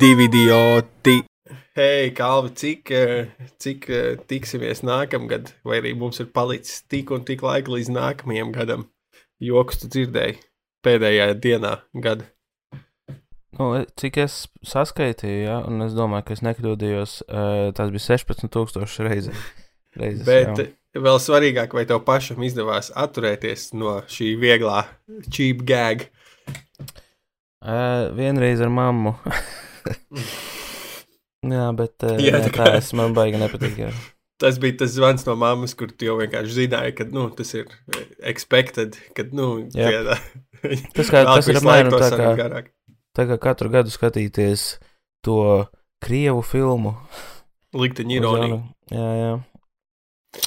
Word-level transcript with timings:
divi 0.00 0.24
idioti. 0.24 1.22
Hei, 1.76 2.10
Kalvi, 2.14 2.50
cik, 2.54 2.90
eh, 2.90 3.30
cik 3.58 3.86
eh, 3.90 4.18
tiksimies 4.30 4.82
nākamgad, 4.86 5.52
vai 5.66 5.80
arī 5.80 5.94
mums 5.98 6.20
ir 6.22 6.28
palicis 6.34 6.84
tik 6.90 7.10
un 7.14 7.24
tik 7.26 7.42
laika 7.42 7.72
līdz 7.72 7.90
nākamajam 7.94 8.52
gadam? 8.54 8.84
Joks 9.42 9.82
tu 9.82 9.90
dzirdēji 9.90 10.38
pēdējā 10.86 11.28
dienā 11.42 11.74
gada. 11.94 12.28
Nu, 13.58 13.70
cik 13.98 14.20
es 14.22 14.40
saskaitīju, 14.66 15.44
ja, 15.48 15.60
un 15.66 15.82
es 15.86 15.96
domāju, 15.98 16.28
ka 16.28 16.36
es 16.36 16.44
nekļūdījos, 16.46 17.14
uh, 17.26 17.68
tas 17.74 17.90
bija 17.94 18.06
16,000 18.06 19.06
reizes. 19.08 19.46
reizes 19.98 20.26
Bet 20.28 20.62
jā. 20.62 20.68
vēl 20.94 21.22
svarīgāk, 21.22 21.74
vai 21.74 21.86
tev 21.90 22.04
pašam 22.06 22.44
izdevās 22.46 22.92
atturēties 22.94 23.72
no 23.78 24.00
šī 24.06 24.36
vieglā 24.38 24.84
cheap 25.30 25.64
gag. 25.66 26.06
Uh, 27.58 28.12
vienreiz 28.14 28.62
ar 28.62 28.70
mammu. 28.70 29.16
jā, 31.56 31.66
bet 31.78 32.06
uh, 32.06 32.14
Jā, 32.18 32.36
jā, 32.36 32.40
tā 32.46 32.50
tā, 32.50 32.54
kā- 32.56 32.76
es 32.78 32.92
man 32.96 33.14
baigi 33.16 33.40
nepatīk. 33.40 33.82
Jā. 33.86 33.92
Tas 34.38 34.54
bija 34.62 34.76
tas 34.84 34.92
zvans 34.94 35.24
no 35.26 35.34
mammas, 35.34 35.72
kur 35.74 35.90
tu 35.90 36.06
jau 36.06 36.12
vienkārši 36.20 36.52
zināji, 36.54 36.92
ka 37.00 37.08
nu, 37.10 37.24
tas 37.34 37.48
ir 37.58 37.64
expected, 38.22 38.94
ka 39.16 39.24
nu, 39.34 39.48
tie- 39.74 40.14
Tas, 40.94 41.10
kā, 41.10 41.24
tas 41.26 41.48
ir 41.50 41.58
apmēram 41.58 41.90
to 41.90 41.98
tā 42.04 42.12
kā, 42.20 42.28
garāk. 42.38 42.68
tā 43.18 43.26
kā 43.32 43.38
katru 43.42 43.72
gadu 43.72 43.90
skatīties 43.90 44.68
to 45.26 45.66
krievu 46.04 46.44
filmu. 46.46 46.94
Likteņa 47.74 48.14
ironija. 48.20 48.60
Jā, 48.94 49.08
jā. 49.18 49.32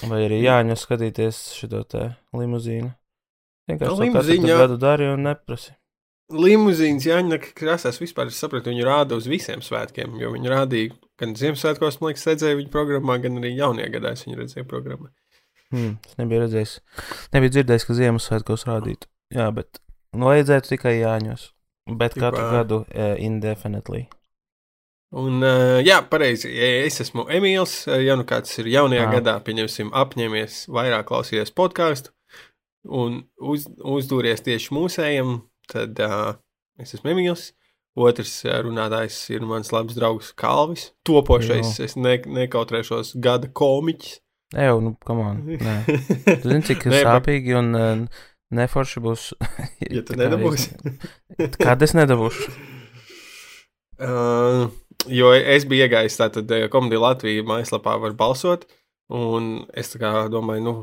Vai 0.08 0.24
arī 0.30 0.40
Jāņa 0.46 0.78
skatīties 0.80 1.42
šo 1.58 1.84
te 1.84 2.08
limuzīnu. 2.38 2.94
Vienkārši 3.70 3.92
to 3.92 4.04
Limuzīņa, 4.06 4.42
katru 4.42 4.52
jā. 4.54 4.58
gadu 4.64 4.78
darīju 4.82 5.18
un 5.18 5.28
neprasi. 5.28 5.74
Limuzīns 6.32 7.06
Jāņa 7.08 7.40
krāsās 7.58 8.00
vispār, 8.02 8.32
es 8.32 8.40
sapratu, 8.42 8.72
viņu 8.72 8.86
rāda 8.88 9.18
uz 9.20 9.28
visiem 9.30 9.64
svētkiem, 9.66 10.16
jo 10.22 10.32
viņu 10.34 10.52
rādīja 10.52 10.96
gan 11.22 11.36
Ziemassvētkos, 11.38 12.00
man 12.02 12.12
liekas, 12.12 12.28
redzēju 12.32 12.62
viņu 12.62 12.72
programmā, 12.74 13.18
gan 13.22 13.38
arī 13.42 13.54
jaunajā 13.58 13.90
gadā 13.94 14.14
es 14.16 14.24
viņu 14.26 14.40
redzēju 14.40 14.68
programmā. 14.70 15.12
Hmm, 15.72 15.98
es 16.08 16.18
nebiju 16.20 16.46
redzējis, 16.46 16.78
nebiju 17.36 17.56
dzirdējis, 17.58 17.88
ka 17.88 17.98
Ziemassvētkos 18.00 18.66
rādītu. 18.68 19.08
Jā, 19.36 19.50
bet 19.56 19.80
nu, 20.16 20.28
vajadzētu 20.32 20.74
tikai 20.74 20.98
Jāņos. 21.00 21.52
Bet 21.92 22.16
Tipā- 22.16 22.30
katru 22.30 22.48
gadu 22.52 22.82
uh, 22.86 23.14
indefinitely. 23.20 24.08
Un, 25.12 25.42
uh, 25.44 25.82
jā, 25.84 25.98
pareizi, 26.08 26.48
ja 26.56 26.68
es 26.86 27.02
esmu 27.04 27.26
Emīls, 27.28 27.82
ja 28.00 28.16
nu 28.16 28.24
kāds 28.28 28.54
ir 28.62 28.70
jaunajā 28.72 29.04
Jā. 29.04 29.14
gadā, 29.18 29.34
pieņemsim, 29.44 29.90
apņēmies 29.92 30.66
vairāk 30.72 31.10
klausīties 31.10 31.52
podkāstu 31.52 32.14
un 32.88 33.18
uz, 33.36 33.66
uzdūries 33.84 34.44
tieši 34.46 34.72
mūsējiem, 34.74 35.34
tad 35.72 36.00
uh, 36.04 36.34
es 36.82 36.96
esmu 36.98 37.14
Emīls. 37.16 37.52
Otrs 38.00 38.38
runātājs 38.64 39.18
ir 39.34 39.44
mans 39.44 39.74
labs 39.76 39.98
draugs 39.98 40.30
Kalvis, 40.40 40.92
topošais, 41.08 41.74
Jā. 41.76 41.88
es 41.90 41.98
ne, 42.00 42.16
nekautrēšos 42.24 43.18
gada 43.20 43.50
komiķis. 43.52 44.22
Eju, 44.56 44.82
nu, 44.84 44.94
come 45.08 45.24
on. 45.24 45.42
Nē. 45.48 45.76
Tu 45.88 46.42
zini, 46.44 46.64
cik 46.68 46.86
Nē, 46.92 47.02
sāpīgi 47.08 47.56
un 47.56 47.72
uh, 47.76 48.24
neforši 48.52 49.04
būs. 49.04 49.30
Ja 49.88 50.04
tu 50.08 50.18
nedabūsi. 50.20 50.76
Kad 51.64 51.84
es 51.84 51.96
nedabūšu? 51.96 52.52
Uh, 54.02 54.68
jo 55.20 55.32
es 55.36 55.68
biju 55.70 55.88
iegājis 55.88 56.20
tātad 56.20 56.52
komēdija 56.74 57.04
Latvijas 57.06 57.48
mājaslapā, 57.48 57.96
var 58.02 58.16
balsot. 58.20 58.68
Un 59.12 59.66
es 59.76 59.92
kā 60.00 60.28
domāju, 60.32 60.64
nu, 60.64 60.76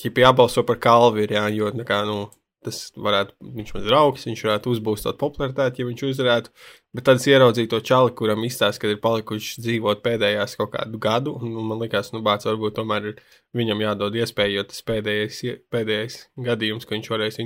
ķipi 0.00 0.24
jābalso 0.24 0.64
par 0.68 0.80
Kalvi, 0.80 1.26
ir, 1.26 1.34
jā, 1.36 1.46
jo 1.52 1.72
kā, 1.88 2.02
nu, 2.08 2.22
tas 2.64 2.78
varētu, 2.98 3.34
viņš 3.54 3.72
man 3.74 3.84
draugs, 3.86 4.26
viņš 4.26 4.42
varētu 4.46 4.72
uzbūstot 4.74 5.18
popularitāti, 5.20 5.82
ja 5.82 5.88
viņš 5.88 6.04
uzvarētu. 6.08 6.52
Bet 6.96 7.06
tad 7.06 7.20
es 7.20 7.28
ieraudzīju 7.30 7.70
to 7.70 7.80
čali, 7.86 8.14
kuram 8.18 8.44
izstāsta, 8.48 8.82
ka 8.82 8.90
ir 8.92 9.00
palikuši 9.04 9.62
dzīvot 9.62 10.02
pēdējās 10.04 10.58
kaut 10.58 10.72
kādu 10.74 11.00
gadu, 11.02 11.36
un 11.38 11.54
un 11.54 11.70
man 11.70 11.82
liekas, 11.84 12.10
nu, 12.14 12.22
bāc, 12.26 12.46
varbūt 12.48 12.78
tomēr 12.80 13.10
ir 13.12 13.22
viņam 13.56 13.84
jādod 13.86 14.18
iespēja, 14.18 14.58
jo 14.58 14.66
tas 14.72 14.84
pēdējais, 14.90 15.42
pēdējais 15.72 16.20
gadījums, 16.48 16.88
ka 16.88 16.96
viņš 16.96 17.10
varēs. 17.14 17.40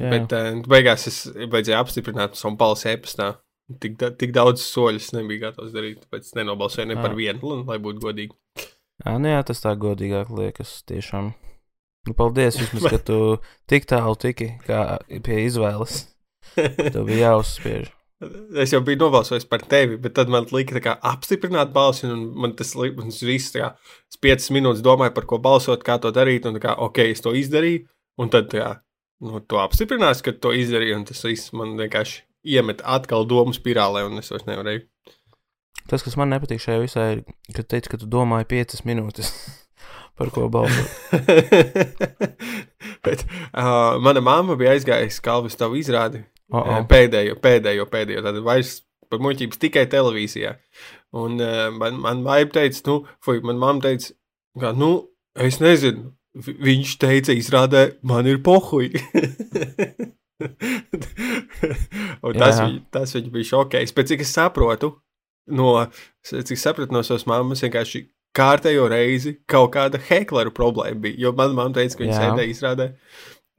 Jā, 0.00 0.08
Bet 0.08 0.32
uh, 0.32 0.62
beigās 0.72 1.04
es 1.10 1.22
vajadzēja 1.28 1.82
apstiprināt 1.84 2.38
savu 2.40 2.56
balsi 2.60 2.88
e-pastā. 2.94 3.34
Tik, 3.82 3.98
da, 4.00 4.08
tik 4.16 4.32
daudz 4.34 4.64
soļu 4.64 5.00
es 5.00 5.12
nebiju 5.14 5.46
gatavs 5.46 5.72
darīt, 5.72 6.02
tāpēc 6.04 6.32
nenobalsoju 6.36 6.88
ne 6.90 6.96
par 6.98 7.14
vienu, 7.16 7.60
lai 7.68 7.78
būtu 7.80 8.02
godīgi. 8.02 8.34
jā, 9.04 9.14
nu 9.20 9.32
jā, 9.32 9.44
tas 9.48 9.62
tā 9.64 9.76
godīgāk 9.78 10.32
liekas 10.32 10.80
tiešām. 10.88 11.32
Nu, 12.08 12.14
paldies, 12.18 12.58
vismaz, 12.58 12.88
ka 12.90 12.98
tu 13.08 13.18
tik 13.70 13.86
tālu 13.90 14.18
tiki 14.18 14.54
kā 14.66 14.84
pie 15.22 15.42
izvēles. 15.46 16.06
Tev 16.56 17.04
bija 17.06 17.32
jāuzspiež. 17.32 17.90
Es 18.62 18.70
jau 18.70 18.78
biju 18.86 19.00
nobalsojis 19.00 19.46
par 19.50 19.64
tevi, 19.66 19.96
bet 19.98 20.14
tad 20.14 20.30
man 20.30 20.46
lika 20.54 20.78
kā 20.82 20.94
apstiprināt 21.10 21.72
balsi, 21.74 22.06
un 22.06 22.28
man 22.38 22.54
tas 22.58 22.74
viss, 22.76 23.54
kā, 23.54 23.72
es 24.10 24.20
piecas 24.22 24.50
minūtes 24.54 24.82
domāju, 24.84 25.14
par 25.16 25.26
ko 25.30 25.40
balsot, 25.42 25.82
kā 25.86 25.98
to 26.02 26.12
darīt, 26.14 26.46
un 26.46 26.60
kā, 26.62 26.76
ok, 26.86 27.02
es 27.14 27.24
to 27.24 27.32
izdarīju, 27.38 27.82
un 28.22 28.30
tad, 28.30 28.52
kā, 28.52 28.68
nu, 29.26 29.40
to 29.42 29.58
apstiprinās, 29.62 30.22
ka 30.22 30.36
to 30.38 30.54
izdarīju, 30.54 31.00
un 31.00 31.08
tas 31.08 31.24
viss 31.26 31.50
man 31.56 31.74
vienkārši 31.80 32.22
iemet 32.54 32.84
atkal 32.86 33.26
domu 33.26 33.54
spirālē, 33.56 34.04
un 34.06 34.22
es 34.22 34.30
vairs 34.30 34.46
nevarēju. 34.46 34.86
Tas, 35.90 36.04
kas 36.06 36.14
man 36.18 36.30
nepatīk 36.30 36.62
šajā 36.62 36.82
visā, 36.82 37.08
ir, 37.16 37.24
ka 37.56 37.66
teici, 37.66 37.90
ka 37.90 37.98
tu 37.98 38.06
domāji 38.10 38.46
piecas 38.54 38.86
minūtes 38.86 39.34
par 40.18 40.30
ko 40.34 40.48
balsot. 40.52 40.88
Bet 43.04 43.24
uh, 43.26 43.98
mana 44.02 44.20
mamma 44.22 44.54
bija 44.60 44.74
aizgājusi 44.76 45.22
Kalvis 45.24 45.56
tavu 45.58 45.78
izrādi. 45.80 46.22
Oh, 46.52 46.60
Oh. 46.68 46.82
Pēdējo, 46.84 47.38
pēdējo, 47.40 47.86
pēdējo. 47.88 48.20
Tad 48.26 48.36
vairs 48.44 48.74
par 49.08 49.20
muļķības 49.24 49.60
tikai 49.62 49.86
televīzijā. 49.92 50.50
Un 51.16 51.38
uh, 51.40 51.70
man, 51.72 51.96
man 52.04 52.20
vaipa 52.26 52.58
teica, 52.60 52.82
nu, 52.90 52.98
fuj, 53.24 53.40
man 53.44 53.56
mamma 53.60 53.80
teica, 53.86 54.12
ka, 54.60 54.74
nu, 54.76 54.90
es 55.40 55.58
nezinu. 55.64 56.10
vi- 56.36 56.56
Viņš 56.68 56.92
teica, 57.00 57.32
izrādē, 57.36 57.86
man 58.08 58.28
ir 58.28 58.38
pohuj. 58.44 58.90
Un 62.22 62.34
tas, 62.38 62.58
Jā. 62.58 62.64
viņ, 62.66 62.76
tas 62.94 63.12
viņa 63.16 63.30
bija 63.34 63.48
šokējis. 63.52 63.92
Pēc 63.96 64.12
cik 64.12 64.24
es 64.24 64.32
saprotu, 64.34 64.92
no, 65.54 65.68
cik 66.26 66.58
sapratu 66.60 66.94
no 66.94 67.02
savas 67.06 67.24
mammas, 67.30 67.62
vienkārši 67.64 68.04
kārtējo 68.36 68.88
reizi 68.92 69.36
kaut 69.50 69.74
kāda 69.76 70.00
hekleru 70.08 70.52
problēma 70.54 71.00
bija. 71.04 71.20
Jo 71.26 71.32
man 71.36 71.54
mamma 71.56 71.76
teica, 71.76 71.98
ka 71.98 72.04
viņa 72.04 72.14
Jā. 72.14 72.20
sēdēja 72.22 72.52
izrādē. 72.54 72.88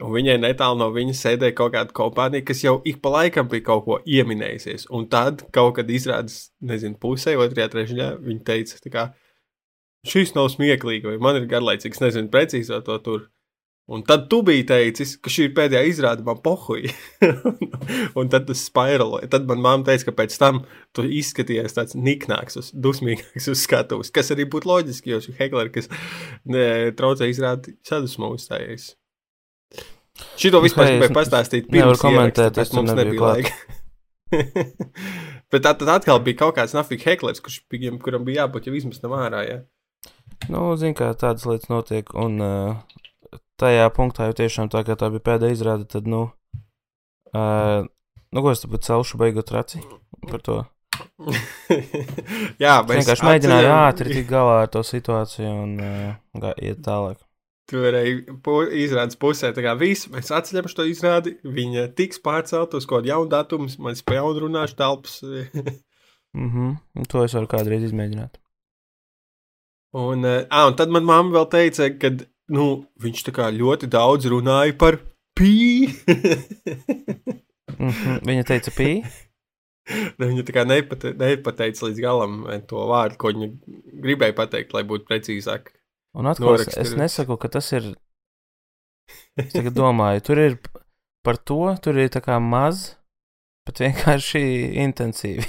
Un 0.04 0.10
viņai 0.12 0.40
netālu 0.42 0.80
no 0.82 0.88
viņas 0.92 1.22
sēdēja 1.22 1.56
kaut 1.56 1.76
kāda 1.76 1.94
kompānija, 1.96 2.46
kas 2.48 2.64
jau 2.66 2.80
ik 2.90 2.98
pa 3.04 3.12
laikam 3.14 3.48
bija 3.52 3.68
kaut 3.68 3.84
ko 3.86 4.00
ieminējusies. 4.10 4.88
Un 4.92 5.06
tad 5.12 5.46
kaut 5.56 5.78
kad 5.78 5.92
izrādās, 5.94 6.50
nezinu, 6.66 6.98
pusē, 7.00 7.36
otrajā, 7.40 7.70
trešajā, 7.72 8.10
viņa 8.26 8.44
teica, 8.50 8.82
kā, 8.96 9.06
šis 10.10 10.34
nav 10.36 10.50
smieklīgi, 10.52 11.08
vai 11.12 11.22
man 11.22 11.40
ir 11.40 11.48
garlaicīgs, 11.52 12.02
nezinu, 12.04 12.32
precīzo 12.34 12.82
to 12.84 12.98
tur. 13.06 13.30
Un 13.92 14.00
tad 14.08 14.30
tu 14.32 14.40
biji 14.48 14.64
teicis, 14.70 15.18
ka 15.20 15.32
šī 15.34 15.50
ir 15.50 15.56
pēdējā 15.58 15.82
izrāde, 15.90 16.24
man 16.24 16.38
pohuj. 16.44 16.86
un 18.20 18.30
tad 18.32 18.46
tas 18.48 18.62
spiraloja. 18.64 19.28
Tad 19.34 19.50
man 19.50 19.60
mamma 19.64 19.88
teica, 19.90 20.08
ka 20.08 20.16
pēc 20.22 20.38
tam 20.40 20.62
tu 20.96 21.04
izskaties 21.04 21.76
tāds 21.76 21.98
niknāks, 22.00 22.56
uz, 22.62 22.70
dusmīgāks 22.72 23.50
uz 23.52 23.66
skatuves, 23.66 24.14
kas 24.16 24.32
arī 24.36 24.48
būtu 24.48 24.72
loģiski, 24.72 25.12
jo 25.12 25.20
šī 25.26 25.36
Hegler, 25.42 25.72
kas 25.76 25.92
ne, 26.48 26.94
traucē 26.96 27.28
izrādi 27.28 27.76
sadusmu 27.84 28.32
uzstājies. 28.38 28.94
Šito 30.40 30.64
vispār 30.64 30.88
es 30.88 30.96
gribēju 30.96 31.18
pastāstīt 31.18 31.68
pirms 31.74 32.00
komentēt, 32.00 32.56
tur 32.56 32.80
mums 32.80 32.96
nebija 32.96 33.34
laika. 33.34 33.54
Bet 35.52 35.62
tad, 35.66 35.78
tad 35.82 35.90
atkal 36.00 36.24
bija 36.24 36.40
kaut 36.40 36.56
kāds 36.56 36.74
nafīgi 36.74 37.12
heklers, 37.12 37.44
kurš, 37.44 37.60
kuram 38.02 38.24
bija 38.26 38.46
jābūt 38.46 38.70
jau 38.70 38.78
izmestam 38.80 39.14
ārā. 39.18 39.44
Ja? 39.46 39.60
Nu, 40.48 40.72
zini, 40.80 40.96
kā 40.98 41.12
tādas 41.20 41.46
lietas 41.50 41.70
notiek. 41.72 42.10
Un 42.20 42.40
uh, 42.42 42.93
tajā 43.64 43.88
punktā 43.96 44.28
jau 44.30 44.36
tiešām 44.44 44.70
tā 44.74 44.84
kā 44.88 44.96
tā 45.00 45.10
bija 45.14 45.24
pēdējā 45.32 45.56
izrāde, 45.58 45.88
tad, 45.90 46.08
nu, 46.12 46.26
uh, 47.34 47.82
nu 48.34 48.44
ko 48.46 48.54
es 48.54 48.64
tāpat 48.64 48.86
celšu 48.90 49.20
beigot 49.22 49.52
raci 49.56 49.82
par 50.30 50.44
to. 50.46 50.62
Jā, 52.64 52.74
Es 52.80 52.88
mēs 52.88 53.00
vienkārši 53.00 53.26
mēģināju 53.26 53.68
atceļam- 53.68 53.84
ātri 53.90 54.16
tikt 54.18 54.30
galā 54.30 54.58
ar 54.64 54.70
to 54.74 54.84
situāciju 54.86 55.54
un 55.64 55.72
uh, 55.82 56.52
iet 56.62 56.84
tālāk. 56.86 57.18
Tu 57.72 57.80
varēji 57.80 58.36
pu 58.44 58.58
izrādes 58.76 59.16
pusē, 59.18 59.54
tā 59.56 59.64
kā 59.64 59.72
viss, 59.80 60.10
mēs 60.12 60.30
atceļam 60.36 60.68
šo 60.70 60.84
izrādi, 60.92 61.38
viņa 61.48 61.88
tiks 61.98 62.20
pārcelt 62.22 62.76
uz 62.76 62.86
kaut 62.86 63.00
kādu 63.02 63.14
jaunu 63.14 63.32
datumu, 63.32 63.70
man 63.82 63.96
spēj 63.98 64.20
jaunu 64.20 64.46
runāšu 64.48 64.80
telpas. 64.84 65.20
Mhm, 66.34 66.70
un 66.98 67.06
to 67.06 67.20
es 67.22 67.36
varu 67.38 67.46
kādreiz 67.46 67.84
izmēģināt. 67.86 68.40
un, 69.94 70.24
uh, 70.26 70.40
ah, 70.50 70.64
un 70.66 70.74
tad 70.80 70.90
man 70.90 71.06
mamma 71.06 71.30
vēl 71.36 71.46
teica, 71.52 71.92
ka, 72.02 72.10
nu, 72.54 72.70
viņš 73.02 73.28
ļoti 73.58 73.90
daudz 73.92 74.30
runāja 74.32 74.78
par 74.78 75.00
pī. 75.38 75.90
Mhm, 77.74 78.20
viņa 78.28 78.48
teica, 78.48 78.74
pī. 78.76 78.90
Nu, 80.16 80.30
Viņa 80.30 80.46
tā 80.48 80.54
kā 80.56 80.62
nepate, 80.64 81.10
nepateica 81.20 81.90
līdz 81.90 81.98
galam 82.00 82.36
to 82.70 82.86
vārdu, 82.88 83.18
ko 83.20 83.34
viņa 83.34 83.48
gribēja 84.06 84.36
pateikt, 84.38 84.72
lai 84.72 84.86
būtu 84.88 85.04
precīzāk. 85.10 85.74
Un 86.16 86.30
atkal 86.32 86.56
es, 86.56 86.70
es 86.80 86.94
nesaku, 86.96 87.36
ka 87.42 87.50
tas 87.52 87.68
ir. 87.76 87.90
Es 89.36 89.52
tagad 89.52 89.76
domāju, 89.76 90.24
tur 90.24 90.40
ir 90.40 90.56
par 91.26 91.36
to, 91.36 91.74
tur 91.84 92.00
ir 92.00 92.08
tā 92.14 92.22
kā 92.24 92.38
maz, 92.40 92.94
Bet 93.64 93.80
vienkārši 93.80 94.42
intensīvi. 94.84 95.46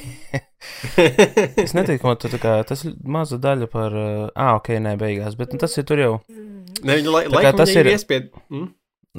es 1.64 1.74
neticu, 1.74 1.98
ka 2.04 2.14
tu, 2.22 2.30
kā, 2.38 2.54
tas 2.68 2.84
ir 2.86 2.94
maza 3.02 3.40
daļa 3.42 3.68
par. 3.72 3.96
Ah, 4.32 4.54
ok, 4.60 4.76
nē, 4.84 4.94
beigās. 5.00 5.34
Bet 5.38 5.54
nu, 5.54 5.58
tas 5.62 5.74
ir 5.80 5.86
tur 5.88 6.02
jau. 6.02 6.14
Ne, 6.30 6.94
viņu 7.00 7.14
lai, 7.14 7.24
laikam 7.32 7.58
tas 7.58 7.74
ir 7.74 7.90
iespied. 7.90 8.30
Mm? 8.52 8.70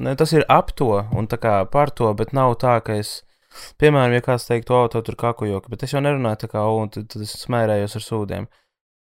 Ne, 0.06 0.12
tas 0.16 0.32
ir 0.36 0.44
ap 0.52 0.72
to 0.76 0.90
un 1.16 1.28
tā 1.28 1.38
kā 1.40 1.58
par 1.72 1.92
to, 1.96 2.08
bet 2.16 2.34
nav 2.36 2.56
tā, 2.62 2.78
ka 2.84 2.98
es. 3.00 3.20
Piemēram, 3.80 4.12
ja 4.12 4.20
kāds 4.24 4.44
teiktu, 4.44 4.74
o, 4.76 4.82
tu 4.92 5.00
tur 5.00 5.16
kakujoki, 5.16 5.70
bet 5.72 5.86
es 5.86 5.94
jau 5.94 6.02
nerunāju 6.04 6.42
tā 6.42 6.48
kā, 6.52 6.64
un 6.76 6.90
tad, 6.92 7.06
tad 7.08 7.22
es 7.24 7.30
smērējos 7.40 7.94
ar 7.96 8.04
sūdiem. 8.04 8.48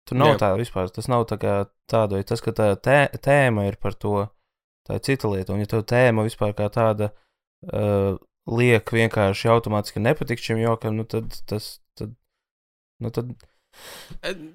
Tur 0.08 0.20
nav 0.22 0.32
Jā. 0.32 0.38
tā 0.44 0.52
vispār, 0.56 0.88
tas 0.96 1.10
nav 1.12 1.26
tā 1.28 1.36
kā 1.42 1.56
tāda, 1.92 2.22
tas, 2.24 2.40
ka 2.46 2.54
tā 2.56 2.70
tē, 2.80 3.00
tēma 3.26 3.66
ir 3.68 3.76
par 3.82 3.98
to, 4.00 4.22
tā 4.88 4.96
ir 4.96 5.04
cita 5.04 5.32
lieta, 5.32 5.52
un 5.52 5.64
ja 5.64 5.68
tev 5.68 5.84
tēma 5.90 6.24
vispār 6.24 6.54
kā 6.56 6.70
tāda 6.72 7.10
uh, 7.12 8.16
liek 8.50 8.92
vienkārši 8.94 9.50
automātiski 9.54 10.04
nepatikt 10.04 10.46
šim 10.46 10.62
jokam, 10.62 10.98
nu 11.00 11.08
tad 11.10 11.34
tas, 11.50 11.76
tad, 11.98 12.14
nu 13.02 13.12
tad, 13.14 13.34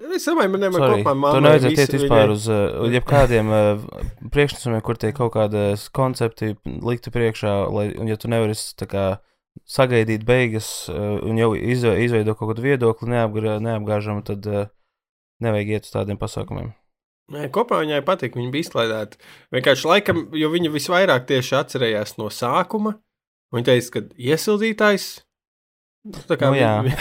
Es 0.09 0.25
domāju, 0.25 0.49
man 0.55 0.63
sorry, 0.73 1.03
kopā 1.03 1.13
tu 1.13 1.21
māmai 1.21 1.41
nevajadzētu 1.45 1.83
iet 1.83 1.95
vispār 1.99 2.31
uz 2.33 2.47
uh, 2.49 2.87
jebkādiem 2.89 3.51
uh, 3.53 3.83
priekšnesumiem, 4.33 4.81
kur 4.85 4.97
tiek 5.01 5.13
kaut 5.17 5.35
kādas 5.35 5.89
koncepti 5.93 6.55
likti 6.65 7.13
priekšā, 7.13 7.53
lai, 7.69 7.91
un 8.01 8.09
ja 8.09 8.17
tu 8.21 8.31
nevari 8.33 8.57
kā 8.89 9.07
sagaidīt 9.69 10.25
beigas 10.25 10.71
uh, 10.89 11.19
un 11.27 11.41
jau 11.41 11.53
izve, 11.53 11.99
izveidot 12.05 12.39
kaut 12.39 12.55
kādu 12.55 12.65
viedokli 12.65 13.11
neapgra, 13.13 13.59
neapgāžamu, 13.63 14.25
tad 14.27 14.49
uh, 14.49 14.71
nevajag 15.45 15.77
iet 15.77 15.89
uz 15.89 15.95
tādiem 15.95 16.21
pasākumiem. 16.21 16.73
Nē, 17.31 17.47
kopā 17.55 17.79
viņai 17.85 18.01
patīk, 18.07 18.35
viņa 18.35 18.51
bija 18.51 18.67
izklaidēta. 18.67 19.21
Vienkārši 19.55 19.87
laikam, 19.87 20.25
jo 20.35 20.49
viņa 20.51 20.73
visvairāk 20.75 21.29
tieši 21.29 21.61
atcerējās 21.61 22.17
no 22.19 22.27
sākuma. 22.35 22.97
Viņa 23.55 23.67
teica, 23.67 23.95
ka 23.97 24.05
iesildītājs. 24.31 25.09
Tā 26.31 26.37
kā 26.41 26.53
Nu, 26.55 26.95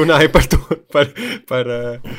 runāja 0.00 0.30
par 0.32 0.46
to, 0.50 0.58
par, 0.92 1.10
par 1.48 1.70
uh, 1.70 2.14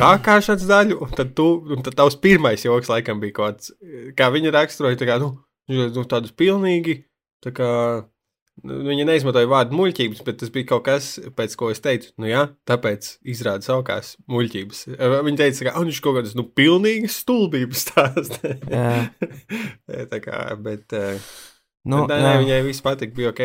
kākāšanas 0.00 0.66
daļu, 0.68 0.98
un 1.04 1.14
tad, 1.16 1.32
tu, 1.36 1.46
un 1.72 1.84
tad 1.84 1.96
tavs 1.98 2.18
pirmais 2.20 2.64
joks 2.64 2.90
laikam 2.92 3.22
bija 3.22 3.36
kaut 3.36 3.56
kāds, 3.56 3.72
kā 4.18 4.28
viņa 4.34 4.52
raksturoja, 4.56 4.98
tā 5.00 5.08
kā, 5.08 5.16
nu, 5.22 5.32
nu 5.72 6.04
tādus 6.08 6.34
pilnīgi, 6.36 6.98
tā 7.44 7.52
kā, 7.56 7.70
nu, 8.66 8.78
viņa 8.90 9.08
neizmantoja 9.08 9.48
vārdu 9.50 9.78
muļķības, 9.78 10.22
bet 10.26 10.40
tas 10.42 10.52
bija 10.52 10.70
kaut 10.74 10.86
kas, 10.88 11.10
pēc 11.38 11.56
ko 11.60 11.72
es 11.72 11.82
teicu, 11.84 12.12
nu 12.20 12.28
jā, 12.30 12.46
tāpēc 12.68 13.14
izrāda 13.32 13.64
saukās 13.66 14.14
muļķības. 14.32 14.84
Eh, 14.96 15.18
Viņa 15.28 15.42
teica, 15.42 15.68
ka, 15.68 15.74
"Ah, 15.74 15.84
viņš 15.84 16.00
kaut 16.04 16.20
kādas, 16.20 16.36
nu, 16.36 16.44
pilnīgas 16.44 17.20
stulbības 17.24 17.84
stāsta. 17.88 18.56
Jā. 18.72 19.10
tā 20.12 20.20
kā, 20.24 20.40
bet, 20.60 20.92
uh, 20.92 21.36
Nu, 21.86 22.02
nē, 22.10 22.16
nē, 22.18 22.30
viņai 22.42 22.62
viss 22.66 22.82
patīk, 22.82 23.12
bija 23.14 23.30
ok. 23.30 23.42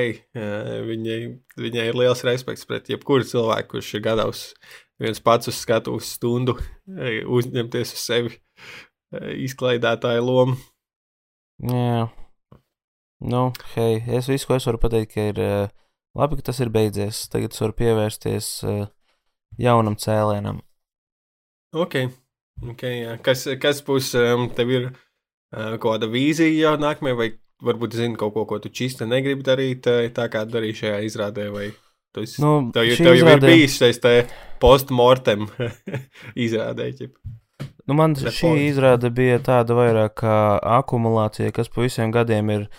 Viņai, 0.88 1.18
viņai 1.62 1.84
ir 1.92 1.98
liels 2.00 2.24
respekts 2.26 2.66
pret 2.66 2.90
jebkuru 2.90 3.28
cilvēku, 3.28 3.76
kurš 3.76 3.92
ir 4.00 4.02
gatavs 4.08 4.46
viens 5.02 5.22
pats 5.24 5.50
uz 5.50 5.58
skatuves 5.58 6.14
stundu 6.16 6.56
eh, 6.60 7.22
uzņemties 7.26 7.94
uz 7.96 8.06
sevi 8.06 8.34
eh, 8.34 9.34
izklaidētāju 9.48 10.26
lomu. 10.26 10.58
Jā. 11.68 12.08
Nu, 13.22 13.44
hei, 13.76 14.00
es 14.18 14.30
visu, 14.30 14.48
ko 14.50 14.58
es 14.58 14.66
varu 14.66 14.80
pateikt, 14.82 15.12
ka 15.14 15.28
ir 15.30 15.40
uh, 15.46 15.74
labi, 16.18 16.40
ka 16.40 16.48
tas 16.48 16.58
ir 16.64 16.72
beidzies. 16.74 17.28
Tagad 17.30 17.54
es 17.54 17.62
varu 17.62 17.76
pievērsties 17.78 18.48
uh, 18.66 18.88
jaunam 19.62 19.94
cēlēnam. 20.02 20.64
Ok, 21.78 22.00
okay 22.74 23.04
jā. 23.04 23.14
kas, 23.22 23.46
kas 23.62 23.84
būs, 23.86 24.10
tev 24.58 24.74
ir 24.74 24.90
kaut 25.54 25.86
kāda 25.86 26.10
vīzija 26.10 26.74
nākamajai, 26.82 27.20
vai 27.20 27.30
varbūt 27.66 27.98
zini 27.98 28.18
kaut 28.20 28.34
ko, 28.36 28.46
ko 28.50 28.60
tu 28.62 28.72
čista 28.74 29.08
negribi 29.10 29.46
darīt, 29.46 29.88
eh, 29.88 30.10
tā 30.14 30.28
kā 30.32 30.44
darīji 30.50 30.82
šajā 30.84 31.02
izrādē, 31.08 31.50
vai 31.54 31.70
esi, 32.22 32.42
Nu, 32.44 32.72
tev, 32.74 32.90
tev 32.98 33.16
jau 33.16 33.36
ir 33.36 33.44
bijis 33.44 33.78
šis 33.80 34.02
te 34.04 34.16
postmortem 34.60 35.48
izrādē, 36.48 36.92
ķip. 36.98 37.16
Nu, 37.88 37.96
man 37.98 38.14
The 38.16 38.32
šī 38.34 38.54
izrāde 38.70 39.10
bija 39.14 39.40
tāda 39.44 39.76
vairāk 39.78 40.22
kā 40.22 40.38
akumulācija, 40.80 41.52
kas 41.56 41.70
pa 41.70 41.86
visiem 41.86 42.14
gadiem 42.14 42.50
ir. 42.54 42.70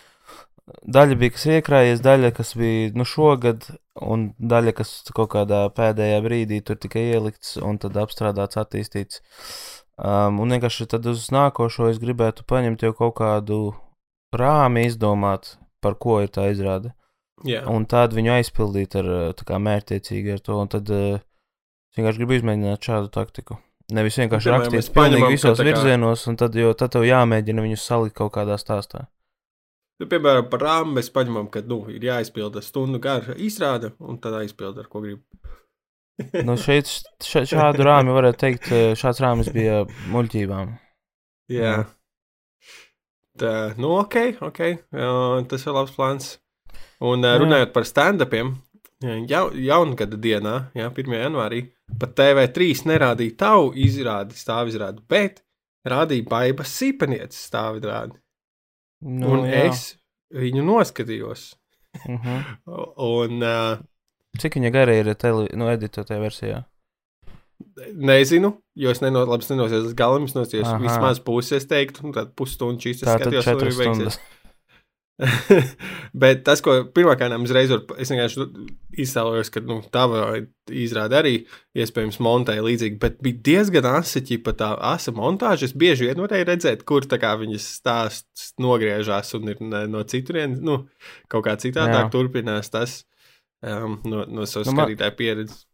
Daļa 0.87 1.17
bija, 1.19 1.35
kas 1.35 1.45
iekrājies, 1.59 2.01
daļa, 2.05 2.31
kas 2.37 2.55
bija 2.57 2.93
nu, 2.97 3.05
šogad, 3.09 3.67
un 4.01 4.31
daļa, 4.39 4.73
kas 4.79 4.93
kaut 5.13 5.33
kādā 5.35 5.65
pēdējā 5.75 6.21
brīdī 6.25 6.61
tur 6.65 6.79
tika 6.81 7.03
ielikts 7.03 7.57
un 7.61 7.81
tad 7.83 7.99
apstrādāts, 7.99 8.61
attīstīts. 8.63 9.21
Um, 9.99 10.39
un 10.41 10.55
vienkārši 10.55 10.87
tad 10.95 11.07
uz 11.11 11.27
nākošo 11.35 11.91
es 11.91 11.99
gribētu 12.01 12.47
paņemt 12.49 12.87
jau 12.87 12.95
kaut 12.97 13.19
kādu 13.19 13.59
rāmi, 14.39 14.87
izdomāt, 14.89 15.57
par 15.83 15.95
ko 16.01 16.21
ir 16.23 16.29
tā 16.33 16.49
izrāde. 16.53 16.93
Jā, 17.49 17.65
Un 17.67 17.87
tad 17.91 18.13
viņu 18.15 18.31
aizpildīt 18.37 18.95
ar 19.01 19.07
tā 19.35 19.45
kā 19.49 19.59
mērķtiecīgi 19.59 20.37
ar 20.37 20.43
to. 20.47 20.59
Un 20.63 20.69
tad 20.71 20.91
uh, 20.95 21.17
es 21.91 21.99
vienkārši 21.99 22.21
gribu 22.23 22.37
izmēģināt 22.39 22.87
šādu 22.87 23.11
taktiku. 23.15 23.57
Nevis 23.93 24.17
vienkārši 24.21 24.47
Piemēram, 24.49 24.69
rakstīt 24.71 24.95
pilnīgi 24.95 25.31
visos 25.35 25.59
kā- 25.59 25.67
virzienos, 25.67 26.23
un 26.31 26.37
tad, 26.39 26.55
jo 26.55 26.71
tad 26.79 26.93
tev 26.95 27.03
jāmēģina 27.09 27.65
viņus 27.67 27.87
salikt 27.89 28.15
kaut 28.21 28.31
kādā 28.37 28.55
stāstā. 28.63 29.09
Nu, 30.01 30.07
piemēram, 30.09 30.47
par 30.51 30.63
rāmu 30.63 30.97
mēs 30.97 31.11
paņemam, 31.15 31.51
ka 31.53 31.61
nu, 31.67 31.83
ir 31.91 32.07
jāizpilda 32.07 32.63
stundu 32.63 32.99
gara 33.03 33.35
izrāde, 33.37 33.91
un 34.01 34.17
tad 34.23 34.39
aizpilda 34.39 34.85
ar 34.85 34.89
ko 34.93 35.03
grib. 35.05 35.21
Nu, 36.47 36.55
šeit 36.61 36.87
ša, 37.25 37.43
šādu 37.49 37.83
rāmi 37.89 38.15
varētu 38.15 38.39
teikt, 38.39 38.71
uh, 38.71 38.93
šāds 38.99 39.21
rāmis 39.25 39.51
bija 39.53 39.83
muļķībām. 40.13 40.73
Jā. 41.51 41.75
Tā, 43.39 43.53
nu, 43.81 43.95
ok, 44.03 44.17
ok. 44.45 44.61
Jā, 44.93 45.13
tas 45.49 45.65
ir 45.67 45.77
labs 45.77 45.95
plāns. 45.97 46.35
Un. 47.03 47.25
Jā. 47.25 47.39
runājot 47.41 47.73
par 47.75 47.87
stand-upiem, 47.89 48.53
jau, 49.27 49.47
jaungada 49.59 50.19
dienā, 50.21 50.55
jā, 50.79 50.87
1. 50.87 51.17
janvārī, 51.25 51.65
pat 51.99 52.13
TV3 52.19 52.85
nerādīja 52.93 53.39
tavu 53.41 53.73
izrādi, 53.75 54.39
stāvizrādi, 54.39 55.03
bet 55.11 55.43
rādīja 55.89 56.29
baibas 56.31 56.77
sīpanieces 56.79 57.49
stāvizrādi. 57.49 58.21
Nu, 59.03 59.33
un 59.35 59.49
jā. 59.49 59.65
es 59.67 59.89
viņu 60.31 60.63
noskatījos. 60.69 61.49
Uh 62.07 62.21
-huh. 62.25 62.45
Un 62.97 63.43
uh, 63.43 63.81
Cik 64.39 64.57
viņa 64.57 64.71
gara 64.73 64.95
ir 64.97 65.11
tele, 65.21 65.49
nu, 65.57 65.67
editētajā 65.69 66.21
versijā? 66.21 66.63
Nezinu, 68.11 68.53
jo 68.79 68.93
es 68.93 69.03
neno, 69.05 69.25
labi, 69.29 69.45
es 69.45 69.51
nenosies 69.53 69.87
līdz 69.87 69.97
galam, 69.99 70.29
es 70.29 70.37
nosījos 70.37 70.69
Aha. 70.69 70.83
vismaz 70.83 71.23
pusi, 71.25 71.57
es 71.59 71.69
teiktu, 71.71 72.07
un 72.09 72.15
tad 72.17 72.37
pusstundu 72.39 72.87
šīs 72.87 73.03
tad 73.03 73.21
skatījos, 73.21 73.51
un 73.53 73.67
arī 73.67 73.75
beigsies. 73.81 74.23
Bet 76.23 76.41
tas, 76.47 76.63
ko 76.65 76.75
pirmā 76.95 77.15
kārtā 77.21 77.37
uzreiz 77.43 77.71
varu, 77.71 77.97
es 78.01 78.11
vienkārši 78.11 78.47
iztēlojos, 79.05 79.51
ka 79.53 79.63
nu, 79.67 79.79
tā 79.93 80.07
izrāda 80.83 81.21
arī 81.21 81.35
iespējams 81.79 82.19
montēja 82.25 82.65
līdzīgi, 82.67 82.99
bet 83.03 83.21
bija 83.25 83.41
diezgan 83.51 83.89
asiķi 83.93 84.41
pat 84.47 84.59
tā 84.63 84.71
asa 84.93 85.15
montāža. 85.17 85.69
Es 85.69 85.77
bieži 85.79 86.09
vien 86.09 86.23
varēju 86.25 86.49
redzēt, 86.49 86.85
kur 86.89 87.07
tā 87.09 87.21
kā 87.23 87.35
viņas 87.41 87.69
stāsts 87.79 88.53
nogriežās 88.63 89.35
un 89.39 89.53
ir 89.53 89.63
no 89.63 90.05
citurienes, 90.09 90.63
nu, 90.65 90.83
kaut 91.33 91.47
kā 91.47 91.59
citādāk 91.61 92.09
Jā. 92.09 92.13
turpinās 92.15 92.73
tas 92.73 93.03
um, 93.63 94.01
no, 94.09 94.25
no 94.27 94.49
savas 94.49 94.71
Nu, 94.71 94.75
nu, 94.75 94.81
skatītāja 94.81 95.17
pieredzes. 95.19 95.67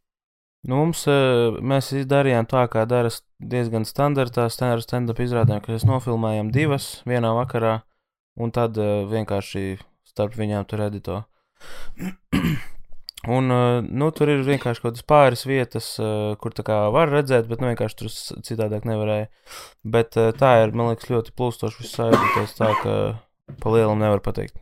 Nu, 0.66 0.80
mums, 0.80 1.04
eh, 1.06 1.54
mēs 1.62 1.92
darījām 2.10 2.48
tā, 2.50 2.64
kā 2.70 2.82
dara 2.88 3.10
diezgan 3.38 3.84
standartā 3.86 4.48
stand- 4.50 4.82
stand-up 4.82 5.20
izrādēm, 5.22 5.62
ka 5.62 5.70
mēs 5.72 5.86
nofilmējam 5.86 6.50
divas 6.50 7.02
vienā 7.06 7.30
vakarā, 7.36 7.82
un 8.36 8.50
tad 8.50 8.78
eh, 8.78 9.04
vienkārši 9.06 9.78
starp 10.08 10.34
viņām 10.34 10.66
tur 10.66 10.82
edito. 10.88 11.22
Un, 13.26 13.50
eh, 13.50 13.82
nu, 13.82 14.10
tur 14.14 14.30
ir 14.30 14.44
vienkārši 14.46 14.82
kaut 14.82 14.92
kādas 14.92 15.06
pāris 15.10 15.40
vietas, 15.46 15.86
kur 16.38 16.54
tā 16.54 16.62
kā 16.62 16.76
var 16.94 17.10
redzēt, 17.10 17.48
bet 17.50 17.58
nu, 17.58 17.66
vienkārši 17.72 17.96
tur 17.98 18.12
citādāk 18.46 18.86
nevarēja. 18.86 19.26
Bet 19.82 20.14
tā 20.14 20.52
ir, 20.62 20.70
man 20.70 20.92
liekas, 20.92 21.10
ļoti 21.10 21.34
plūstoši 21.34 21.82
viss 21.82 21.98
saistīts 21.98 22.54
tā, 22.60 22.70
ka 22.78 22.94
pa 23.58 23.74
lielam 23.74 23.98
nevar 23.98 24.22
pateikt. 24.22 24.54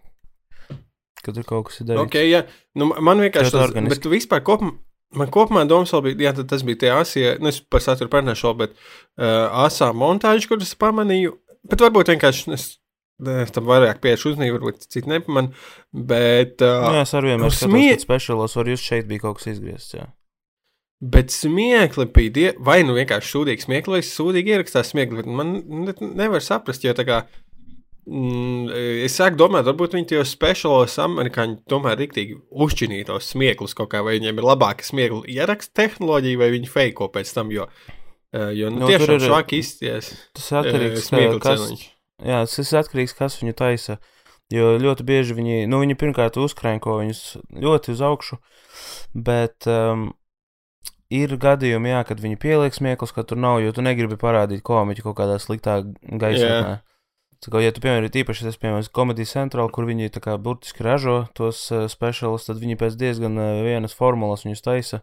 Ka 1.20 1.36
tur 1.36 1.44
kaut 1.44 1.68
kas 1.68 1.82
ir 1.82 1.90
darīts. 1.90 2.08
Ok, 2.08 2.16
jā, 2.24 2.42
nu, 2.80 2.88
man 2.96 3.20
vienkārši 3.20 3.52
tas, 3.52 3.68
organiski. 3.68 3.92
bet 3.92 4.02
tu 4.06 4.14
vispār 4.16 4.40
kopumā. 4.46 4.78
Man 5.16 5.30
kopumā 5.32 5.62
domas 5.68 5.92
vēl 5.94 6.02
bija, 6.11 6.18
jā, 6.28 6.32
tad 6.37 6.50
tas 6.50 6.64
bija 6.66 6.80
tie 6.82 6.90
asie, 6.92 7.26
nu, 7.40 7.49
es 7.52 7.61
par 7.61 7.80
saturu 7.85 8.11
vēl, 8.12 8.52
bet 8.58 8.75
uh, 8.76 9.46
asā 9.66 9.88
montāža, 9.96 10.49
kuras 10.50 10.75
pamanīju, 10.76 11.37
bet 11.70 11.80
varbūt 11.87 12.12
vienkārši 12.12 12.52
es, 12.56 12.66
es 13.46 13.54
tam 13.56 13.64
vairāk 13.70 14.02
piešu 14.04 14.35
uzmanību, 14.35 14.58
varbūt 14.61 14.85
citi 14.92 15.08
nepamanīju, 15.08 15.56
bet, 16.12 16.61
uh, 16.61 16.90
jā, 16.99 17.06
es 17.06 17.14
arī 17.16 17.32
vienmēr 17.32 17.54
skatos, 17.54 17.70
smie- 17.73 17.96
speciālos 18.04 18.56
var 18.61 18.70
jūs 18.75 18.85
šeit 18.90 19.08
bija 19.08 19.25
kaut 19.25 19.40
kas 19.40 19.54
izgriezts. 19.54 19.96
Jā. 19.96 20.06
bet 21.00 21.28
smiekli 21.32 22.06
bija, 22.12 22.30
die, 22.32 22.46
vai 22.64 22.78
nu 22.85 22.94
vienkārši 22.96 23.28
sūdīgi 23.35 23.66
smiekli, 23.66 23.99
vai 23.99 24.04
sūdīgi 24.04 24.54
ierakstās 24.54 24.92
smiekli, 24.94 25.18
bet 25.20 25.26
man 25.28 25.50
ne, 25.85 25.92
nevar 26.16 26.40
saprast, 26.44 26.85
jo 26.88 26.94
tā 26.96 27.04
kā, 27.08 27.18
mm, 27.26 27.45
es 28.06 29.16
sāku 29.18 29.34
domāt, 29.40 29.66
varbūt 29.66 29.96
viņi 29.96 30.06
tos 30.12 30.30
speciālos 30.36 30.94
amerikāņi 31.02 31.56
tomēr 31.70 31.96
riktīgi 32.04 32.36
uzšķinīja 32.54 33.08
tos 33.08 33.32
smieklus 33.32 33.75
kaut 33.75 33.90
kā, 33.90 34.02
vai 34.06 34.18
viņiem 34.20 34.38
ir 34.38 34.46
labāka 34.46 34.86
smieklu 34.86 35.25
ieraksta 35.26 35.75
tehnoloģija, 35.82 36.38
vai 36.38 36.50
viņi 36.54 36.70
feiko 36.70 37.08
pēc 37.10 37.32
tam, 37.34 37.50
jo, 37.50 37.66
eh, 38.32 38.52
jo 38.54 38.70
nu, 38.70 38.78
Nu, 38.78 38.86
nu, 38.86 38.92
tiešām 38.92 39.16
ir- 39.18 39.26
švaki 39.26 39.58
izties 39.58 40.12
Tas 40.38 40.52
atkarīgs 40.62 41.10
no 41.12 41.38
kas, 41.40 41.60
celiņš. 41.60 41.82
jā, 42.22 42.38
tas 42.56 42.72
atkarīgs, 42.82 43.16
kas 43.18 43.40
viņu 43.42 43.54
taisa. 43.54 43.98
Jo 44.54 44.76
ļoti 44.78 45.02
bieži 45.02 45.34
viņi, 45.34 45.66
nu, 45.66 45.80
viņi 45.82 45.96
pirmkārt 45.98 46.36
uzkrājo 46.38 46.78
viņus 47.02 47.42
ļoti 47.50 47.90
uz 47.90 48.00
augšu, 48.00 48.38
bet 49.12 49.66
um, 49.66 50.12
ir 51.10 51.34
gadījumi, 51.36 51.90
jā, 51.90 52.04
kad 52.06 52.20
viņi 52.22 52.38
pieliek 52.38 52.72
smieklus, 52.72 53.10
ka 53.12 53.25
tur 53.25 53.36
nav, 53.38 53.58
jo 53.64 53.72
tu 53.72 53.82
negribi 53.82 54.14
parādīt 54.14 54.62
komiķu 54.62 55.02
kaut 55.02 55.16
kādā 55.18 55.40
sliktā 55.42 55.82
gaisotnē. 56.06 56.80
Tā 57.44 57.52
kā, 57.52 57.60
ja 57.60 57.72
tu, 57.74 57.82
piemēram, 57.84 58.06
ir 58.08 58.22
īpaši 58.22 58.46
tas, 58.46 58.56
piemēram, 58.60 58.86
komēdijas 58.96 59.34
centrāla, 59.36 59.72
kur 59.72 59.86
viņi 59.88 60.14
tā 60.14 60.22
kā 60.24 60.36
burtiski 60.40 60.86
ražo 60.86 61.18
tos 61.36 61.66
uh, 61.74 61.84
speciālus, 61.92 62.48
tad 62.48 62.62
viņi 62.62 62.78
pēc 62.80 62.96
diezgan 62.98 63.36
uh, 63.36 63.60
vienas 63.66 63.96
formulas 63.96 64.46
viņus 64.46 64.64
taisa. 64.64 65.02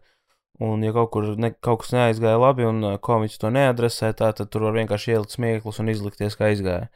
Un, 0.61 0.83
ja 0.85 0.93
kaut 0.93 1.09
kur 1.13 1.31
ne, 1.41 1.49
kaut 1.65 1.81
kas 1.81 1.93
neaizgāja 1.95 2.37
labi, 2.41 2.65
un 2.69 2.83
uh, 2.85 2.97
komiķis 3.01 3.41
to 3.41 3.49
neadresē, 3.53 4.11
tā, 4.17 4.29
tad 4.37 4.51
tur 4.53 4.67
var 4.67 4.77
vienkārši 4.77 5.15
ielikt 5.15 5.33
smieklus 5.33 5.81
un 5.81 5.89
izlikties, 5.93 6.37
kā 6.37 6.51
aizgāja. 6.51 6.89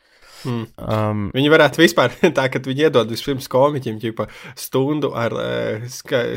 Mm. 0.45 0.65
Um, 0.77 1.21
viņi 1.33 1.49
varētu 1.49 1.81
vispār 1.81 2.13
tā, 2.37 2.45
ka 2.53 2.61
viņi 2.65 2.87
iedod 2.87 3.09
vispirms 3.09 3.49
komiķim 3.51 3.97
ģipa, 4.01 4.27
stundu 4.57 5.13
ar 5.17 5.33
uh, 5.33 5.87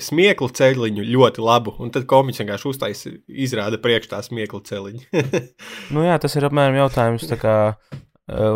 smieklu 0.01 0.49
ceļiņu 0.57 1.09
ļoti 1.11 1.45
labu, 1.45 1.75
un 1.81 1.93
tad 1.93 2.09
komiķis 2.11 2.45
vienkārši 2.45 2.71
uztaisa, 2.73 3.13
izrāda 3.29 3.81
priekš 3.83 4.13
tā 4.15 4.23
smieklu 4.25 4.63
ceļiņu. 4.65 5.25
nu 5.97 6.07
jā, 6.07 6.17
tas 6.23 6.37
ir 6.41 6.49
apmēram 6.49 6.81
jautājums, 6.81 7.29
kā, 7.41 7.57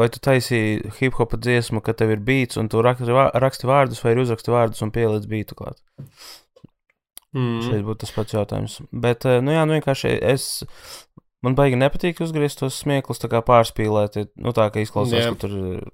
vai 0.01 0.09
tu 0.13 0.21
taisīji 0.23 0.95
hip 1.01 1.19
hopa 1.19 1.39
dziesmu, 1.41 1.83
ka 1.85 1.95
tev 1.97 2.15
ir 2.15 2.23
beats, 2.25 2.59
un 2.61 2.71
tu 2.71 2.83
raksti, 2.85 3.67
vārdus, 3.69 4.03
vai 4.05 4.15
ir 4.15 4.23
uzraksti 4.23 4.55
vārdus 4.55 4.85
un 4.85 4.93
pieliec 4.95 5.27
beatu 5.31 5.59
klāt. 5.59 5.81
Mm. 7.35 7.61
Šeit 7.67 7.83
būtu 7.83 8.05
tas 8.05 8.15
pats 8.15 8.37
jautājums. 8.37 8.79
Bet, 8.93 9.27
nu 9.43 9.55
jā, 9.55 9.65
nu 9.67 9.75
vienkārši 9.77 10.15
es. 10.23 10.49
Man 11.45 11.57
baigi 11.59 11.77
nepatīk 11.77 12.23
uzgriezt 12.25 12.63
tos 12.63 12.79
smieklus, 12.81 13.21
tā 13.21 13.29
kā 13.33 13.43
pārspīlēt. 13.45 14.21
Nu, 14.41 14.55
tā 14.57 14.71
kā 14.73 14.85
izklausās, 14.85 15.19
yeah. 15.19 15.35
ka 15.35 15.45
tur. 15.45 15.91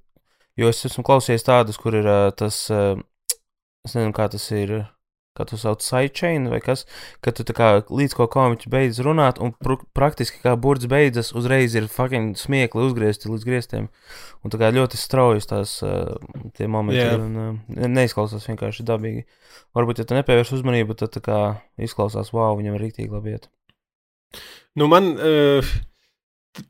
Jo 0.60 0.68
es 0.70 0.84
esmu 0.84 1.02
klausījies 1.06 1.46
tādas, 1.46 1.80
kur 1.80 1.96
ir 1.96 2.06
tas. 2.38 2.66
Es 3.80 3.96
nezinu, 3.96 4.12
kā 4.12 4.28
tas 4.28 4.44
ir 4.52 4.82
kā 5.40 5.48
tu 5.48 5.58
sauc, 5.60 5.82
sidechain 5.84 6.46
vai 6.52 6.60
kas, 6.62 6.84
ka 7.24 7.32
tu 7.34 7.46
kā 7.56 7.70
līdz 7.88 8.16
ko 8.18 8.28
komiķis 8.30 8.70
beidz 8.70 9.00
runāt, 9.04 9.40
un 9.42 9.54
pr 9.56 9.80
praktiski 9.96 10.42
kā 10.44 10.54
burts 10.60 10.86
beidzas, 10.90 11.32
uzreiz 11.36 11.74
ir 11.74 11.88
fucking 11.90 12.38
smiekli 12.38 12.86
uzgriezti 12.86 13.32
līdz 13.32 13.48
griestiem. 13.48 13.90
Un 14.44 14.52
tā 14.52 14.60
kā 14.60 14.70
ļoti 14.74 15.00
straujas 15.00 15.50
tās 15.50 15.76
uh, 15.84 16.14
tie 16.56 16.70
momenti, 16.70 17.02
yeah. 17.02 17.18
un 17.18 17.42
uh, 17.42 17.90
neizklausās 17.90 18.46
vienkārši 18.48 18.86
dabīgi. 18.88 19.26
Varbūt, 19.76 20.00
ja 20.00 20.08
tu 20.08 20.16
nepievērš 20.18 20.56
uzmanību, 20.60 20.96
tad 21.00 21.16
tā 21.18 21.24
kā 21.24 21.40
izklausās, 21.80 22.32
wow, 22.36 22.56
viņam 22.60 22.78
ir 22.78 22.86
rīktīgi 22.86 23.12
labi 23.12 23.36
iet. 23.36 23.50
Nu, 24.78 24.86
man. 24.86 25.16
Uh 25.18 25.78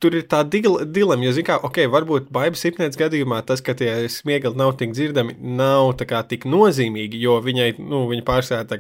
tur 0.01 0.17
ir 0.19 0.27
tā 0.29 0.43
dilemma, 0.45 1.25
jo, 1.25 1.33
zināmā 1.37 1.57
mērā, 1.57 1.65
ok, 1.69 1.81
varbūt 1.95 2.31
Baigas 2.35 2.63
septiņas 2.65 3.01
gadījumā 3.01 3.41
tas, 3.49 3.63
ka 3.65 3.75
tie 3.79 3.91
smiekli 4.13 4.53
nav 4.59 4.75
tik 4.81 4.93
dzirdami, 4.97 5.37
nav 5.41 5.95
kā, 6.05 6.23
tik 6.29 6.47
nozīmīgi, 6.49 7.21
jo 7.21 7.39
viņai, 7.45 7.75
nu, 7.81 8.05
viņa 8.11 8.27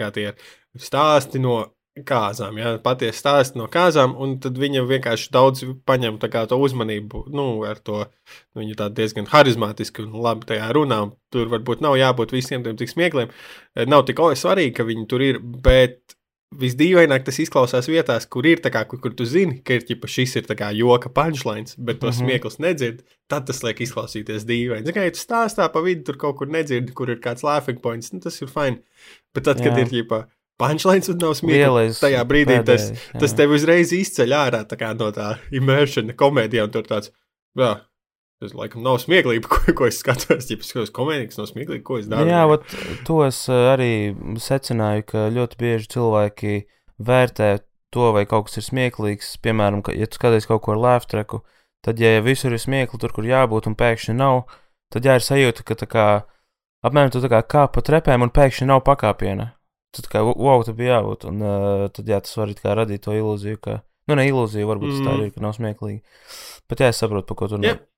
kā 0.00 0.10
tie 0.16 0.30
stāsti 0.78 1.40
no 1.42 1.62
kāzām, 2.06 2.58
jā, 2.60 2.74
patiesi 2.84 3.18
stāsti 3.18 3.58
no 3.58 3.66
kāzām, 3.70 4.14
un 4.20 4.36
tad 4.42 4.58
viņa 4.60 4.84
vienkārši 4.88 5.32
daudz 5.34 5.64
paņem 5.88 6.20
kā, 6.22 6.44
to 6.48 6.60
uzmanību, 6.62 7.24
nu, 7.34 7.48
to, 7.84 8.04
nu, 8.54 8.62
viņa 8.62 8.78
tā 8.78 8.88
diezgan 9.00 9.28
harizmātiski 9.30 10.04
un 10.06 10.20
labi 10.22 10.48
tajā 10.52 10.70
runā, 10.76 11.02
un 11.08 11.12
tur 11.32 11.50
varbūt 11.52 11.82
nav 11.84 11.98
jābūt 12.00 12.36
visiem 12.36 12.64
tiem 12.64 12.78
tik 12.78 12.92
smiekliem, 12.92 13.32
nav 13.90 14.06
tik 14.08 14.22
svarīgi, 14.38 14.76
ka 14.78 14.86
viņi 14.88 15.06
tur 15.10 15.26
ir, 15.26 15.40
bet 15.40 16.19
visdīvaināk 16.50 17.22
tas 17.26 17.38
izklausās 17.42 17.86
vietās, 17.90 18.26
kur 18.26 18.46
ir 18.48 18.60
tā 18.62 18.72
kā, 18.74 18.82
kur, 18.90 18.98
kur 19.02 19.14
tu 19.14 19.26
zini, 19.28 19.60
ka 19.66 19.76
ir 19.78 19.84
ģipa, 19.86 20.10
šis 20.10 20.34
ir 20.40 20.48
kā 20.58 20.72
joka 20.74 21.12
punchlines, 21.14 21.76
bet 21.78 22.00
to 22.00 22.08
mm 22.08 22.10
-hmm. 22.10 22.18
smieklus 22.18 22.58
nedzird, 22.58 23.04
tad 23.28 23.46
tas 23.46 23.62
liek 23.62 23.80
izklausīties 23.80 24.46
dīvaini. 24.48 24.84
Zini, 24.86 24.96
kā 24.96 25.04
ja 25.06 25.10
tu 25.14 25.22
stāstā 25.22 25.68
pa 25.72 25.80
vidu, 25.80 26.02
tur 26.04 26.16
kaut 26.16 26.36
kur 26.36 26.48
nedzirdi, 26.48 26.92
kur 26.92 27.10
ir 27.10 27.20
kāds 27.20 27.44
laughing 27.46 27.80
points, 27.80 28.12
nu 28.12 28.20
tas 28.20 28.42
ir 28.42 28.48
fine. 28.48 28.82
Bet 29.34 29.44
tad, 29.44 29.62
kad 29.62 29.72
Jā. 29.72 29.78
ir 29.78 29.86
ģipa, 29.86 30.26
punchlines 30.58 31.08
un 31.08 31.18
nav 31.18 31.34
smieklīgi, 31.34 32.00
tajā 32.00 32.24
brīdī 32.24 32.58
pēdējais, 32.58 32.88
tas, 32.88 33.06
jā. 33.14 33.20
tas 33.20 33.34
tev 33.34 33.50
uzreiz 33.50 33.92
izceļ 33.92 34.34
ārā 34.34 34.64
kā, 34.66 34.92
no 34.98 35.10
tā 35.10 35.38
immersiona 35.52 36.12
komēdijā, 36.12 36.64
un 36.64 36.70
tur 36.74 36.82
tāds, 36.82 37.12
jā, 37.56 37.76
Tas 38.40 38.54
laikam 38.56 38.80
nav 38.84 38.96
smieklīgi, 39.02 39.44
ko, 39.52 39.60
ko 39.76 39.88
es 39.90 39.98
skatos. 40.00 40.48
Ja 40.48 40.56
es 40.56 40.70
skatos 40.72 40.92
komēdijas, 40.96 41.36
nav 41.36 41.50
smieklīgi, 41.50 41.84
ko 41.84 41.98
es 42.00 42.08
daru. 42.08 42.30
Jā, 42.30 42.46
vat, 42.48 42.64
to 43.04 43.20
es 43.26 43.42
eh, 43.52 43.66
arī 43.74 43.90
secināju, 44.40 45.04
ka 45.12 45.26
ļoti 45.34 45.60
bieži 45.60 45.90
cilvēki 45.96 46.54
vērtē 47.04 47.50
to, 47.92 48.10
vai 48.16 48.24
kaut 48.30 48.48
kas 48.48 48.62
ir 48.62 48.66
smieklīgs. 48.70 49.34
Piemēram, 49.44 49.84
ka, 49.84 49.92
ja 49.96 50.08
tu 50.08 50.16
skaties 50.16 50.48
kaut 50.48 50.64
ko 50.64 50.72
ar 50.76 50.80
lēftreku, 50.86 51.42
tad, 51.84 52.00
ja 52.00 52.22
visur 52.24 52.56
ir 52.56 52.62
smiekli, 52.62 53.00
tur, 53.02 53.12
kur 53.12 53.28
jābūt, 53.28 53.68
un 53.68 53.76
pēkšņi 53.76 54.16
nav, 54.16 54.46
tad 54.94 55.08
jā, 55.08 55.18
ir 55.20 55.26
sajūta, 55.26 55.66
ka 55.68 55.76
kā 55.84 56.08
apmēram 56.86 57.12
tu 57.12 57.20
kā 57.28 57.42
kāp 57.44 57.76
pa 57.76 57.84
trepēm, 57.84 58.24
un 58.24 58.32
pēkšņi 58.32 58.70
nav 58.70 58.80
pakāpiena. 58.88 59.50
Tad 59.96 60.06
kā, 60.06 60.22
wow, 60.24 60.62
tur 60.64 60.76
bija 60.78 61.00
jābūt, 61.00 61.26
un 61.28 61.42
uh, 61.42 61.86
tad 61.92 62.08
jā, 62.08 62.20
tas 62.22 62.36
var 62.38 62.52
kā 62.56 62.76
radīt 62.78 63.02
to 63.04 63.12
ilūziju, 63.16 63.58
ka, 63.60 63.80
nu, 64.08 64.16
ne 64.16 64.28
ilūziju, 64.30 64.68
varbūt 64.70 64.92
mm. 64.92 64.98
tas 65.00 65.08
tā 65.08 65.26
ir, 65.26 65.32
ka 65.34 65.42
nav 65.42 65.56
smieklīgi. 65.58 65.98
Bet 66.70 66.84
jā, 66.84 66.92
es 66.94 67.02
saprotu, 67.02 67.26
pa 67.26 67.36
ko 67.36 67.50
tu 67.50 67.58
runā. 67.58 67.72
Yep. 67.72 67.89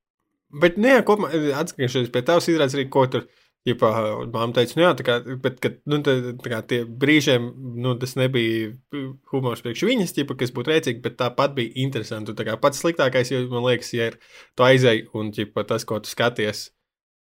Bet, 0.53 0.77
nē, 0.81 0.99
nu 1.01 1.07
kopumā 1.09 1.31
atskatoties 1.61 2.13
pie 2.13 2.23
tavas 2.27 2.49
izrādes, 2.51 2.77
arī 2.77 2.91
ko 2.93 3.07
tur. 3.11 3.31
Ja 3.63 3.77
māma 3.79 4.49
teica, 4.57 4.75
nu 4.75 4.83
jā, 4.83 4.89
tā 4.99 5.05
kā, 5.07 5.17
bet, 5.39 5.61
kad, 5.63 5.77
nu, 5.87 6.01
tā, 6.03 6.17
tā 6.43 6.51
kā 6.51 6.59
tie 6.67 6.81
brīžiem, 6.83 7.45
nu, 7.79 7.93
tas 7.95 8.17
nebija 8.19 8.73
humors 9.31 9.63
priekš 9.63 9.85
viņas, 9.87 10.15
ķipa, 10.17 10.35
kas 10.41 10.51
būtu 10.57 10.73
rēcīgi, 10.73 10.99
bet 11.05 11.15
tāpat 11.21 11.55
bija 11.55 11.71
interesanti. 11.85 12.35
Tā 12.35 12.49
kā 12.49 12.57
pats 12.59 12.83
sliktākais, 12.83 13.31
jo, 13.31 13.45
man 13.53 13.63
liekas, 13.69 13.93
ja 13.95 14.11
ir 14.11 14.19
tu 14.59 14.67
aizēji 14.67 15.07
un, 15.15 15.31
ķipa, 15.37 15.63
tas, 15.71 15.87
ko 15.87 16.01
tu 16.03 16.11
skaties, 16.11 16.65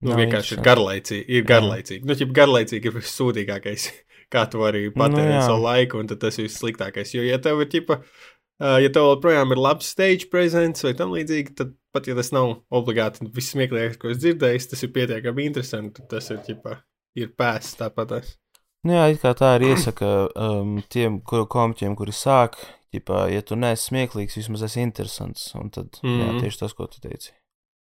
nu, 0.06 0.14
Nav 0.14 0.22
vienkārši 0.22 0.54
ir 0.60 0.64
garlaicīgi, 0.70 1.26
ir 1.34 1.50
garlaicīgi. 1.50 2.06
Nu, 2.06 2.20
ķipa, 2.22 2.38
garlaicīgi 2.44 2.92
ir 2.92 2.98
vissūdīgākais, 3.00 3.90
kā 4.38 4.46
tu 4.54 4.62
arī 4.70 4.86
patērēt 4.94 5.34
nu, 5.34 5.46
savu 5.50 5.66
laiku, 5.66 6.04
un 6.04 6.14
tas 6.14 6.38
ir 6.38 6.46
vissliktākais. 6.46 7.18
Jo, 7.18 7.26
ja 7.26 7.42
tev 7.42 7.66
ir, 7.66 7.74
ķipa, 7.74 8.04
Uh, 8.04 8.39
ja 8.60 8.90
tev 8.94 9.14
joprojām 9.14 9.54
ir 9.56 9.62
labs 9.62 9.94
stage 9.94 10.28
presence 10.32 10.86
vai 10.86 10.96
tam 10.98 11.14
līdzīgi, 11.16 11.56
tad 11.56 11.74
pat 11.96 12.10
ja 12.10 12.16
tas 12.18 12.32
nav 12.36 12.60
obligāti 12.76 13.28
viss 13.34 13.54
smieklīgākais, 13.56 14.00
ko 14.02 14.12
es 14.12 14.20
dzirdēju, 14.22 14.66
tas 14.72 14.86
ir 14.86 14.94
pietiekami 14.96 15.48
interesanti. 15.50 16.06
Tas 16.12 16.30
ir, 16.34 16.42
ģipa, 16.46 16.76
ir 17.20 17.32
pēsts 17.40 17.80
tāpat. 17.80 18.20
Nu 18.88 18.96
jā, 18.96 19.08
it 19.12 19.24
kā 19.24 19.34
tā 19.36 19.56
ir 19.58 19.70
iesaka 19.74 20.12
um, 20.36 20.78
tiem 20.92 21.20
kuru 21.28 21.48
komiķiem, 21.52 21.98
kuri 22.00 22.16
sāk, 22.16 22.60
ģipā, 22.96 23.26
ja 23.34 23.44
tu 23.46 23.58
neesi 23.60 23.90
smieklīgs, 23.90 24.38
vismaz 24.40 24.64
esi 24.70 24.84
interesants. 24.86 25.52
Un 25.60 25.70
tad, 25.70 26.00
mm 26.02 26.10
-hmm. 26.10 26.22
jā, 26.22 26.32
mhm. 26.32 26.40
tieši 26.44 26.60
tas, 26.60 26.74
ko 26.74 26.88
tu 26.88 27.02
teici. 27.04 27.34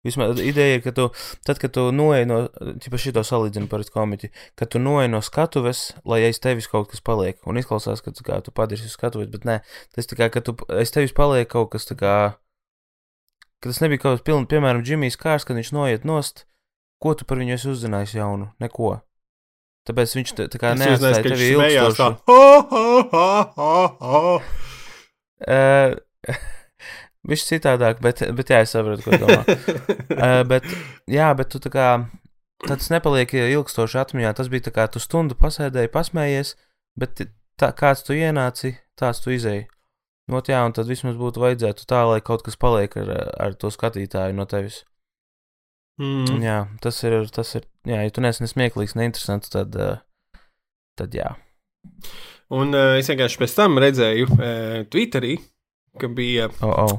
Vismaz 0.01 0.39
ideja 0.41 0.79
ir, 0.79 0.81
ka 0.81 0.93
tu, 0.97 1.07
tad, 1.45 1.59
kad 1.61 1.75
tu 1.75 1.83
noej 1.93 2.25
no, 2.25 2.37
tipā 2.81 2.97
šito 3.01 3.21
salīdzinu 3.25 3.69
par 3.69 3.83
komiķi, 3.85 4.31
kad 4.57 4.71
tu 4.73 4.81
noej 4.81 5.11
no 5.13 5.19
skatuves, 5.21 5.91
lai 6.09 6.23
aiz 6.25 6.41
tevis 6.41 6.69
kaut 6.71 6.89
kas 6.89 7.03
paliek. 7.05 7.37
Un 7.45 7.59
izklausās, 7.61 8.01
ka 8.01 8.13
kā, 8.17 8.39
tu 8.41 8.53
padirsi 8.55 8.89
uz 8.89 8.95
skatuves, 8.97 9.29
bet 9.29 9.45
nē, 9.45 9.59
tas 9.93 10.09
tā 10.09 10.17
kā, 10.17 10.31
ka 10.33 10.41
tu 10.41 10.55
aiz 10.73 10.93
tevis 10.93 11.13
paliek 11.13 11.45
kaut 11.51 11.69
kas 11.75 11.85
tā 11.85 11.99
kā, 11.99 12.15
ka 13.61 13.69
tas 13.69 13.81
nebija 13.85 14.01
kaut 14.01 14.17
kas 14.17 14.25
pilns, 14.25 14.49
piemēram, 14.49 14.81
Džimijs 14.81 15.21
Kārs, 15.21 15.45
kad 15.45 15.59
viņš 15.61 15.69
noiet 15.77 16.09
nost, 16.09 16.47
ko 17.01 17.13
tu 17.13 17.29
par 17.29 17.37
viņu 17.41 17.59
esi 17.59 17.69
uzzinājis 17.69 18.17
jaunu? 18.17 18.49
Neko. 18.61 18.95
Tāpēc 19.85 20.15
viņš 20.17 20.33
tā, 20.37 20.47
tā 20.49 20.61
kā 20.61 20.73
neatstāja 20.77 21.21
tevi 21.25 21.53
ilgstoši. 21.53 22.09
Ho, 22.29 22.41
ho, 22.73 22.85
ho, 23.13 23.29
ho, 23.57 23.75
ho. 24.01 24.33
Uh, 25.41 25.93
Viņš 27.29 27.43
citādāk, 27.45 27.99
bet, 28.01 28.23
bet 28.33 28.49
jā, 28.49 28.63
es 28.65 28.71
saprotu, 28.73 29.05
ko 29.05 29.19
domā. 29.21 29.43
uh, 29.45 30.41
bet, 30.51 30.65
jā, 31.11 31.27
bet 31.37 31.51
tu 31.53 31.61
tā 31.61 31.69
kā, 31.73 31.89
tas 32.65 32.89
nepaliek 32.93 33.35
ilgstoši 33.37 33.99
atmiņā. 34.01 34.33
Tas 34.39 34.49
bija 34.49 34.69
tā 34.69 34.73
kā 34.73 34.87
tu 34.89 35.01
stundu 35.03 35.37
pasēdēji, 35.37 35.91
pasmējies, 35.93 36.55
bet 36.97 37.21
tā, 37.61 37.69
kāds 37.77 38.01
tu 38.07 38.17
ienāci, 38.17 38.73
tāds 38.97 39.21
tu 39.21 39.35
izēji. 39.35 39.67
Not 40.31 40.49
jā, 40.49 40.61
un 40.65 40.73
tad 40.73 40.89
vismaz 40.89 41.17
būtu 41.19 41.43
vajadzētu 41.43 41.85
tā, 41.89 42.01
lai 42.07 42.21
kaut 42.25 42.45
kas 42.45 42.57
paliek 42.57 42.93
ar, 43.01 43.11
ar 43.41 43.57
to 43.59 43.69
skatītāju 43.73 44.37
no 44.37 44.47
tevis. 44.49 44.81
Mm. 46.01 46.41
Jā, 46.41 46.57
tas 46.81 46.97
ir, 47.05 47.17
tas 47.33 47.53
ir, 47.59 47.67
jā, 47.85 47.99
ja 48.05 48.13
tu 48.13 48.23
neesi 48.23 48.41
nesmieklīgs, 48.45 48.95
neinteresants, 48.97 49.51
tad, 49.53 49.75
tad 50.97 51.17
jā. 51.17 51.35
Un 52.51 52.73
uh, 52.75 52.97
es 52.99 53.09
vienkārši 53.11 53.39
pēc 53.41 53.57
tam 53.57 53.77
redzēju 53.81 54.29
uh, 54.33 54.79
Twitterī, 54.91 55.35
ka 55.99 56.07
bija. 56.07 56.49
Oh, 56.63 56.73
oh. 56.85 56.93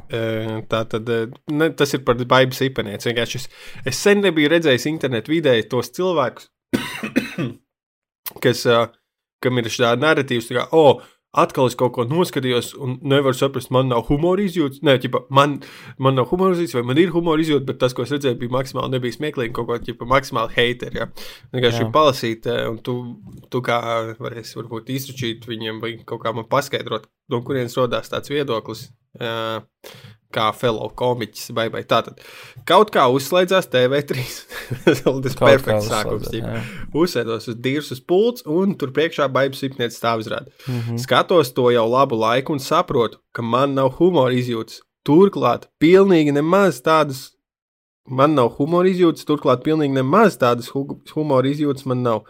Tā 0.68 0.82
tad 0.92 1.10
ne, 1.52 1.70
tas 1.76 1.94
ir 1.96 2.04
par 2.06 2.20
baigas 2.28 2.62
īpenieci. 2.64 3.10
Vienkārši 3.10 3.40
es, 3.40 3.48
es 3.92 4.02
sen 4.02 4.22
nebiju 4.24 4.50
redzējis 4.52 4.88
internetu 4.90 5.34
vidē 5.34 5.56
tos 5.70 5.92
cilvēkus, 5.96 6.50
kas, 8.44 8.66
kam 9.42 9.62
ir 9.62 9.70
šāda 9.72 10.00
narratīvs, 10.02 10.52
kā, 10.52 10.68
oh, 10.76 11.02
atkal 11.32 11.70
es 11.70 11.76
kaut 11.78 11.94
ko 11.96 12.04
noskatījos, 12.08 12.72
un 12.82 12.98
nevaru 13.08 13.36
saprast, 13.36 13.70
man 13.74 13.88
nav 13.92 14.04
humora 14.10 14.44
izjūtas. 14.44 14.82
Nē, 14.84 14.98
ķipa, 15.02 15.24
man, 15.32 15.58
man 16.02 16.18
nav 16.18 16.28
humora 16.32 16.56
izjūtas, 16.56 16.76
vai 16.78 16.84
man 16.90 17.00
ir 17.00 17.12
humora 17.14 17.42
izjūta, 17.42 17.66
bet 17.70 17.80
tas, 17.80 17.96
ko 17.96 18.04
es 18.04 18.12
redzēju, 18.12 18.38
bija 18.42 18.54
maksimāli 18.58 18.92
nebija 18.96 19.16
smieklīgi, 19.16 19.54
kaut 19.56 19.70
kā 19.70 19.78
ķipa, 19.86 20.08
maksimāli 20.12 20.56
hateri. 20.56 21.00
Ja. 21.00 21.08
Vienkārši 21.54 21.88
palasīt, 21.94 22.48
un 22.68 22.80
tu, 22.84 22.96
tu 23.52 23.62
kā 23.64 23.78
varēsi 24.20 24.60
varbūt 24.60 24.92
izručīt 24.92 25.48
viņiem, 25.48 25.80
vai 25.82 25.94
kaut 26.04 26.24
kā 26.24 26.34
man 26.36 26.48
paskaidrot, 26.52 27.08
no 27.32 27.40
kurienes 27.46 27.78
rodās 27.80 28.12
tāds 28.12 28.32
viedoklis. 28.32 28.90
Uh, 29.12 29.60
kā 30.32 30.48
fellow 30.56 30.90
komiķis 30.98 31.52
vai, 31.56 31.66
vai 31.72 31.82
tātad. 31.88 32.20
Kaut 32.68 32.92
kā 32.94 33.04
uzslēdzās 33.12 33.68
TV3. 33.72 34.24
Tas 34.84 35.02
kā 35.04 35.50
perfekts 35.50 35.90
sākums. 35.90 36.30
Uzsēdos 36.96 37.50
uz 37.52 37.58
dīrs 37.62 37.92
uz 37.94 38.00
pults, 38.00 38.46
un 38.48 38.74
tur 38.78 38.94
priekšā 38.96 39.28
baigas 39.32 39.62
sipnieks 39.62 40.00
stāv 40.00 40.24
izrāda. 40.24 40.52
Mhm. 40.66 40.98
Skatos 41.02 41.52
to 41.56 41.68
jau 41.74 41.84
labu 41.90 42.18
laiku 42.18 42.56
un 42.56 42.62
saprotu, 42.62 43.20
ka 43.32 43.44
man 43.44 43.76
nav 43.78 43.94
humora 44.00 44.34
izjūtas. 44.36 44.80
Turklāt, 45.06 45.66
pilnīgi 45.82 46.34
nemaz 46.34 46.80
tādas. 46.82 47.30
Man 48.06 48.34
nav 48.34 48.56
humora 48.58 48.90
izjūtas, 48.90 49.26
turklāt, 49.26 49.62
pilnīgi 49.66 49.94
nemaz 49.94 50.36
tādas 50.38 50.72
hu 50.74 50.84
humora 51.14 51.50
izjūtas 51.50 51.86
man 51.86 52.02
nav. 52.02 52.24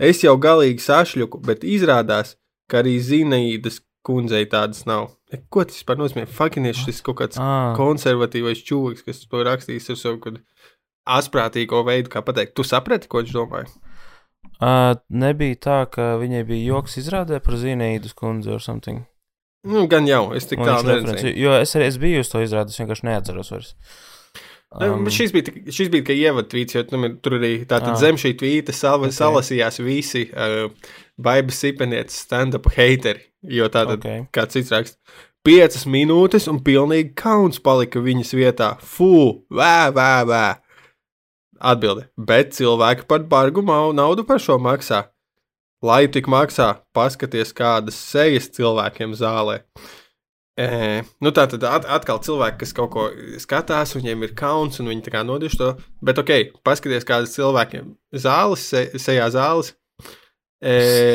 Es 0.00 0.22
jau 0.24 0.32
galīgi 0.40 0.80
sašļuku, 0.80 1.42
bet 1.44 1.64
izrādās, 1.64 2.38
ka 2.70 2.80
arī 2.80 2.94
Zinaīdas 3.04 3.82
kundzei 4.06 4.46
tādas 4.50 4.86
nav. 4.88 5.12
Ko 5.52 5.64
tas 5.68 5.82
par 5.86 6.00
nozīmē? 6.00 6.26
Fakinieši 6.30 6.88
šis 6.88 7.02
kaut 7.06 7.20
kāds 7.20 7.40
Ā, 7.40 7.76
konservatīvais 7.78 8.64
čūlis, 8.66 9.04
kas 9.06 9.22
to 9.26 9.44
rakstīs 9.46 9.90
ar 9.92 10.00
savu 10.00 10.38
asprātīgo 11.10 11.84
veidu, 11.86 12.10
kā 12.12 12.22
pateikt. 12.24 12.54
Tu 12.58 12.66
saprati, 12.66 13.08
ko 13.10 13.22
viņš 13.22 13.36
domāja? 13.36 13.70
ā, 14.60 14.72
Nebija 15.08 15.58
tā, 15.66 15.78
ka 15.92 16.14
viņai 16.20 16.42
bija 16.48 16.74
joks 16.74 16.98
izrādē 17.00 17.40
par 17.44 17.56
Zinēdas 17.60 18.14
kundzi 18.16 18.52
or 18.52 18.62
something. 18.62 19.04
Nu, 19.68 19.84
gan 19.92 20.06
jau, 20.08 20.30
es 20.36 20.48
tik 20.48 20.60
tālu 20.62 20.88
neredzēju. 20.88 21.34
Jo 21.36 21.58
es 21.60 21.74
arī 21.76 21.90
es 21.90 21.98
biju 22.00 22.22
uz 22.24 22.30
to 22.32 22.40
izrādi, 22.40 22.72
es 22.72 22.80
vienkārši 22.80 23.06
neatceros 23.10 23.52
vairs. 23.52 23.74
Um, 24.70 25.08
šis 25.10 25.32
bija, 25.34 25.50
šis 25.66 25.88
bija 25.90 26.04
tikai 26.04 26.14
ievadtvīts, 26.20 26.76
jo 26.76 26.84
tur, 26.86 27.08
tur 27.22 27.34
arī 27.40 27.64
tātad 27.66 27.96
Ah. 27.96 27.98
zem 27.98 28.14
šī 28.20 28.36
tvīta 28.38 28.72
sal, 28.72 29.00
Ok. 29.00 29.08
okay. 29.08 29.16
salasījās 29.18 29.80
visi 29.82 30.28
uh, 30.30 30.70
Baibas 31.18 31.58
Sipenietes 31.58 32.20
stand-up 32.22 32.68
hateri. 32.76 33.24
Jo 33.42 33.66
tātad, 33.66 33.98
okay. 33.98 34.20
Ok. 34.20 34.30
kāds 34.36 34.54
cits 34.54 34.70
raksta, 34.70 34.96
piecas 35.42 35.86
minūtes 35.90 36.46
un 36.52 36.60
pilnīgi 36.62 37.14
kauns 37.18 37.58
palika 37.58 37.98
viņas 37.98 38.30
vietā. 38.38 38.76
Fū, 38.78 39.42
vē, 39.50 39.90
vē, 39.96 40.10
vē. 40.30 40.44
Atbilde, 41.60 42.06
bet 42.16 42.54
cilvēki 42.56 43.08
par 43.10 43.26
bargu 43.28 43.60
naudu 43.66 44.24
par 44.24 44.38
šo 44.38 44.56
maksā. 44.62 45.08
Lai 45.82 46.06
tik 46.12 46.26
maksā, 46.28 46.76
paskaties, 46.94 47.52
kādas 47.56 47.96
sejas 47.96 48.48
cilvēkiem 48.52 49.12
zālē. 49.16 49.62
E, 50.60 50.66
nu 51.24 51.30
tā 51.32 51.46
tad 51.48 51.62
at, 51.64 51.86
atkal 51.88 52.18
cilvēki, 52.20 52.58
kas 52.64 52.74
kaut 52.76 52.90
ko 52.92 53.06
skatās, 53.40 53.94
viņiem 53.96 54.26
ir 54.26 54.34
kauns 54.36 54.80
un 54.82 54.90
viņi 54.92 55.04
tā 55.06 55.14
kā 55.14 55.22
nodež 55.24 55.54
to. 55.56 55.70
Bet, 56.04 56.20
ok, 56.20 56.32
paskaties, 56.66 57.06
kādas 57.08 57.32
cilvēkiem 57.38 57.94
zāles, 58.20 58.66
se, 58.72 58.82
sejā 59.00 59.30
zāles. 59.32 59.72
E, 60.60 60.74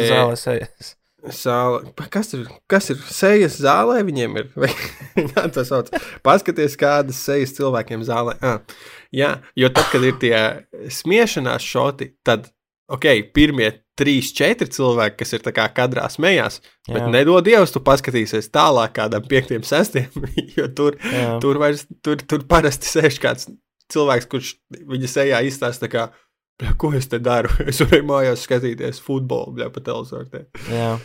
Zālē 0.09 0.37
sejas. 0.39 0.95
Sāle. 1.33 1.83
Pa- 1.97 2.05
Kas 2.13 2.33
ir, 2.37 2.43
kas 2.69 2.89
ir 2.93 2.99
sejas 3.09 3.59
zālē? 3.61 3.99
Viņiem 4.05 4.35
ir. 4.41 4.49
Jā, 5.35 5.45
tas 5.53 5.69
sauc. 5.71 5.89
Paskaties, 6.25 6.75
kādas 6.81 7.17
sejas 7.25 7.53
cilvēkiem 7.57 8.03
zālē. 8.05 8.35
Ah, 8.45 8.59
jā, 9.13 9.31
jo 9.57 9.69
tad, 9.73 9.89
kad 9.93 10.05
ir 10.05 10.17
tie 10.21 10.35
smiešanās 10.93 11.65
šoti, 11.65 12.11
tad, 12.25 12.49
ok, 12.93 13.07
pirmie 13.33 13.71
trīs, 13.99 14.31
četri 14.35 14.67
cilvēki, 14.71 15.17
kas 15.21 15.33
ir 15.37 15.45
kadrā 15.75 16.05
smējās, 16.11 16.59
bet 16.89 17.01
Jā. 17.01 17.11
nedod 17.13 17.45
Dievs, 17.45 17.73
tu 17.73 17.81
paskatīsies 17.85 18.51
tālāk 18.53 18.95
kādam 18.97 19.25
piektiem, 19.29 19.63
sestiem, 19.63 20.11
jo 20.57 20.67
tur, 20.75 20.99
Jā. 20.99 21.37
tur 21.43 21.59
vairs, 21.61 21.85
tur, 22.03 22.19
tur 22.19 22.45
parasti 22.49 22.91
sēž 22.91 23.19
kāds 23.23 23.49
cilvēks, 23.93 24.29
kurš 24.31 24.53
viņa 24.75 25.11
sejā 25.11 25.41
izstāsta, 25.47 25.89
kā, 25.91 26.09
"Bļa, 26.59 26.77
ko 26.81 26.93
es 26.97 27.07
te 27.11 27.19
daru. 27.19 27.51
Es 27.69 27.81
varēju 27.83 28.07
mājās 28.07 28.45
skatīties 28.47 29.01
futbolu, 29.03 29.55
bļa, 29.57 29.71
pa 29.73 29.83
televizoru. 29.85 30.29
te." 30.31 30.45
Jā. 30.71 30.95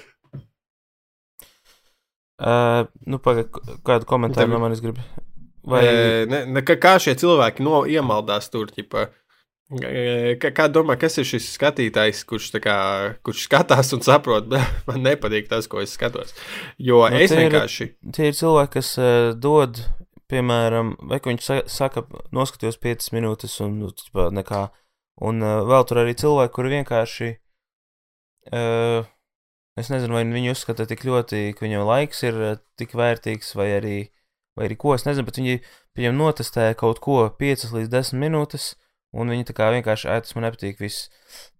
Uh, 2.40 2.86
nu, 3.04 3.18
pagaid, 3.20 3.50
kādu 3.84 4.06
komentāru 4.08 4.48
Tev- 4.48 4.54
no 4.54 4.62
manis 4.62 4.80
grib? 4.80 4.96
Vai. 5.68 5.82
Ne, 6.24 6.46
ne, 6.48 6.62
kā, 6.64 6.94
šie 6.96 7.12
cilvēki 7.20 7.60
no, 7.60 7.82
iemaldās 7.84 8.48
tur? 8.48 8.70
Ķipa, 8.72 9.02
e, 9.04 9.19
kā, 9.70 10.66
domā, 10.72 10.96
kas 10.98 11.18
ir 11.22 11.26
šis 11.28 11.46
skatītājs, 11.54 12.24
kurš, 12.26 12.48
kā, 12.64 12.76
kurš 13.26 13.44
skatās 13.46 13.92
un 13.94 14.02
saprot, 14.02 14.48
"Bļa, 14.50 14.62
man 14.90 15.04
nepatīk 15.06 15.48
tas, 15.48 15.68
ko 15.70 15.80
es 15.84 15.92
skatos. 15.94 16.34
Jo 16.78 17.04
Nu, 17.08 17.14
nu, 17.16 17.22
es 17.22 17.30
tie 17.30 17.38
ir- 17.38 17.50
vienkārši. 17.50 17.88
tie 18.12 18.26
ir 18.32 18.34
cilvēki, 18.34 18.72
kas 18.78 18.90
uh, 18.98 19.30
dod, 19.38 19.78
piemēram, 20.30 20.96
vai 21.10 21.18
viņš 21.22 21.42
sa 21.46 21.60
saka, 21.66 22.02
noskatījos 22.34 22.78
5 22.82 23.12
minūtes 23.14 23.60
un 23.64 23.78
nu, 23.84 23.90
ķipā, 23.94 24.30
nekā. 24.34 24.68
Un 25.20 25.42
uh, 25.42 25.60
vēl 25.68 25.84
tur 25.86 25.98
arī 26.02 26.14
cilvēki, 26.16 26.54
kuri 26.54 26.74
vienkārši. 26.80 27.30
Uh, 28.50 29.04
es 29.78 29.90
nezinu, 29.92 30.14
vai 30.16 30.24
viņi 30.24 30.50
uzskata 30.54 30.86
tik 30.88 31.04
ļoti, 31.06 31.52
ka 31.54 31.66
viņiem 31.66 31.84
laiks 31.86 32.22
ir 32.26 32.38
uh, 32.40 32.56
tik 32.80 32.94
vērtīgs, 32.96 33.52
vai 33.58 33.68
arī, 33.76 33.96
vai 34.56 34.66
arī 34.70 34.76
ko. 34.80 34.94
Es 34.96 35.04
nezinu, 35.06 35.26
bet 35.28 35.38
viņi 35.38 35.58
viņam 35.98 36.16
notestēja 36.18 36.74
kaut 36.80 36.98
ko 37.04 37.20
5 37.38 37.68
līdz 37.76 37.90
10 37.92 38.18
minūtes. 38.22 38.70
Un 39.10 39.32
viņi 39.32 39.48
tā 39.48 39.54
kā 39.58 39.72
vienkārši, 39.74 40.06
ai, 40.06 40.20
tas 40.22 40.36
man 40.36 40.46
nepatīk, 40.46 40.78
viss. 40.78 41.08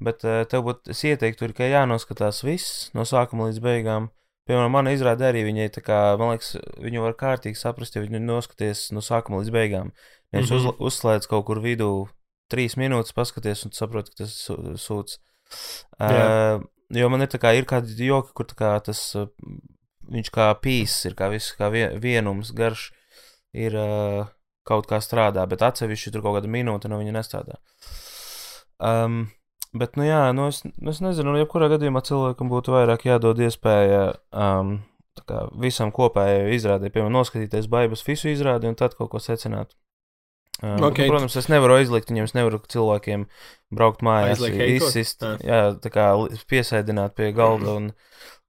Bet 0.03 0.23
uh, 0.23 0.45
tev 0.51 0.63
būtu, 0.69 0.93
es 0.95 1.03
ieteiktu, 1.09 1.51
ka 1.57 1.67
jānoskatās 1.67 2.45
viss 2.47 2.91
no 2.95 3.03
sākuma 3.09 3.49
līdz 3.49 3.59
beigām. 3.65 4.11
Piemēram, 4.47 4.73
man 4.75 4.91
izrāda 4.91 5.29
arī 5.31 5.43
viņai, 5.47 5.67
tā 5.75 5.83
kā, 5.85 5.99
man 6.19 6.33
liekas, 6.33 6.55
viņu 6.83 7.03
var 7.05 7.17
kārtīgi 7.19 7.59
saprast, 7.59 7.95
ja 7.95 8.03
viņi 8.05 8.23
noskaties 8.23 8.89
no 8.95 9.03
sākuma 9.05 9.43
līdz 9.43 9.53
beigām. 9.55 9.93
Nevis 10.33 10.51
mm. 10.51 10.57
-hmm. 10.57 10.71
uz, 10.71 10.87
uzslēdz 10.91 11.29
kaut 11.31 11.45
kur 11.47 11.61
vidū 11.63 11.91
trīs 12.51 12.77
minūtes, 12.79 13.15
paskaties 13.15 13.67
un 13.67 13.75
saproti, 13.75 14.15
ka 14.15 14.25
tas 14.25 14.37
sūds. 14.83 15.19
Uh, 15.99 16.63
jo 16.95 17.11
man 17.11 17.23
ir 17.23 17.31
tā 17.31 17.39
kā, 17.43 17.53
ir 17.55 17.67
kādi 17.69 17.95
joki, 18.07 18.35
kur 18.35 18.47
tā 18.51 18.59
kā 18.59 18.73
tas, 18.87 19.03
uh, 19.19 19.31
viņš 20.11 20.31
kā 20.35 20.51
pīs, 20.63 20.97
ir 21.07 21.15
kā 21.19 21.31
viss, 21.31 21.55
kā 21.59 21.71
vie- 21.71 21.93
vienums, 22.03 22.55
garš, 22.57 22.91
ir 23.55 23.77
uh, 23.79 24.27
kaut 24.69 24.89
kā 24.91 25.01
strādā, 25.05 25.47
bet 25.51 25.65
atsevišķi 25.67 26.15
tur 26.15 26.25
kaut 26.27 26.39
kāda 26.39 26.51
minūte 26.51 26.91
no 26.91 27.01
viņa 27.01 27.19
nestrādā. 27.19 27.61
Um, 28.81 29.29
Bet, 29.71 29.95
nu, 29.95 30.03
jā, 30.03 30.33
nu, 30.35 30.49
es, 30.51 30.65
nu, 30.67 30.91
es 30.91 30.99
nezinu, 30.99 31.31
nu, 31.31 31.39
jebkurā 31.39 31.69
gadījumā 31.71 32.01
cilvēkam 32.03 32.49
būtu 32.51 32.73
vairāk 32.75 33.05
jādod 33.07 33.39
iespēja 33.39 34.01
um, 34.35 34.81
kā 35.29 35.45
visam 35.63 35.93
kopējai 35.95 36.57
izrādē, 36.57 36.91
piemēram, 36.91 37.15
noskatīties 37.21 37.69
baigās 37.71 38.03
visu 38.07 38.33
izrādi 38.33 38.67
un 38.71 38.75
tad 38.79 38.97
kaut 38.99 39.13
ko 39.13 39.21
secināt. 39.23 39.77
Ok. 40.61 40.91
okay. 40.91 41.09
Protams, 41.09 41.39
es 41.41 41.49
nevaru 41.49 41.79
aizliegt 41.79 42.11
viņiem, 42.11 42.27
es 42.29 42.35
nevaru 42.37 42.59
cilvēkiem 42.69 43.25
braukt 43.73 44.03
mājās, 44.05 44.43
izsist, 44.45 45.25
Jā. 45.47 45.61
tā 45.81 45.93
kā 45.95 46.11
piesēdināt 46.51 47.15
pie 47.17 47.31
galda 47.37 47.79
un 47.79 47.87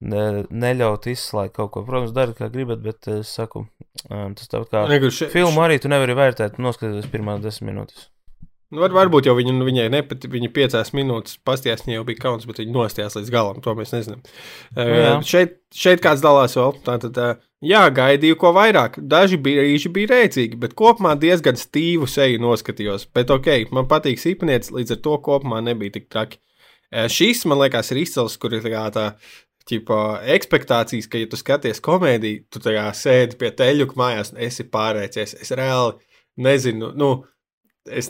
ne, 0.01 0.25
neļaut 0.49 1.07
izslēgt 1.11 1.55
kaut 1.55 1.71
ko. 1.75 1.85
Protams, 1.87 2.11
dariet, 2.17 2.35
kā 2.41 2.49
gribat, 2.51 2.81
bet 2.83 3.07
es 3.13 3.31
saku, 3.37 3.67
um, 4.09 4.33
tas 4.37 4.47
tāpat 4.51 4.71
kā 4.71 4.85
še- 5.11 5.29
filmu 5.33 5.61
arī 5.65 5.79
tu 5.81 5.91
nevari 5.91 6.15
vērtēt, 6.17 6.57
noskatīties 6.61 7.11
pirmās 7.11 7.43
desmit 7.43 7.71
minūtes. 7.73 8.07
Nu, 8.71 8.79
var, 8.79 8.93
varbūt 8.95 9.27
jau 9.27 9.33
viņa, 9.35 9.51
viņai 9.67 9.85
nepatīk, 9.91 10.31
viņa 10.31 10.49
piecās 10.55 10.93
minūtes 10.95 11.35
pastījās, 11.43 11.81
viņai 11.83 11.97
jau 11.97 12.03
bija 12.07 12.21
kauns, 12.23 12.45
bet 12.47 12.61
viņa 12.61 12.71
nostājās 12.71 13.17
līdz 13.17 13.31
galam. 13.33 13.57
To 13.65 13.73
mēs 13.75 13.91
nezinām. 13.91 14.21
Uh, 14.77 15.17
šeit, 15.27 15.57
šeit 15.75 15.99
kāds 16.03 16.23
dalās 16.23 16.55
vēl. 16.55 16.77
Tātad, 16.85 17.19
uh, 17.19 17.41
jā, 17.67 17.81
gaidīju 17.91 18.37
ko 18.39 18.53
vairāk. 18.55 18.95
Daži 19.11 19.35
brīži 19.43 19.91
bija 19.91 20.13
rēcīgi, 20.13 20.55
bet 20.61 20.77
kopumā 20.79 21.17
diezgan 21.19 21.59
stīvu 21.59 22.07
seju 22.07 22.39
noskatījos. 22.45 23.09
Bet 23.11 23.33
ok, 23.35 23.51
man 23.75 23.91
patīk 23.91 24.23
sīpniecis, 24.23 24.71
līdz 24.77 24.95
ar 24.95 25.03
to 25.03 25.17
kopumā 25.27 25.59
nebija 25.67 25.97
tik 25.99 26.07
traki. 26.07 26.39
Uh, 26.95 27.09
šis, 27.11 27.43
man 27.51 27.59
liekas, 27.65 27.91
ir 27.91 28.05
izcils, 28.05 28.39
kur 28.39 28.55
ir 28.55 28.63
tā 28.63 28.87
tā. 28.95 29.09
Ķipa, 29.69 29.97
ekspektācijas, 30.33 31.09
ka, 31.11 31.19
ja 31.21 31.29
tu 31.29 31.37
skaties 31.37 31.83
komēdiju, 31.85 32.45
tu 32.49 32.61
tā 32.63 32.73
kā 32.73 32.87
sēdi 32.97 33.37
pie 33.37 33.51
teļuka 33.53 33.99
mājās 33.99 34.33
un 34.33 34.41
esi 34.41 34.65
pārēcies. 34.71 35.35
Es 35.43 35.53
reāli 35.57 35.99
nezinu, 36.41 36.89
nu, 36.97 37.11
es 37.85 38.09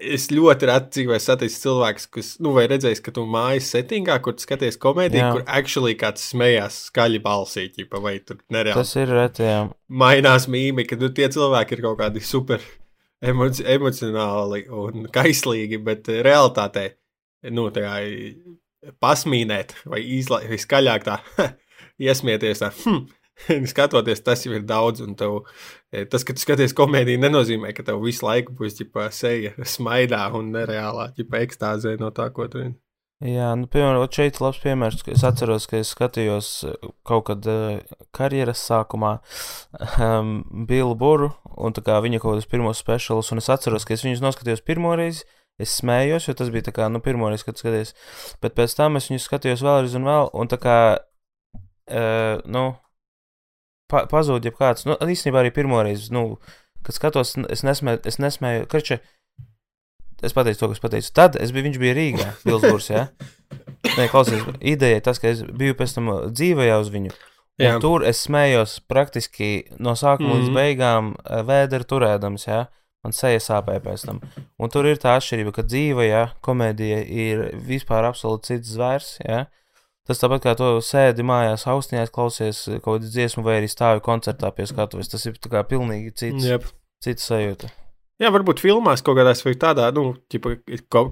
es 0.00 0.28
ļoti 0.32 0.68
reti 0.68 0.90
dzīvoju 0.96 1.20
saticis 1.22 1.60
cilvēks, 1.62 2.06
kas, 2.14 2.28
nu, 2.42 2.52
vai 2.56 2.64
redzējis, 2.70 3.02
ka 3.04 3.12
tu 3.14 3.24
mājas 3.28 3.68
settingā, 3.74 4.16
kur 4.24 4.36
skaties 4.40 4.78
komēdiju, 4.82 5.20
Jā. 5.20 5.30
kur 5.36 5.44
actually 5.46 5.96
kāds 5.98 6.24
smējās 6.32 6.78
skaļi 6.88 7.20
balsī, 7.24 7.66
ķipa, 7.74 8.00
vai 8.02 8.16
tur 8.24 8.40
nereāli 8.52 8.80
Tas 8.80 8.94
ir 8.98 9.12
reti, 9.12 9.46
jā. 9.46 9.60
mainās 10.02 10.48
mīmika. 10.52 10.98
Nu, 11.00 11.12
tie 11.14 11.28
cilvēki 11.32 11.76
ir 11.76 11.84
kaut 11.84 12.00
kādi 12.00 12.24
super 12.24 12.64
emoci 13.22 13.66
emocionāli 13.68 14.64
un 14.72 15.06
kaislīgi, 15.12 15.80
bet 15.84 16.10
eh, 16.10 16.22
realitātē, 16.26 16.88
nu, 17.52 17.68
tā 17.74 17.86
kā 17.86 17.96
pasmīnēt 19.02 19.74
vai, 19.88 20.02
izla, 20.18 20.42
vai 20.48 20.58
skaļāk 20.60 21.08
tā 21.08 21.18
iesmieties. 22.08 22.62
Tā, 22.64 22.72
hm, 22.82 23.04
Skatoties, 23.72 24.22
tas 24.22 24.44
jau 24.46 24.54
ir 24.56 24.64
daudz, 24.68 25.02
un 25.04 25.16
tev, 25.18 25.42
eh, 25.92 26.06
tas, 26.08 26.24
ka 26.24 26.36
tu 26.36 26.42
skaties 26.42 26.76
komēdiju, 26.78 27.22
nenozīmē, 27.22 27.72
ka 27.76 27.84
tev 27.86 28.02
visu 28.04 28.26
laiku 28.26 28.54
būs 28.58 28.78
ģipa, 28.80 29.08
seja 29.14 29.54
smaidā 29.64 30.24
un 30.36 30.52
nereālā 30.54 31.10
ģipa, 31.16 31.42
ekstāzē 31.46 31.98
no 32.00 32.12
tā, 32.14 32.30
ko 32.34 32.48
tu 32.48 32.62
vari. 32.62 32.74
Jā, 33.22 33.52
nu, 33.54 33.68
piemēram, 33.70 34.02
šeit 34.10 34.34
ir 34.34 34.42
labs 34.42 34.58
piemērs. 34.64 35.04
Es 35.12 35.22
atceros, 35.22 35.68
ka 35.70 35.78
es 35.78 35.92
skatījos 35.94 36.48
eh, 36.66 36.88
kaut 37.06 37.28
kad 37.28 37.46
uh, 37.46 37.78
karjeras 38.14 38.64
sākumā 38.66 39.12
um, 40.02 40.40
Billu 40.66 40.96
Buru, 40.98 41.30
un 41.54 41.76
viņa 41.76 42.18
kaut 42.18 42.32
kādus 42.32 42.50
pirmos 42.50 42.82
speciālus, 42.82 43.30
un 43.30 43.38
es 43.38 43.50
atceros, 43.52 43.86
ka 43.86 43.94
es 43.94 44.02
viņus 44.02 44.24
noskatījos 44.24 44.66
pirmo 44.66 44.96
reizi. 44.98 45.22
Es 45.60 45.74
smējos, 45.78 46.28
jo 46.28 46.34
tas 46.38 46.50
bija 46.52 46.68
tā 46.68 46.72
kā, 46.74 46.88
nu, 46.90 47.02
pirmo 47.04 47.28
reizi, 47.28 47.44
kad 47.46 47.60
skaties. 47.60 47.92
Bet 48.42 48.56
pēc 48.56 48.74
tam 48.78 48.96
es 48.98 49.10
viņus 49.10 49.28
skatījos 49.28 49.64
vēlreiz 49.64 49.96
un 49.98 50.08
vēl, 50.08 50.30
un 50.32 50.50
tā 50.50 50.58
kā, 50.62 50.78
uh, 51.92 52.40
nu, 52.48 52.64
pa, 53.92 54.06
pazūd 54.10 54.48
jau 54.48 54.54
kāds, 54.56 54.86
nu, 54.88 54.96
īstenībā 54.96 55.42
arī 55.42 55.52
pirmoreiz, 55.54 56.08
nu, 56.14 56.38
kad 56.86 56.96
skatos, 56.96 57.36
es 57.52 57.64
nesmēju, 57.66 58.02
es 58.08 58.18
nesmēju, 58.22 58.66
karčē, 58.72 58.98
es 60.22 60.34
pateicu 60.36 60.64
to, 60.64 60.70
kas 60.72 60.82
pateicu. 60.82 61.12
Tad 61.14 61.36
es 61.42 61.52
biju, 61.54 61.68
viņš 61.68 61.80
bija 61.82 61.98
Rīgā, 61.98 62.30
Vilsbūrs, 62.48 62.90
jā. 62.94 63.06
Nē, 63.98 64.08
klausies, 64.08 64.46
ideja 64.58 65.02
tas, 65.04 65.20
ka 65.22 65.30
es 65.34 65.44
biju 65.44 65.76
pēc 65.78 65.98
tam 65.98 66.10
dzīvējā 66.32 66.80
uz 66.80 66.90
viņu. 66.94 67.14
Tur 67.82 68.06
es 68.08 68.22
smējos 68.24 68.78
praktiski 68.88 69.68
no 69.78 69.92
sākuma 69.98 70.28
mm 70.28 70.32
-hmm. 70.32 70.38
līdz 70.40 70.48
mhm. 70.48 70.56
beigām 70.56 71.12
vēderu 71.50 71.84
turēdams, 71.84 72.46
jā. 72.48 72.62
Man 73.02 73.14
seja 73.16 73.40
sāpēja 73.42 73.82
pēc 73.82 74.04
tam. 74.06 74.20
Un 74.62 74.70
tur 74.70 74.86
ir 74.86 75.00
tā 75.02 75.16
atšķirība, 75.18 75.54
ka 75.56 75.64
dzīve, 75.66 76.06
ja 76.06 76.22
komēdija 76.44 77.00
ir 77.02 77.42
vispār 77.66 78.06
absolūti 78.06 78.52
cits 78.52 78.76
zvērs, 78.76 79.16
ja. 79.26 79.44
Tas 80.06 80.18
tāpat 80.18 80.42
kā 80.42 80.54
to 80.58 80.68
sēdi 80.82 81.22
mājās, 81.26 81.66
austiņās, 81.70 82.10
klausies 82.14 82.64
kaut 82.82 82.96
kādu 82.96 83.10
dziesmu, 83.10 83.44
vai 83.46 83.60
arī 83.60 83.68
stāvi 83.70 84.02
koncertā 84.02 84.50
pie 84.54 84.66
skatuves. 84.70 85.10
Tas 85.10 85.26
ir 85.30 85.38
pilnīgi 85.70 86.14
cits, 86.18 86.46
yep. 86.46 86.66
cits 87.02 87.26
sajūta. 87.30 87.70
Jā, 88.22 88.30
varbūt 88.30 88.62
filmās 88.62 89.02
kaut 89.02 89.18
kādās 89.18 89.42
vai 89.42 89.54
tādā, 89.58 89.88
nu, 89.94 90.12
ķipa, 90.30 90.56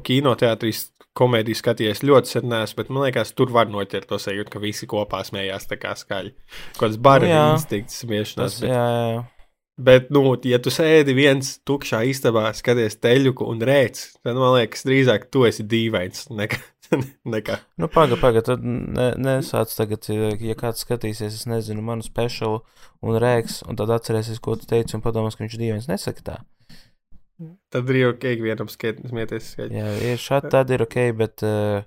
kinoteātrī 0.06 0.70
komēdiju 1.18 1.58
skatījies 1.58 2.04
ļoti 2.06 2.36
sen, 2.36 2.54
bet 2.78 2.90
man 2.92 3.06
liekas, 3.08 3.32
tur 3.34 3.50
var 3.54 3.70
noķert 3.70 4.06
to 4.10 4.18
sajūtu, 4.20 4.50
ka 4.52 4.62
visi 4.62 4.86
kopā 4.90 5.24
smējās 5.26 5.66
tā 5.70 5.78
kā 5.80 5.96
skaļi. 5.98 6.34
Kaut 6.76 6.84
kāds 6.84 7.00
barības 7.02 7.34
nu, 7.34 7.58
instinkts 7.58 8.02
smiešanās. 8.04 8.60
Bet, 8.62 8.70
jā, 8.70 8.84
jā. 9.14 9.24
Bet, 9.80 10.10
nu, 10.12 10.34
ja 10.44 10.58
tu 10.60 10.72
sēdi 10.74 11.14
viens 11.16 11.54
tukšā 11.68 12.02
istabā, 12.10 12.50
skaties 12.56 12.98
teļuku 13.00 13.46
un 13.48 13.62
rēc, 13.64 14.02
tad 14.20 14.36
man 14.36 14.58
liekas, 14.58 14.84
drīzāk 14.84 15.30
tu 15.32 15.46
esi 15.48 15.64
dīvains 15.68 16.28
nekā. 16.34 16.60
nekā. 17.34 17.60
Nu, 17.80 17.88
paga, 17.92 18.18
paga, 18.20 18.42
tad 18.44 18.64
ne, 18.66 19.12
nesāc 19.20 19.72
tagad, 19.76 20.08
ja 20.10 20.56
kāds 20.58 20.84
skatīsies, 20.84 21.36
es 21.40 21.46
nezinu, 21.50 21.84
manu 21.86 22.04
speciālu 22.06 22.64
un 23.06 23.18
rēks, 23.22 23.62
un 23.70 23.78
tad 23.78 23.92
atcerēsies, 23.94 24.42
ko 24.42 24.56
tu 24.58 24.68
teici, 24.70 24.96
un 24.98 25.04
padomās, 25.04 25.38
ka 25.38 25.46
viņš 25.46 25.58
dīvains. 25.60 25.88
Nesaka 25.90 26.26
tā. 26.26 26.38
Tad 27.72 27.88
ir 27.94 28.10
ok, 28.10 28.26
vienam 28.42 28.68
smieties. 28.68 29.54
Jā, 29.72 29.86
ir 30.10 30.20
šādi, 30.20 30.50
tad 30.52 30.74
ir 30.74 30.84
ok, 30.84 30.98
bet 31.16 31.46
uh, 31.46 31.86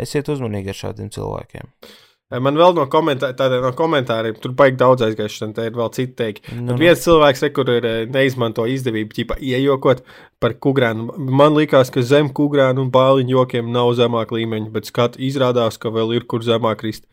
esiet 0.00 0.30
uzmanīgi 0.32 0.72
ar 0.72 0.80
šādiem 0.80 1.12
cilvēkiem. 1.14 1.70
Eh, 1.70 2.07
man 2.44 2.58
vēl 2.60 2.74
no, 2.76 2.84
komentā, 2.92 3.30
no 3.62 3.70
komentāriem, 3.76 4.36
tur 4.42 4.52
baigi 4.56 4.76
daudz 4.80 5.06
aizgājuši, 5.06 5.48
tad 5.56 5.70
ir 5.70 5.76
vēl 5.78 5.92
citi 5.96 6.14
teikti. 6.18 6.54
Nu, 6.58 6.74
nu. 6.74 6.78
viens 6.80 7.00
cilvēks, 7.04 7.44
re, 7.46 7.50
kur 7.56 7.70
ir 7.72 7.88
eh, 7.88 8.00
neizmanto 8.12 8.66
izdevību, 8.68 9.14
ķipa 9.16 9.38
iejokot 9.40 10.02
par 10.42 10.58
kugrānu. 10.60 11.08
Man 11.16 11.56
likās, 11.56 11.92
ka 11.94 12.04
zem 12.04 12.28
kugrānu 12.36 12.84
un 12.84 12.92
bāliņu 12.94 13.36
jokiem 13.36 13.72
nav 13.72 13.94
zemāk 13.98 14.34
līmeņa, 14.36 14.72
bet 14.74 14.90
skat 14.90 15.16
izrādās, 15.16 15.80
ka 15.80 15.92
vēl 15.94 16.18
ir 16.18 16.28
kur 16.28 16.44
zemāk 16.44 16.82
krist. 16.84 17.08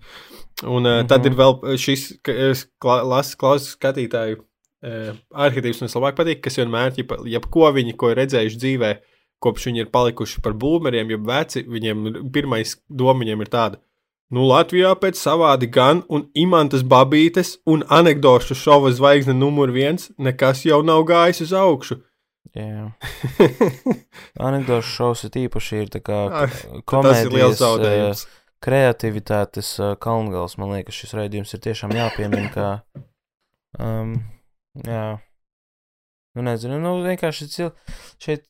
Un 0.64 0.84
mm 0.84 0.86
-hmm. 0.86 1.08
tad 1.08 1.26
ir 1.26 1.34
vēl 1.36 1.78
šis, 1.78 2.20
kas 2.24 2.68
lasu 2.84 3.38
klausu 3.38 3.76
skatītāju 3.76 4.38
uh, 4.40 5.16
arhitekts 5.32 5.82
man 5.82 5.90
labāk 5.90 6.16
patīk, 6.20 6.42
kas 6.42 6.58
vienmēr, 6.60 6.94
ja 6.96 7.18
jebko 7.36 7.72
viņi, 7.76 7.96
ko 8.00 8.12
ir 8.12 8.18
redzējuši 8.22 8.62
dzīvē, 8.64 8.92
kopš 9.40 9.68
viņi 9.68 9.80
ir 9.84 9.92
palikuši 9.92 10.42
par 10.42 10.54
būmeriem, 10.54 11.12
jau 11.12 11.20
veci, 11.28 11.66
viņiem 11.68 12.32
pirmais 12.32 12.78
doma 12.90 13.20
viņiem 13.20 13.42
ir 13.42 13.52
tāda. 13.52 13.82
Nu, 14.34 14.48
Latvijā 14.50 14.96
pēc 14.98 15.20
savādi 15.20 15.70
gan, 15.70 16.02
un 16.10 16.26
imantas 16.34 16.82
babītes 16.82 17.56
un 17.70 17.84
anekdošu 17.94 18.58
šova 18.58 18.92
zvaigzne 18.96 19.36
numur 19.38 19.74
viens 19.76 20.10
nekas 20.18 20.64
jau 20.66 20.82
nav 20.84 21.06
gājis 21.10 21.44
uz 21.46 21.54
augšu. 21.54 22.00
Jā, 22.56 22.90
anekdošu 24.48 24.90
šovs 24.90 25.26
ir 25.28 25.42
īpaši 25.46 25.82
ir 25.84 25.92
tā 25.94 26.02
kā 26.02 26.20
komēdijas, 26.88 27.06
tas 27.06 27.26
ir 27.26 27.36
liels 27.36 27.60
zaudējums. 27.62 28.28
Kreativitātes 28.66 29.74
kalngals, 30.02 30.56
man 30.58 30.72
liekas, 30.74 30.98
šis 30.98 31.14
raidījums 31.20 31.52
ir 31.54 31.62
tiešām 31.68 31.94
jāpiemina, 31.94 32.48
kā 32.56 32.70
um, 33.78 34.16
Jā. 34.84 35.06
Nu, 36.36 36.44
nezinu, 36.44 36.82
nu, 36.84 36.98
vienkārši 37.06 37.48
cil... 37.52 37.72
šeit. 38.20 38.50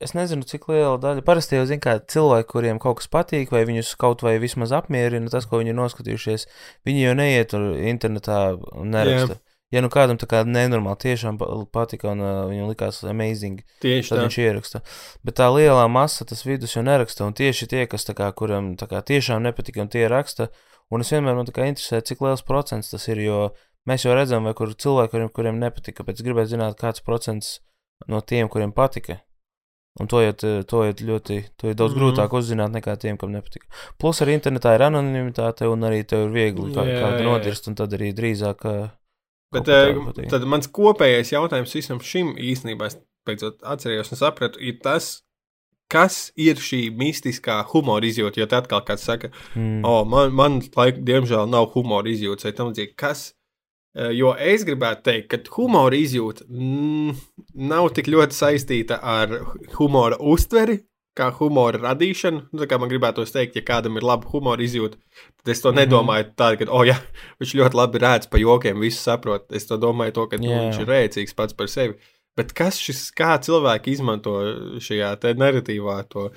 Es 0.00 0.14
nezinu, 0.16 0.46
cik 0.48 0.64
liela 0.70 0.96
daļa. 1.00 1.24
Parasti 1.26 1.58
jau 1.58 1.66
zina, 1.68 1.82
kā 1.84 1.98
cilvēki, 2.00 2.48
kuriem 2.48 2.80
kaut 2.80 3.02
kas 3.02 3.10
patīk, 3.12 3.52
vai 3.52 3.66
viņus 3.68 3.92
kaut 4.00 4.24
vai 4.24 4.38
vismaz 4.40 4.72
apmierina 4.72 5.28
tas, 5.32 5.44
ko 5.48 5.60
viņi 5.60 5.74
ir 5.74 5.76
noskatījušies. 5.76 6.46
Viņi 6.88 7.04
jau 7.04 7.14
neiet 7.18 7.52
tur 7.52 7.66
internetā 7.76 8.40
un 8.80 8.94
neraksta. 8.96 9.36
Jā. 9.36 9.46
Ja 9.70 9.84
nu 9.84 9.90
kādam 9.92 10.18
tā 10.18 10.26
kā 10.26 10.40
nenormāli 10.42 10.98
tiešām 11.04 11.36
patika 11.70 12.08
un 12.10 12.24
uh, 12.24 12.30
viņam 12.50 12.72
likās 12.72 13.04
amazing, 13.06 13.60
tieši 13.84 14.08
tad 14.08 14.18
tā. 14.18 14.24
viņš 14.24 14.38
ieraksta. 14.42 14.80
Bet 15.22 15.36
tā 15.38 15.46
lielā 15.54 15.84
masa, 15.86 16.26
tas 16.26 16.42
vidus 16.42 16.74
jau 16.74 16.82
neraksta, 16.82 17.28
un 17.28 17.36
tieši 17.38 17.68
tie, 17.70 17.84
kas 17.86 18.08
tā 18.08 18.16
kā, 18.18 18.32
kuram 18.34 18.72
tā 18.80 18.88
kā 18.90 18.98
tiešām 19.06 19.44
nepatika, 19.46 19.84
un 19.84 19.92
tie 19.92 20.08
raksta, 20.10 20.48
un 20.90 21.06
es 21.06 21.14
vienmēr 21.14 21.38
man 21.38 21.46
tā 21.46 21.54
kā 21.54 21.68
interesē, 21.70 22.02
cik 22.02 22.24
liels 22.26 22.42
procents 22.42 22.90
tas 22.90 23.06
ir, 23.12 23.22
jo 23.28 23.44
Mēs 23.88 24.04
jau 24.04 24.12
redzam, 24.12 24.44
vai 24.44 24.52
kur 24.56 24.74
cilvēki, 24.76 25.10
kuriem, 25.14 25.28
kuriem 25.32 25.60
nepatika, 25.60 26.04
bet 26.04 26.18
es 26.20 26.24
gribētu 26.26 26.52
zināt, 26.52 26.76
kāds 26.80 27.00
procents 27.04 27.60
no 28.12 28.20
tiem, 28.20 28.50
kuriem 28.52 28.74
patika. 28.76 29.16
Un 29.98 30.06
to 30.06 30.20
iet, 30.22 30.44
to 30.70 30.82
iet 30.86 31.00
ļoti, 31.02 31.36
to 31.58 31.72
ir 31.72 31.74
daudz 31.74 31.94
mm 31.94 31.98
-hmm. 31.98 32.12
grūtāk 32.12 32.34
uzzināt 32.38 32.70
nekā 32.70 32.96
tiem, 32.96 33.16
kam 33.18 33.32
nepatika. 33.34 33.66
Plus 33.98 34.22
arī 34.22 34.36
internetā 34.38 34.74
ir 34.74 34.84
anonimitāte, 34.86 35.66
un 35.66 35.82
arī 35.82 36.04
tev 36.06 36.28
ir 36.28 36.30
viegli 36.30 36.74
kā, 36.74 36.84
jā, 36.86 37.00
kādu 37.02 37.24
nodirst, 37.24 37.66
un 37.68 37.74
tad 37.74 37.92
arī 37.92 38.12
drīzāk. 38.14 38.62
Bet 39.52 39.68
uh, 39.68 40.12
tad 40.30 40.46
mans 40.46 40.68
kopējais 40.68 41.32
jautājums 41.32 41.74
visam 41.74 41.98
šim 42.00 42.36
īstenībā, 42.38 42.86
es 42.86 42.98
beidzot 43.26 43.58
atcerējos 43.62 44.12
un 44.12 44.18
sapratu, 44.18 44.60
ir 44.60 44.78
tas, 44.82 45.24
kas 45.90 46.30
ir 46.36 46.54
šī 46.54 46.94
mistiskā 46.94 47.64
humora 47.72 48.06
izjūta. 48.06 48.40
Jo 48.40 48.46
te 48.46 48.56
atkal 48.56 48.84
kāds 48.86 49.02
saka, 49.02 49.32
mm. 49.56 49.82
oh, 49.84 50.06
man, 50.06 50.32
man 50.32 50.62
laik, 50.76 51.02
diemžēl 51.02 51.50
nav 51.50 51.72
humora 51.74 52.08
izjūta, 52.08 52.44
vai 52.44 52.52
tam 52.52 52.70
līdzīgi. 52.70 52.94
Kas, 52.94 53.32
Eh, 53.32 53.39
jo 54.14 54.34
es 54.38 54.62
gribētu 54.66 55.02
teikt, 55.08 55.32
ka 55.32 55.56
humora 55.56 55.98
izjūta 55.98 56.46
mm, 56.46 57.16
nav 57.70 57.90
tik 57.96 58.10
ļoti 58.12 58.36
saistīta 58.36 59.00
ar 59.02 59.34
humora 59.78 60.18
uztveri, 60.20 60.78
kā 61.18 61.30
humora 61.40 61.80
radīšanu. 61.82 62.44
Nu, 62.54 62.68
kā 62.70 62.78
man 62.80 62.90
gribētos 62.92 63.34
teikt, 63.34 63.58
ja 63.58 63.64
kādam 63.66 63.98
ir 63.98 64.06
laba 64.06 64.30
humora 64.30 64.62
izjūta, 64.64 65.00
tad 65.40 65.52
es 65.54 65.64
to 65.64 65.72
mhm. 65.72 65.82
nedomāju 65.82 66.30
tā, 66.38 66.52
ka, 66.60 66.70
oh, 66.70 66.86
jā, 66.86 66.96
viņš 67.42 67.56
ļoti 67.62 67.80
labi 67.80 68.04
rēdz 68.04 68.30
pa 68.30 68.40
jokiem, 68.40 68.80
visu 68.84 69.02
saprot. 69.02 69.50
Es 69.56 69.68
to 69.68 69.80
domāju, 69.80 70.16
to, 70.20 70.30
ka 70.30 70.38
yeah. 70.38 70.46
nu, 70.46 70.62
viņš 70.68 70.80
ir 70.84 70.90
rēcīgs 70.94 71.36
pats 71.36 71.58
par 71.58 71.70
sevi. 71.72 71.98
Bet 72.38 72.54
kas 72.56 72.78
šis, 72.78 73.08
kā 73.16 73.34
cilvēki 73.42 73.90
izmanto 73.96 74.36
šajā 74.80 75.16
narratīvā, 75.36 75.96
to 76.12 76.28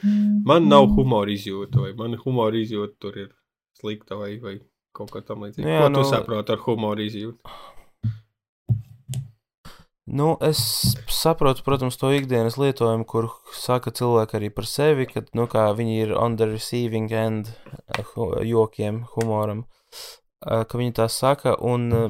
man 0.50 0.66
nav 0.68 0.90
humora 0.98 1.32
izjūta, 1.32 1.84
vai 1.86 1.94
man 1.96 2.18
humora 2.24 2.58
izjūta 2.58 2.98
tur 3.00 3.20
ir 3.28 3.30
slikta 3.78 4.18
vai, 4.18 4.34
vai 4.42 4.58
kaut 4.94 5.14
kā 5.14 5.24
tam 5.26 5.46
līdzīga. 5.46 5.68
Nu, 5.68 5.78
Ko 5.82 5.92
nu, 5.92 6.02
tu 6.02 6.10
saproti 6.14 6.54
ar 6.56 6.66
humoru 6.66 7.06
izjūtu? 7.08 7.54
Nu, 10.06 10.34
es 10.44 10.60
saprotu, 11.08 11.64
protams, 11.64 11.96
to 11.98 12.10
ikdienas 12.12 12.58
lietojumu, 12.60 13.06
kur 13.08 13.30
saka 13.56 13.94
cilvēki 13.96 14.36
arī 14.36 14.50
par 14.52 14.68
sevi, 14.68 15.08
ka 15.08 15.24
nu, 15.38 15.46
viņi 15.48 15.96
ir 16.04 16.12
on 16.20 16.36
the 16.36 16.50
receiving 16.50 17.12
end 17.16 17.54
eh, 17.96 18.12
jokiem, 18.44 19.06
humoram, 19.16 19.64
eh, 20.44 20.66
ka 20.68 20.82
viņi 20.82 20.98
tā 21.00 21.08
saka. 21.08 21.56
Un, 21.56 21.88
eh, 21.94 22.10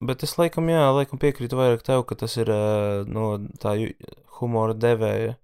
bet 0.00 0.24
es 0.24 0.38
laikam, 0.40 0.72
jā, 0.72 0.88
laikam 0.96 1.20
piekrītu 1.20 1.60
vairāk 1.60 1.84
tev, 1.84 2.06
ka 2.08 2.16
tas 2.24 2.38
ir 2.40 2.48
no 3.12 3.28
tā 3.60 3.76
humora 4.40 4.72
devēja, 4.72 5.36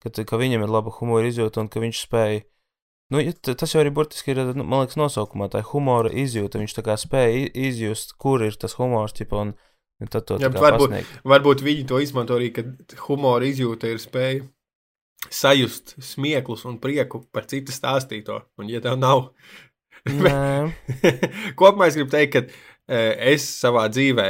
ka, 0.00 0.16
ka 0.16 0.40
viņam 0.40 0.64
ir 0.64 0.72
laba 0.72 0.96
humora 0.96 1.28
izjūta 1.28 1.60
un 1.60 1.68
ka 1.68 1.84
viņš 1.84 2.06
spēja 2.08 2.48
Nu, 3.12 3.20
tas 3.44 3.74
jau 3.74 3.82
arī 3.82 3.92
burtiski 3.94 4.32
ir, 4.32 4.40
nu, 4.56 4.64
man 4.64 4.84
liekas, 4.84 4.96
nosaukumā 4.98 5.50
tā 5.52 5.60
humora 5.68 6.10
izjūta. 6.10 6.60
Viņš 6.62 6.74
tā 6.78 6.84
kā 6.86 6.96
spēja 6.98 7.50
izjust, 7.66 8.16
kur 8.20 8.42
ir 8.46 8.56
tas 8.60 8.76
humors, 8.78 9.12
ķipa, 9.18 9.42
un, 9.44 9.52
un 10.00 10.10
tad 10.10 10.26
to 10.28 10.38
Jā, 10.40 10.48
varbūt, 10.54 10.88
pasniegt. 10.88 11.18
varbūt 11.34 11.64
viņi 11.66 11.84
to 11.90 12.00
izmanto 12.02 12.38
arī, 12.38 12.50
ka 12.56 12.64
humora 13.06 13.44
izjūta 13.50 13.92
ir 13.92 14.00
spēja 14.02 14.46
sajust 15.32 15.94
smieklus 16.04 16.64
un 16.68 16.80
prieku 16.82 17.22
par 17.32 17.46
citu 17.50 17.72
stāstīto. 17.76 18.40
Un, 18.60 18.72
ja 18.72 18.80
tev 18.84 18.96
nav, 19.00 19.28
kopumā 21.58 21.88
es 21.88 21.96
gribu 21.96 22.12
teikt, 22.12 22.34
ka 22.34 22.42
Es 22.84 23.46
savā 23.62 23.86
dzīvē 23.88 24.26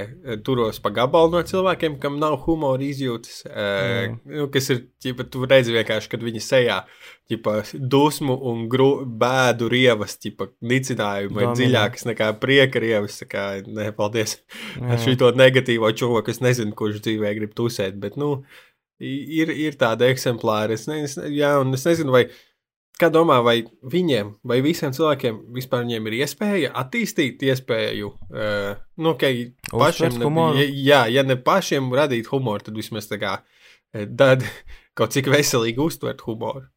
turos 0.46 0.76
pa 0.78 0.92
gabalu 0.94 1.32
no 1.32 1.40
cilvēkiem, 1.42 1.96
kam 1.98 2.20
nav 2.22 2.36
humora 2.44 2.84
izjūtas. 2.86 3.40
Mm. 3.50 4.20
Nu, 4.30 4.44
kas 4.54 4.70
ir, 4.70 4.84
ja 5.02 5.26
tu 5.26 5.42
redzi 5.50 5.74
vienkārši, 5.74 6.10
kad 6.12 6.22
viņi 6.22 6.42
sejā 6.44 6.76
ģipa, 7.32 7.56
dusmu 7.74 8.36
un 8.52 8.68
gru, 8.70 8.88
bēdu 9.08 9.66
rievas, 9.72 10.14
ģipa, 10.22 10.52
nicinājumu, 10.70 11.34
vai 11.40 11.50
dziļākas 11.50 12.06
nekā 12.12 12.30
prieka 12.38 12.82
rievas. 12.84 13.18
Kā, 13.26 13.48
ne, 13.66 13.88
paldies. 13.96 14.38
Ar 14.78 15.02
šo 15.02 15.32
negatīvo 15.34 15.90
čūku, 15.90 16.30
es 16.30 16.38
nezinu, 16.44 16.76
kurš 16.78 17.02
dzīvē 17.02 17.34
grib 17.40 17.58
tusēt, 17.58 17.98
bet, 17.98 18.14
nu, 18.20 18.36
ir, 19.02 19.50
ir 19.50 19.78
tāda 19.80 20.06
eksemplāra. 20.14 20.78
Es, 20.78 20.86
ne, 20.90 21.02
es, 21.08 21.18
jā, 21.18 21.56
un 21.58 21.74
es 21.74 21.90
nezinu, 21.90 22.14
vai 22.14 22.28
Kā 22.94 23.09
domā, 23.11 23.40
vai 23.42 23.57
viņiem, 23.90 24.37
vai 24.46 24.61
visiem 24.62 24.92
cilvēkiem 24.94 25.40
vispār 25.57 25.88
ir 25.90 26.14
iespēja 26.20 26.70
attīstīt 26.78 27.42
iespēju, 27.42 28.12
uh, 28.30 28.76
nu, 29.02 29.14
ka 29.18 29.33
pašiem, 29.72 30.20
ne, 30.22 30.68
jā, 30.78 31.00
ja 31.11 31.24
ne 31.26 31.35
pašiem 31.35 31.90
radīt 31.90 32.30
humoru, 32.30 32.62
tad 32.62 32.78
vismaz 32.78 33.11
tā 33.11 33.18
kā 33.18 33.35
tad 34.18 34.46
kaut 34.98 35.14
cik 35.14 35.30
veselīgi 35.33 35.83
uztvert 35.83 36.22
humoru? 36.26 36.68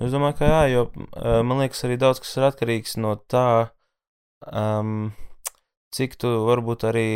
Es 0.00 0.12
domāju, 0.14 0.38
ka 0.38 0.48
jā, 0.48 0.60
jo 0.72 0.82
man 1.44 1.60
liekas, 1.60 1.84
arī 1.84 1.98
daudz 2.00 2.22
kas 2.22 2.32
ir 2.38 2.46
atkarīgs 2.48 2.96
no 2.96 3.12
tā, 3.28 3.68
um, 4.48 5.10
cik 5.92 6.16
tu 6.20 6.30
varbūt 6.46 6.86
arī, 6.88 7.08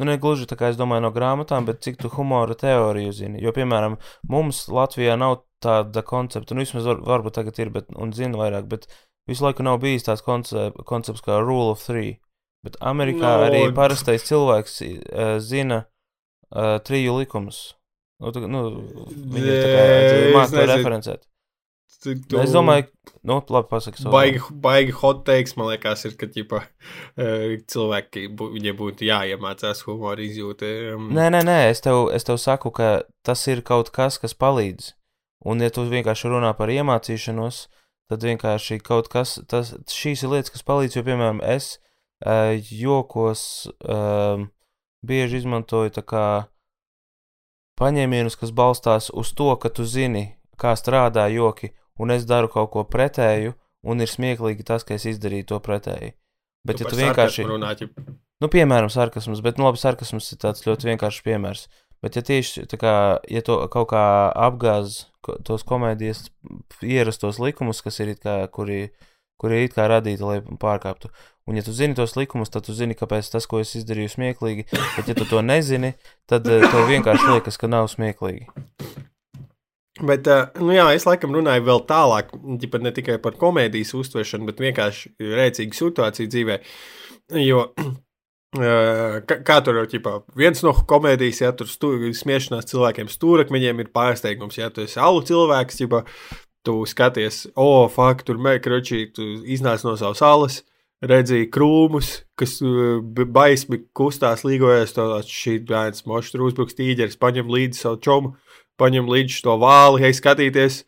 nu, 0.00 0.08
ne 0.08 0.16
gluži 0.20 0.48
tā 0.50 0.56
kā 0.58 0.70
es 0.72 0.78
domāju 0.80 1.04
no 1.06 1.12
grāmatām, 1.14 1.68
bet 1.68 1.82
cik 1.84 2.00
tu 2.00 2.10
humora 2.14 2.56
teoriju 2.58 3.12
zini. 3.16 3.42
Jo, 3.44 3.52
piemēram, 3.56 3.98
mums 4.30 4.64
Latvijā 4.72 5.16
nav 5.20 5.42
tāda 5.64 6.02
koncepta, 6.06 6.56
nu, 6.56 6.64
vismaz 6.64 6.88
var, 6.88 7.02
varbūt 7.06 7.36
tagad 7.38 7.60
ir, 7.60 7.72
bet, 7.74 7.90
un 8.00 8.14
zinu 8.16 8.40
vairāk, 8.40 8.68
bet 8.70 8.88
visu 9.30 9.46
laiku 9.46 9.66
nav 9.66 9.80
bijis 9.82 10.08
tāds 10.08 10.24
koncept, 10.26 10.80
koncepts 10.88 11.24
kā 11.26 11.38
Rule 11.44 11.74
of 11.74 11.84
Three. 11.84 12.18
Bet 12.64 12.76
Amerikā 12.84 13.36
no. 13.40 13.44
arī 13.46 13.62
parastais 13.76 14.26
cilvēks 14.28 14.80
uh, 14.84 15.36
zina 15.40 15.84
uh, 15.84 16.76
triju 16.84 17.16
likumus. 17.20 17.70
Nu, 18.20 18.34
tu, 18.36 18.42
nu, 18.44 18.66
viņi 19.08 19.48
ir 19.48 19.62
tā 19.64 19.68
kā 19.72 19.84
mākslinieki 20.36 20.72
referencēt. 20.74 21.29
Tu, 22.00 22.14
tu... 22.24 22.38
Es 22.40 22.54
domāju, 22.54 22.86
nu, 23.28 23.36
labi, 23.52 23.68
pasaki. 23.68 24.06
Baigi, 24.08 24.40
baigi 24.64 24.94
hot 24.96 25.18
teiks, 25.26 25.52
man 25.58 25.68
liekas, 25.68 26.06
ir, 26.08 26.14
ka 26.16 26.30
ģipa, 26.32 26.62
cilvēki, 27.68 28.22
viņiem 28.40 28.78
būtu 28.78 29.04
jāiemācās 29.04 29.82
humoru 29.84 30.24
izjūta. 30.24 30.70
Nē, 30.96 31.26
nē, 31.34 31.42
nē, 31.44 31.58
es 31.68 31.84
tev, 31.84 32.06
es 32.16 32.24
tev 32.24 32.38
saku, 32.40 32.72
ka 32.72 33.02
tas 33.26 33.44
ir 33.52 33.60
kaut 33.68 33.92
kas, 33.92 34.16
kas 34.22 34.32
palīdz. 34.32 34.94
Un, 35.44 35.60
ja 35.60 35.68
tu 35.72 35.84
vienkārši 35.88 36.32
runā 36.32 36.54
par 36.56 36.72
iemācīšanos, 36.72 37.66
tad 38.08 38.24
vienkārši 38.24 38.80
kaut 38.84 39.10
kas, 39.12 39.36
tas, 39.48 39.74
šīs 39.92 40.24
ir 40.24 40.32
lietas, 40.32 40.52
kas 40.56 40.64
palīdz, 40.64 40.96
jo, 40.96 41.04
piemēram, 41.04 41.42
es 41.44 41.74
uh, 42.24 42.56
jokos 42.56 43.42
uh, 43.84 44.40
bieži 45.04 45.42
izmantoju 45.42 45.92
tā 46.00 46.04
kā 46.04 46.24
paņēmienus, 47.80 48.40
kas 48.40 48.56
balstās 48.56 49.12
uz 49.12 49.34
to, 49.36 49.52
ka 49.60 49.68
tu 49.68 49.84
zini, 49.88 50.30
kā 50.60 50.72
strādā 50.76 51.28
joki, 51.32 51.72
un 52.00 52.14
es 52.14 52.24
daru 52.28 52.50
kaut 52.52 52.72
ko 52.74 52.84
pretēju, 52.88 53.54
un 53.86 54.00
ir 54.04 54.10
smieklīgi 54.10 54.66
tas, 54.66 54.86
ka 54.86 54.96
es 54.96 55.06
izdarīju 55.10 55.50
to 55.52 55.60
pretēji. 55.64 56.14
Bet, 56.66 56.80
tu 56.80 56.84
ja 56.84 56.92
tu 56.92 56.98
vienkārši. 57.00 57.46
Runāt, 57.48 57.84
ja... 57.84 58.08
Nu, 58.40 58.48
piemēram, 58.52 58.88
sarkasms, 58.92 59.42
bet, 59.44 59.60
nu, 59.60 59.68
labi, 59.68 59.80
sarkasms 59.80 60.32
ir 60.32 60.40
tāds 60.40 60.64
ļoti 60.66 60.90
vienkāršs 60.92 61.24
piemērs. 61.26 61.66
Bet, 62.00 62.16
ja 62.16 62.24
tieši 62.24 62.64
tā 62.68 62.78
kā, 62.80 62.94
ja 63.28 63.44
to 63.44 63.58
kaut 63.72 63.90
kā 63.92 64.04
apgāz 64.48 65.04
tos 65.44 65.64
komēdijas 65.68 66.30
ierastos 66.80 67.40
likumus, 67.40 67.82
kas 67.84 68.00
ir 68.00 68.14
it 68.14 68.22
kā, 68.24 68.38
kuri, 68.52 68.86
kuri 69.40 69.60
ir 69.60 69.68
it 69.68 69.76
kā 69.76 69.84
radīti, 69.92 70.24
lai 70.24 70.40
pārkāptu, 70.40 71.12
Un, 71.50 71.56
ja 71.56 71.64
tu 71.66 71.72
zini 71.74 71.96
tos 71.98 72.12
likumus, 72.14 72.52
tad 72.54 72.62
tu 72.62 72.74
zini, 72.78 72.94
kāpēc 72.94 73.26
tas, 73.32 73.46
ko 73.50 73.58
es 73.58 73.72
izdarīju, 73.74 74.06
ir 74.06 74.12
smieklīgi. 74.12 74.64
Bet, 74.70 75.08
ja 75.10 75.16
tu 75.18 75.24
to 75.26 75.40
nezini, 75.42 75.96
tad 76.30 76.46
eh, 76.46 76.62
tev 76.62 76.84
vienkārši 76.86 77.32
liekas, 77.32 77.58
ka 77.58 77.66
nav 77.66 77.88
smieklīgi. 77.90 78.46
Bet, 80.00 80.26
eh, 80.26 80.60
nu 80.64 80.72
jā, 80.72 80.86
es 80.96 81.04
laikam 81.08 81.34
runāju 81.36 81.66
vēl 81.66 81.82
tālāk, 81.88 82.32
ne 82.80 82.92
tikai 82.96 83.18
par 83.22 83.36
komēdijas 83.40 83.92
uztveršanu, 83.98 84.48
bet 84.48 84.62
vienkārši 84.64 85.12
rēcīgu 85.20 85.76
situāciju 85.76 86.30
dzīvē. 86.32 86.56
Jo, 87.44 87.66
eh, 88.56 89.18
kā, 89.28 89.40
kā 89.46 89.58
tur 89.66 89.82
jau 89.82 89.88
ķipā, 89.92 90.14
viens 90.40 90.64
no 90.64 90.72
komēdijas, 90.72 91.42
ja 91.44 91.52
tur 91.56 91.68
smiešanās 91.68 92.70
cilvēkiem 92.72 93.12
stūrakmeņiem 93.12 93.84
ir 93.84 93.92
pārsteigums, 93.92 94.60
ja 94.60 94.70
tu 94.72 94.86
esi 94.86 95.00
alu 95.02 95.20
cilvēks, 95.26 95.82
ķipā, 95.82 96.04
tu 96.64 96.80
skaties, 96.88 97.46
o, 97.54 97.68
oh, 97.84 97.86
fuck, 97.92 98.24
tur 98.24 98.40
mēkročī, 98.40 99.06
tu 99.16 99.26
iznāc 99.48 99.84
no 99.84 99.96
savas 100.00 100.24
alas, 100.24 100.60
redzēja 101.04 101.48
krūmus, 101.52 102.10
kas 102.38 102.58
uh, 102.64 103.00
baismi 103.00 103.80
kustās, 103.96 104.44
līgojas. 104.44 104.92
Tāds 104.96 105.32
šī 105.32 105.58
bērns 105.68 106.04
mošs 106.08 106.34
tur 106.34 106.44
uzbruks 106.48 106.76
tīģeris, 106.76 107.16
paņem 107.20 107.48
līdzi 107.52 107.80
savu 107.80 108.00
čomu, 108.04 108.34
paņem 108.80 109.10
līdzi 109.10 109.42
to 109.46 109.58
vāli, 109.60 110.08
ej 110.08 110.16
skatīties. 110.20 110.84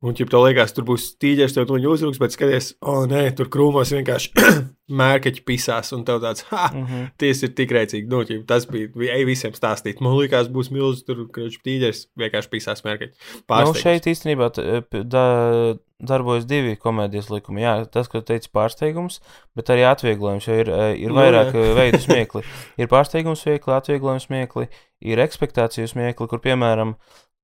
Un, 0.00 0.14
ja 0.16 0.24
tev 0.24 0.46
liekas, 0.46 0.70
tur 0.72 0.86
būs 0.88 1.10
tīģeris, 1.20 1.52
tev 1.52 1.66
tuņi 1.68 1.88
uzruks, 1.90 2.16
bet 2.22 2.32
skaties, 2.32 2.70
o, 2.80 3.02
oh, 3.02 3.08
nē, 3.08 3.26
tur 3.36 3.50
krūmos 3.52 3.90
vienkārši 3.92 4.30
mērķi 5.00 5.42
pisās, 5.44 5.92
un 5.92 6.06
tev 6.08 6.22
tāds, 6.22 6.46
ha, 6.48 6.70
mm 6.72 6.86
-hmm. 6.86 7.10
ties 7.20 7.44
ir 7.44 7.52
tik 7.58 7.74
rēcīgi. 7.76 8.08
Nu, 8.08 8.22
ķip, 8.24 8.46
tas 8.48 8.64
bija, 8.70 8.88
ej 9.12 9.26
visiem 9.28 9.52
stāstīt. 9.52 10.00
Man 10.00 10.16
liekas, 10.16 10.48
būs 10.48 10.72
milzīgs, 10.72 11.04
tur, 11.04 11.26
krāšņi 11.28 11.60
tīģeris, 11.68 12.02
vienkārši 12.16 12.52
pisās 12.56 12.80
mērķi. 12.86 13.10
Nu, 13.44 13.76
šeit 13.76 14.08
īstenībā 14.08 14.48
da, 15.04 15.26
darbojas 16.00 16.48
divi 16.48 16.78
komēdijas 16.80 17.28
likumi. 17.28 17.66
Jā, 17.68 17.76
tas, 17.92 18.08
ko 18.08 18.24
teica 18.24 18.48
pārsteigums, 18.56 19.20
bet 19.52 19.68
arī 19.68 19.84
atvieglojums, 19.84 20.48
jo 20.48 20.60
ir, 20.64 20.72
ir 20.96 21.12
nu, 21.12 21.20
vairāk 21.20 21.52
no, 21.52 21.72
veidu 21.80 22.00
smiekli. 22.00 22.46
Ir 22.80 22.88
pārsteigums 22.88 23.44
smiekli, 23.44 23.76
atvieglojums 23.76 24.30
smiekli, 24.30 24.70
ir 25.04 25.20
ekspektāciju 25.20 25.92
smiekli, 25.92 26.30
kur, 26.30 26.40
piemēram, 26.40 26.96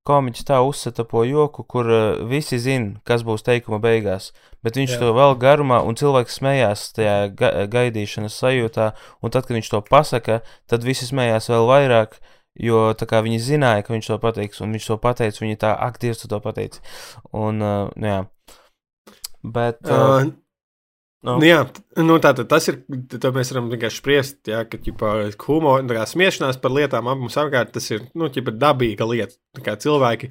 komiķis 0.07 0.47
tā 0.49 0.61
uzsetapo 0.65 1.25
joku, 1.27 1.65
kur 1.69 1.91
uh, 1.91 2.05
visi 2.31 2.59
zina, 2.63 3.01
kas 3.09 3.25
būs 3.27 3.45
teikuma 3.47 3.81
beigās, 3.83 4.31
bet 4.65 4.79
viņš 4.79 4.95
Jā. 4.95 5.01
to 5.03 5.11
vēl 5.17 5.37
garumā, 5.43 5.83
un 5.87 5.99
cilvēks 5.99 6.39
smējās 6.41 6.87
tajā 6.97 7.17
ga 7.37 7.51
gaidīšanas 7.73 8.39
sajūtā, 8.43 8.93
un 9.23 9.35
tad, 9.35 9.49
kad 9.49 9.59
viņš 9.59 9.73
to 9.75 9.83
pasaka, 9.91 10.41
tad 10.71 10.87
visi 10.87 11.09
smējās 11.11 11.51
vēl 11.53 11.69
vairāk, 11.71 12.17
jo 12.63 12.89
tā 12.97 13.09
kā 13.11 13.21
viņi 13.27 13.43
zināja, 13.51 13.85
ka 13.85 13.95
viņš 13.95 14.13
to 14.13 14.23
pateiks, 14.23 14.63
un 14.65 14.73
viņš 14.77 14.89
to 14.93 14.99
pateica, 15.03 15.45
viņi 15.45 15.61
tā, 15.67 15.75
ak, 15.89 16.01
Dievs, 16.03 16.23
tu 16.23 16.31
to 16.33 16.41
pateici. 16.45 16.83
Un, 17.35 17.61
uh, 17.61 17.93
nu, 17.95 18.11
jā. 18.13 18.25
Bet. 19.47 19.83
Uh, 19.85 20.27
uh, 20.27 20.35
No. 21.27 21.41
Nu, 21.41 21.47
jā, 21.49 21.63
nu, 22.07 22.21
tā, 22.23 22.31
tas 22.47 22.69
ir. 22.71 22.77
Tad 23.11 23.33
mēs 23.35 23.51
varam 23.51 23.71
vienkārši 23.73 23.99
spriest, 23.99 24.37
jā, 24.47 24.61
ka 24.71 24.79
ģipa, 24.83 25.15
humor, 25.49 25.83
kā 25.91 26.05
smiešanās 26.07 26.61
par 26.63 26.75
lietām 26.77 27.09
ap 27.11 27.19
mums 27.19 27.39
apkārt, 27.41 27.73
tas 27.75 27.89
ir 27.91 28.05
nu, 28.15 28.29
ģipa, 28.31 28.55
dabīga 28.55 29.09
lieta. 29.11 29.35
Kā 29.65 29.75
cilvēki 29.83 30.31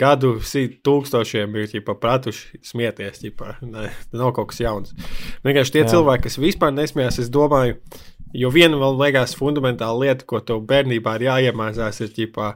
gadu 0.00 0.36
tūkstošiem 0.40 1.58
ir 1.58 1.68
ģipa, 1.74 1.96
pratuši 2.00 2.62
smieties. 2.64 3.20
Ģipa, 3.26 3.58
ne, 3.66 3.90
nav 4.16 4.32
kaut 4.36 4.52
kas 4.52 4.62
jauns. 4.62 4.94
Vienkārši 5.44 5.76
tie 5.76 5.84
jā. 5.84 5.90
cilvēki, 5.92 6.28
kas 6.28 6.40
vispār 6.40 6.72
nesmējās, 6.72 7.20
es 7.26 7.28
domāju, 7.34 7.76
jo 8.40 8.52
viena 8.54 8.80
vēl 8.80 8.96
liekas 9.02 9.36
fundamentāla 9.36 10.06
lieta, 10.06 10.24
ko 10.24 10.40
tev 10.40 10.62
bērnībā 10.70 11.18
ir 11.18 11.26
jāiemācās, 11.28 12.00
ir 12.06 12.14
ģipa, 12.16 12.54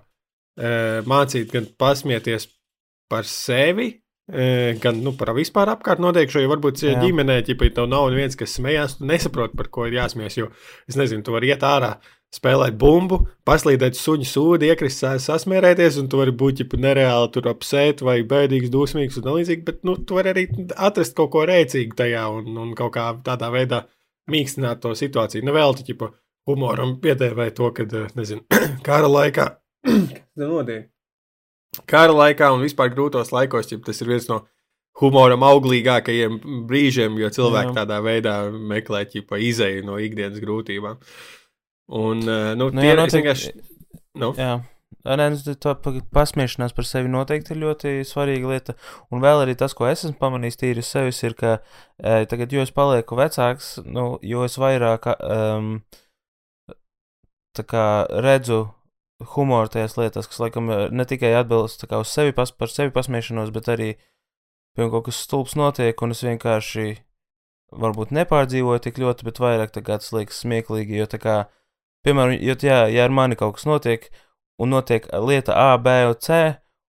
mācīt 1.11 1.53
gan 1.53 1.69
pasmieties 1.77 2.49
par 3.11 3.29
sevi 3.29 3.91
Gan 4.25 5.03
nu, 5.05 5.13
par 5.21 5.35
vispār 5.37 5.69
apkārt 5.75 6.01
notiekšo, 6.01 6.41
jo 6.41 6.49
varbūt 6.49 6.81
ja 6.87 6.95
ģimenē, 7.03 7.43
ja 7.43 7.57
tev 7.77 7.89
nav 7.91 8.09
viens, 8.15 8.37
kas 8.41 8.55
smējās, 8.57 8.99
tu 8.99 9.09
nesaproti, 9.09 9.57
par 9.59 9.69
ko 9.69 9.85
ir 9.85 9.99
jāsmējas. 9.99 10.39
Jo 10.39 10.47
es 10.89 10.97
nezinu, 10.97 11.21
tu 11.27 11.35
vari 11.35 11.51
iet 11.53 11.67
ārā, 11.69 11.99
spēlēt 12.35 12.79
bumbu, 12.81 13.21
paslīdēt 13.47 13.99
suņu 13.99 14.27
sūdi, 14.29 14.71
iekrist 14.73 15.05
sasmērēties, 15.27 15.99
un 16.01 16.09
tu 16.09 16.23
vari 16.23 16.33
būt 16.33 16.63
ģipa, 16.63 16.81
nereāli 16.87 17.31
tur 17.35 17.51
apsēt, 17.53 18.01
vai 18.07 18.23
bēdīgs, 18.31 18.73
dusmīgs 18.73 19.21
un 19.21 19.29
līdzīgi. 19.29 19.67
Bet 19.69 19.85
nu, 19.85 19.99
tu 20.01 20.17
vari 20.17 20.33
arī 20.33 20.47
atrast 20.73 21.17
kaut 21.19 21.35
ko 21.35 21.45
rēcīgu 21.51 21.99
tajā 22.01 22.25
un, 22.39 22.49
un 22.65 22.73
kaut 22.79 22.97
kā 22.97 23.11
tādā 23.29 23.53
veidā 23.53 23.85
mīkstināt 24.33 24.81
to 24.81 24.95
situāciju. 24.97 25.45
Nevēl 25.45 25.77
tu 25.77 25.85
ģipa, 25.91 26.11
humoram 26.49 26.97
piedēvēt 27.05 27.61
to, 27.61 27.71
ka, 27.77 27.87
nezinu, 28.17 28.49
kara 28.89 29.11
laikā. 29.11 29.51
Kas 29.85 30.49
notiek? 30.49 30.94
Kara 31.91 32.15
laikā 32.15 32.51
un 32.55 32.65
vispār 32.65 32.93
grūtos 32.95 33.33
laikos, 33.35 33.71
ja 33.73 33.79
tas 33.85 34.03
ir 34.03 34.13
viens 34.13 34.29
no 34.31 34.43
humoram 35.01 35.43
auglīgākajiem 35.47 36.39
brīžiem, 36.69 37.17
jo 37.19 37.31
cilvēki 37.35 37.73
Jā. 37.73 37.79
tādā 37.83 37.99
veidā 38.05 38.37
meklē 38.53 39.05
ķipa 39.11 39.41
izēju 39.43 39.87
no 39.89 39.99
ikdienas 40.03 40.43
grūtībām. 40.43 41.01
Un, 41.95 42.23
eh, 42.23 42.53
nu, 42.59 42.71
nu, 42.71 42.85
jā, 42.85 42.95
noteikti, 42.97 43.19
vienkārši. 43.21 43.53
Nu. 44.23 44.31
Jā. 44.39 44.61
Nu, 45.05 45.55
tā 45.61 45.75
pasmiešanās 46.15 46.73
par 46.73 46.87
sevi 46.89 47.11
noteikti 47.13 47.53
ir 47.53 47.61
ļoti 47.61 47.91
svarīga 48.09 48.49
lieta. 48.49 48.75
Un 49.13 49.21
vēl 49.21 49.43
arī 49.43 49.57
tas, 49.59 49.75
ko 49.77 49.89
es 49.91 50.07
esmu 50.07 50.17
pamanījis 50.21 50.61
tīri 50.61 50.81
uz 50.81 50.89
sevis, 50.89 51.21
ir, 51.27 51.35
ka 51.37 51.59
e, 51.99 52.25
tagad, 52.31 52.55
jo 52.55 52.65
es 52.65 52.73
palieku 52.73 53.19
vecāks, 53.19 53.75
nu, 53.85 54.15
jo 54.25 54.47
es 54.47 54.57
vairāk 54.57 55.11
um, 55.19 55.75
redzu 58.25 58.63
humoru 59.35 59.71
tajās 59.73 59.97
lietās, 59.99 60.29
kas 60.31 60.41
laikam 60.43 60.71
eh, 60.73 60.87
ne 60.93 61.07
tikai 61.09 61.33
atbilst 61.39 61.87
uz 61.89 62.13
sevi, 62.13 62.35
pas, 62.37 62.53
par 62.53 62.73
sevi 62.73 62.93
pasmiešanos, 62.95 63.53
bet 63.55 63.71
arī, 63.73 63.91
piemēram, 64.77 64.93
kaut 64.97 65.09
kas 65.09 65.23
stulbs 65.27 65.57
notiek, 65.59 66.03
un 66.03 66.15
es 66.15 66.25
vienkārši 66.27 66.89
varbūt 67.75 68.13
nepārdzīvoju 68.15 68.85
tik 68.85 69.01
ļoti, 69.03 69.27
bet 69.29 69.41
vairāk 69.43 69.75
tas 69.77 70.13
liekas 70.15 70.43
smieklīgi, 70.45 70.99
jo 71.01 71.09
tā 71.11 71.21
kā, 71.23 71.39
piemēram, 72.07 72.37
jo, 72.39 72.59
jā, 72.63 72.85
ja 72.93 73.07
ar 73.07 73.15
mani 73.15 73.39
kaut 73.41 73.57
kas 73.59 73.67
notiek, 73.69 74.11
un 74.61 74.71
notiek 74.75 75.09
lieta 75.27 75.57
A, 75.59 75.75
B 75.83 75.97
un 76.11 76.15
C, 76.23 76.43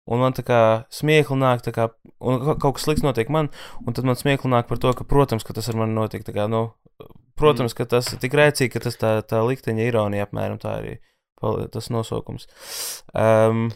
un 0.04 0.20
man 0.20 0.36
tā 0.36 0.44
kā 0.44 0.60
smiekli 0.92 1.38
nāk, 1.40 1.64
tā 1.64 1.72
kā, 1.72 1.88
un 2.20 2.42
kaut 2.60 2.76
kas 2.76 2.84
slikts 2.88 3.06
notiek 3.06 3.30
man, 3.32 3.48
un 3.86 3.96
tad 3.96 4.04
man 4.04 4.18
smiekli 4.20 4.52
nāk 4.52 4.68
par 4.68 4.82
to, 4.82 4.92
ka, 4.92 5.06
protams, 5.08 5.46
ka 5.46 5.56
tas 5.56 5.70
ar 5.72 5.80
mani 5.80 5.96
notiek, 5.96 6.26
tā 6.26 6.36
kā, 6.36 6.44
nu, 6.50 6.66
protams, 7.40 7.72
mm. 7.72 7.78
ka 7.80 7.88
tas 7.96 8.12
ir 8.12 8.20
tik 8.20 8.36
rēcīgi, 8.36 8.74
ka 8.74 8.84
tas 8.84 9.00
tā, 9.00 9.16
tā 9.24 9.40
likteņa 9.46 9.88
ironija 9.88 10.28
apmēram 10.28 10.60
tā 10.60 10.76
arī 10.82 10.98
ir 10.98 11.13
tas 11.40 11.90
nosaukums. 11.92 12.46
Um, 13.12 13.68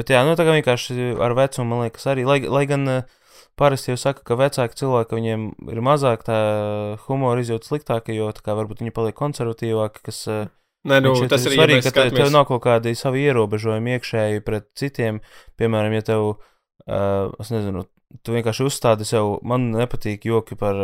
bet 0.00 0.10
jā, 0.14 0.24
nu 0.26 0.34
tā 0.38 0.46
kā 0.46 0.56
vienkārši 0.56 1.14
ar 1.22 1.36
vecumu, 1.38 1.68
man 1.70 1.86
liekas, 1.86 2.08
arī, 2.10 2.26
lai, 2.28 2.40
lai 2.50 2.64
gan 2.70 2.88
uh, 2.90 3.20
parasti 3.58 3.92
jau 3.92 3.98
saka, 4.00 4.24
ka 4.26 4.36
vecāki 4.38 4.78
cilvēki, 4.80 5.18
viņiem 5.18 5.46
ir 5.72 5.80
mazāk 5.84 6.26
tā 6.26 6.38
humora 7.06 7.42
izjūta 7.42 7.70
sliktāka, 7.70 8.14
jo 8.16 8.30
tā 8.34 8.44
kā 8.44 8.56
varbūt 8.58 8.82
viņi 8.82 8.94
paliek 8.94 9.16
konservatīvāki, 9.18 10.04
kas. 10.10 10.20
Uh, 10.28 10.46
Nē, 10.84 10.98
nu, 11.00 11.14
tas 11.32 11.46
ir 11.48 11.54
svarīgi, 11.56 11.80
ka 11.86 11.94
skatāmies... 11.94 12.18
tev 12.18 12.32
nav 12.34 12.42
kaut 12.50 12.60
kādi 12.66 12.92
savi 12.98 13.22
ierobežojumi 13.24 13.94
iekšēji 13.94 14.42
pret 14.44 14.66
citiem. 14.76 15.22
Piemēram, 15.56 15.94
ja 15.96 16.04
tev, 16.10 16.26
uh, 16.34 17.30
es 17.40 17.52
nezinu, 17.54 17.86
tu 18.20 18.34
vienkārši 18.34 18.66
uzstādi 18.68 19.06
sev, 19.08 19.38
man 19.48 19.70
nepatīk 19.72 20.26
joki 20.28 20.58
par, 20.60 20.76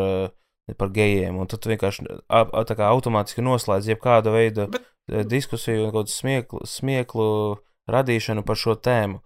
par 0.80 0.94
gejiem. 0.94 1.36
Un 1.42 1.50
tad 1.50 1.60
tu 1.60 1.72
vienkārši 1.72 2.06
tā 2.24 2.78
kā 2.78 2.88
automātiski 2.88 3.44
noslēdz 3.44 3.92
jebkādu 3.92 4.32
veidu 4.34 4.70
Bet... 4.72 4.88
diskusiju 5.10 5.86
un 5.86 5.92
kaut 5.92 6.06
kādu 6.06 6.14
smieklu, 6.14 6.62
smieklu 6.68 7.28
radīšanu 7.90 8.46
par 8.46 8.58
šo 8.60 8.76
tēmu. 8.78 9.20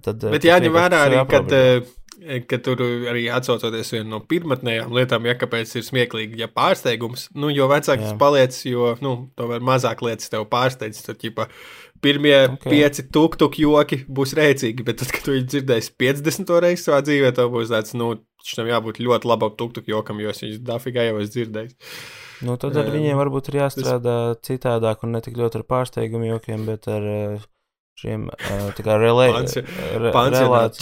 Tad, 0.00 0.22
Bet 0.24 0.40
tas 0.40 0.48
jāņem 0.48 0.72
vērā 0.72 1.02
arī, 1.06 1.18
kad, 1.28 1.52
eh, 1.52 2.40
ka 2.48 2.58
tur 2.64 2.80
arī 3.10 3.26
atsaucoties 3.32 3.92
viena 3.92 4.08
no 4.14 4.20
pirmotnējām 4.24 4.92
lietām, 4.96 5.26
ja 5.28 5.34
kāpēc 5.36 5.74
ir 5.76 5.84
smieklīgi, 5.84 6.40
ja 6.40 6.48
pārsteigums, 6.48 7.26
nu, 7.36 7.50
jo 7.52 7.68
vecāks 7.68 8.00
Jā. 8.00 8.08
tas 8.08 8.18
paliec, 8.20 8.56
jo, 8.68 8.94
nu, 9.04 9.14
tomēr 9.36 9.60
mazāk 9.60 10.00
lietas 10.04 10.32
tev 10.32 10.46
pārsteidz. 10.52 11.02
Tad, 11.04 11.20
ģipa, 11.20 11.48
pirmie 12.04 12.36
Ok. 12.46 12.56
okay. 12.56 12.72
pieci 12.72 13.06
tuk-tuk 13.12 13.60
joki 13.60 14.00
būs 14.08 14.32
rēcīgi, 14.38 14.84
bet 14.86 15.02
tad, 15.02 15.12
kad 15.12 15.26
tu 15.26 15.36
viņu 15.36 15.48
dzirdēsi 15.52 15.94
50 16.00 16.56
reizi 16.64 16.88
savā 16.88 17.02
dzīvē, 17.04 17.34
tev 17.36 17.52
būs 17.52 17.72
tāds, 17.74 17.92
nu, 17.98 18.14
šim 18.48 18.72
jābūt 18.72 19.02
ļoti 19.02 19.28
labam 19.28 19.52
tuk-tuk 19.58 19.88
jokam, 19.92 20.20
jo 20.24 20.32
es 20.32 20.40
viņus 20.42 20.64
dafigā 20.66 21.08
jau 21.08 21.20
esmu 21.20 21.36
dzirdējis. 21.36 21.76
Nu, 22.42 22.56
tad 22.60 22.76
ar 22.76 22.88
Em, 22.88 22.94
viņiem 22.96 23.18
varbūt 23.20 23.50
ir 23.52 23.60
jāstrādā 23.62 24.16
citādāk 24.42 25.04
un 25.06 25.14
ne 25.16 25.20
tik 25.24 25.36
ļoti 25.38 25.60
ar 25.60 25.66
pārsteigumu 25.68 26.26
jokiem, 26.30 26.64
bet 26.66 26.88
ar 26.90 27.06
eh, 27.06 27.44
šiem 28.02 28.26
eh, 28.32 28.66
tā 28.76 28.84
kā 28.86 28.96
relē, 28.98 29.28
Pansi- 29.36 29.62
re, 29.62 30.10
Pansionāts. 30.14 30.80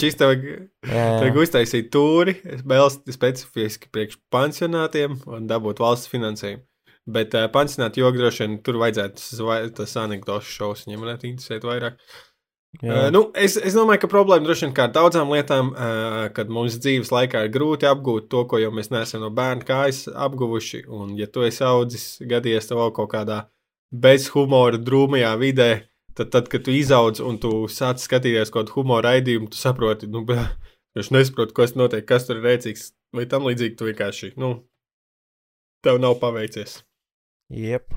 Vajag 1.21 1.39
uztaisīt 1.43 1.91
tūri, 1.93 2.37
vēl 2.65 2.89
specifiski 3.13 3.91
priekš 3.93 4.17
pansionātiem 4.33 5.19
un 5.29 5.47
dabūt 5.51 5.83
valsts 5.83 6.09
finansējumu. 6.11 6.65
Bet 7.11 7.33
uh, 7.33 7.47
pansionāti 7.49 7.97
jogi 8.03 8.21
droši 8.21 8.43
vien 8.45 8.59
tur 8.61 8.77
vajadzētu 8.77 9.17
tas 9.17 9.71
tas 9.73 9.95
anekdošu 9.97 10.51
šovs, 10.53 10.83
viņiem 10.85 11.01
varētu 11.01 11.27
interesēt 11.31 11.65
vairāk. 11.65 11.95
jā. 11.97 12.30
Uh, 12.79 13.09
nu, 13.11 13.25
es, 13.35 13.57
es 13.59 13.75
domāju, 13.75 13.99
ka 14.05 14.09
problēma 14.09 14.47
droši 14.47 14.63
vien 14.65 14.73
kā 14.75 14.85
ar 14.87 14.93
daudzām 14.95 15.29
lietām, 15.35 15.73
uh, 15.75 16.21
kad 16.33 16.49
mums 16.49 16.77
dzīves 16.79 17.11
laikā 17.11 17.43
ir 17.45 17.51
grūti 17.51 17.85
apgūt 17.89 18.29
to, 18.31 18.45
ko 18.47 18.61
jau 18.61 18.71
mēs 18.73 18.89
neesam 18.93 19.25
no 19.25 19.29
bērna 19.35 19.67
kājas 19.67 20.05
apguvuši. 20.07 20.85
Un, 20.87 21.11
ja 21.19 21.27
tu 21.27 21.43
esi 21.45 21.65
audzis, 21.67 22.05
gadījies 22.23 22.71
tev 22.71 22.79
vēl 22.79 22.93
kaut 22.95 23.11
kādā 23.11 23.41
bez 23.91 24.29
humora, 24.31 24.79
drūmajā 24.79 25.33
vidē, 25.41 25.69
tad, 26.15 26.31
tad 26.31 26.47
kad 26.51 26.63
tu 26.65 26.73
izaudz 26.73 27.19
un 27.19 27.41
tu 27.43 27.67
sāc 27.71 27.99
skatīties 28.01 28.53
kaut 28.53 28.69
kādu 28.69 28.79
humora 28.79 29.11
raidījumu, 29.11 29.51
tu 29.51 29.59
saproti, 29.59 30.07
nu, 30.11 30.23
es 30.99 31.11
nesaprotu, 31.11 31.57
kas 31.57 31.75
notiek, 31.75 32.07
kas 32.07 32.29
tur 32.29 32.39
ir 32.39 32.47
rēcīgs, 32.53 32.93
vai 33.15 33.27
tam 33.27 33.49
līdzīgi 33.49 33.75
tu 33.77 33.89
vienkārši, 33.91 34.31
nu, 34.41 34.55
tev 35.83 35.99
nav 35.99 36.17
paveicies. 36.23 36.79
Jep. 37.51 37.91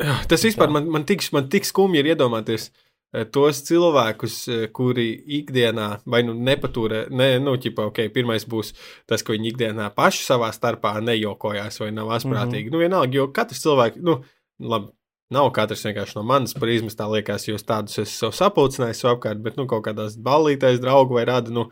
Jā, 0.00 0.20
Tas 0.28 0.44
vispār 0.46 0.70
man, 0.72 0.86
man, 0.92 1.04
tik, 1.08 1.24
man 1.34 1.48
tik 1.52 1.66
skumji 1.68 2.00
ir 2.00 2.12
iedomāties 2.14 2.70
eh, 2.70 3.26
tos 3.32 3.60
cilvēkus, 3.66 4.36
eh, 4.48 4.62
kuri 4.72 5.08
ikdienā 5.40 5.88
vai 6.08 6.22
nu 6.26 6.34
nepaturē, 6.36 7.06
ne, 7.12 7.34
nu, 7.42 7.56
ķipa, 7.60 7.90
ok, 7.90 8.06
pirmais 8.14 8.46
būs 8.48 8.72
tas, 9.10 9.24
ka 9.24 9.34
viņi 9.36 9.52
ikdienā 9.52 9.90
paši 9.96 10.24
savā 10.24 10.48
starpā 10.56 10.96
nejokojās 11.04 11.82
vai 11.82 11.90
nav 11.96 12.14
asprātīgi. 12.16 12.70
Mm 12.70 12.72
-hmm. 12.72 12.78
Nu, 12.78 12.84
vienalga, 12.84 13.20
jo 13.20 13.28
katrs 13.28 13.62
cilvēks, 13.66 14.00
nu, 14.06 14.22
labi. 14.60 14.92
Nav 15.30 15.52
katrs 15.54 15.84
vienkārši 15.86 16.16
no 16.16 16.22
manas 16.26 16.56
prizmas, 16.58 16.96
tā 16.98 17.06
liekas, 17.06 17.44
jūs 17.46 17.62
tādus 17.62 18.00
esat 18.02 18.16
sev 18.18 18.32
sapulcinājis 18.34 19.00
sev 19.00 19.12
apkārt, 19.12 19.38
bet, 19.38 19.56
nu, 19.56 19.66
kaut 19.70 19.84
kādās 19.86 20.16
ballītēs, 20.18 20.80
draugu 20.82 21.14
vai 21.14 21.24
rada, 21.24 21.50
nu, 21.54 21.68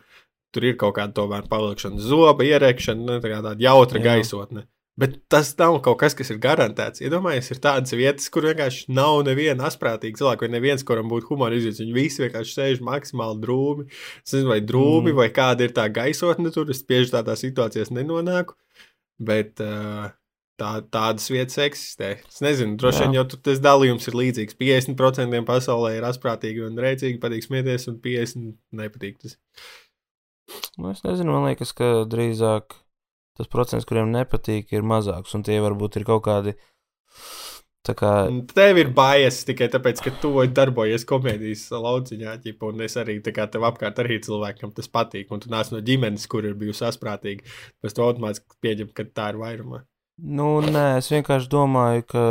tur 0.55 0.64
ir 0.69 0.77
kaut 0.79 0.95
kāda 0.95 1.12
tomēr 1.17 1.49
palikšana, 1.51 1.99
zoba 1.99 2.47
ierekšana, 2.47 3.03
nu, 3.03 3.17
tā 3.19 3.33
kā 3.33 3.41
tāda 3.43 3.59
jautra 3.59 3.99
Jā. 3.99 4.05
gaisotne. 4.05 4.69
Bet 4.99 5.15
tas 5.31 5.53
nav 5.61 5.77
kaut 5.87 6.01
kas, 6.01 6.17
kas 6.19 6.33
ir 6.35 6.41
garantēts. 6.43 7.03
Iedomājieties, 7.07 7.53
ir 7.55 7.61
tādas 7.63 7.95
vietas, 7.95 8.27
kur 8.35 8.49
vienkārši 8.49 8.89
nav 8.91 9.21
neviena 9.29 9.69
asprātīga 9.69 10.19
cilvēka, 10.19 10.43
vai 10.47 10.53
neviens, 10.57 10.83
kuram 10.87 11.07
būtu 11.13 11.31
humora 11.31 11.55
izjūta. 11.55 11.85
Viņi 11.85 11.95
visi 11.95 12.25
vienkārši 12.25 12.57
sēž 12.57 12.81
maksimāli 12.83 13.39
drūmi. 13.45 13.87
Es 14.25 14.35
nezinu, 14.35 14.51
vai 14.51 14.61
drūmi, 14.61 15.13
Mm. 15.13 15.19
vai 15.21 15.29
kāda 15.31 15.69
ir 15.69 15.75
tā 15.77 15.87
gaisotne 15.87 16.51
tur. 16.51 16.71
Es 16.75 16.83
bieži 16.83 17.15
tādā 17.15 17.37
situācijā 17.39 17.87
nenonāku. 17.95 18.57
Bet 19.23 19.63
uh, 19.63 20.11
tā, 20.59 20.73
tādas 20.91 21.31
vietas 21.31 21.59
eksistē. 21.63 22.11
Es 22.27 22.43
nezinu, 22.43 22.75
droši 22.83 23.07
vien 23.07 23.15
jau 23.21 23.25
tur 23.31 23.39
tas 23.47 23.63
dalījums 23.63 24.09
ir 24.11 24.19
līdzīgs. 24.19 24.59
50% 24.59 25.45
pasaulē 25.47 25.95
ir 25.97 26.09
asprātīgi 26.11 26.67
un 26.67 26.75
rēcīgi, 26.79 27.21
patīk 27.23 27.47
smieties, 27.47 27.87
un 27.91 28.01
50% 28.03 28.59
nepatīk. 28.83 29.19
Tas. 29.23 29.39
Nu, 30.79 30.91
es 30.91 31.03
nezinu, 31.07 31.35
man 31.35 31.47
liekas, 31.51 31.71
ka 31.77 32.03
drīzāk 32.11 32.75
tas 33.38 33.51
procents, 33.51 33.87
kuriem 33.88 34.11
nepatīk, 34.14 34.72
ir 34.74 34.87
mazāks, 34.87 35.35
un 35.38 35.46
tie 35.46 35.61
varbūt 35.64 36.01
ir 36.01 36.09
kaut 36.09 36.27
kādi. 36.27 36.59
Kā, 37.88 38.29
Tev 38.53 38.77
ir 38.83 38.90
baijas 38.92 39.38
tikai 39.48 39.70
tāpēc, 39.72 40.03
ka 40.05 40.11
tu 40.20 40.35
darbojies 40.53 41.07
komēdijas 41.09 41.62
lauciņā, 41.72 42.35
ķipa, 42.42 42.68
un 42.68 42.83
es 42.85 42.98
arī 43.01 43.14
tā 43.24 43.33
kā 43.33 43.46
tev 43.48 43.64
apkārt 43.64 44.03
arī 44.03 44.18
cilvēkam 44.27 44.74
tas 44.77 44.90
patīk, 44.92 45.31
un 45.33 45.40
tu 45.40 45.48
nāc 45.48 45.70
no 45.72 45.81
ģimenes, 45.81 46.27
kur 46.29 46.44
ir 46.44 46.59
bijusi 46.59 46.85
asprātīga. 46.85 47.48
Pēc 47.81 47.96
to 47.96 48.05
automātiski 48.05 48.61
pieņem, 48.61 48.90
ka 48.92 49.07
tā 49.09 49.31
ir 49.33 49.40
vairumā. 49.40 49.81
nu, 50.20 50.51
nē, 50.61 50.98
es 51.01 51.09
vienkārši 51.14 51.48
domāju, 51.55 52.05
ka 52.12 52.27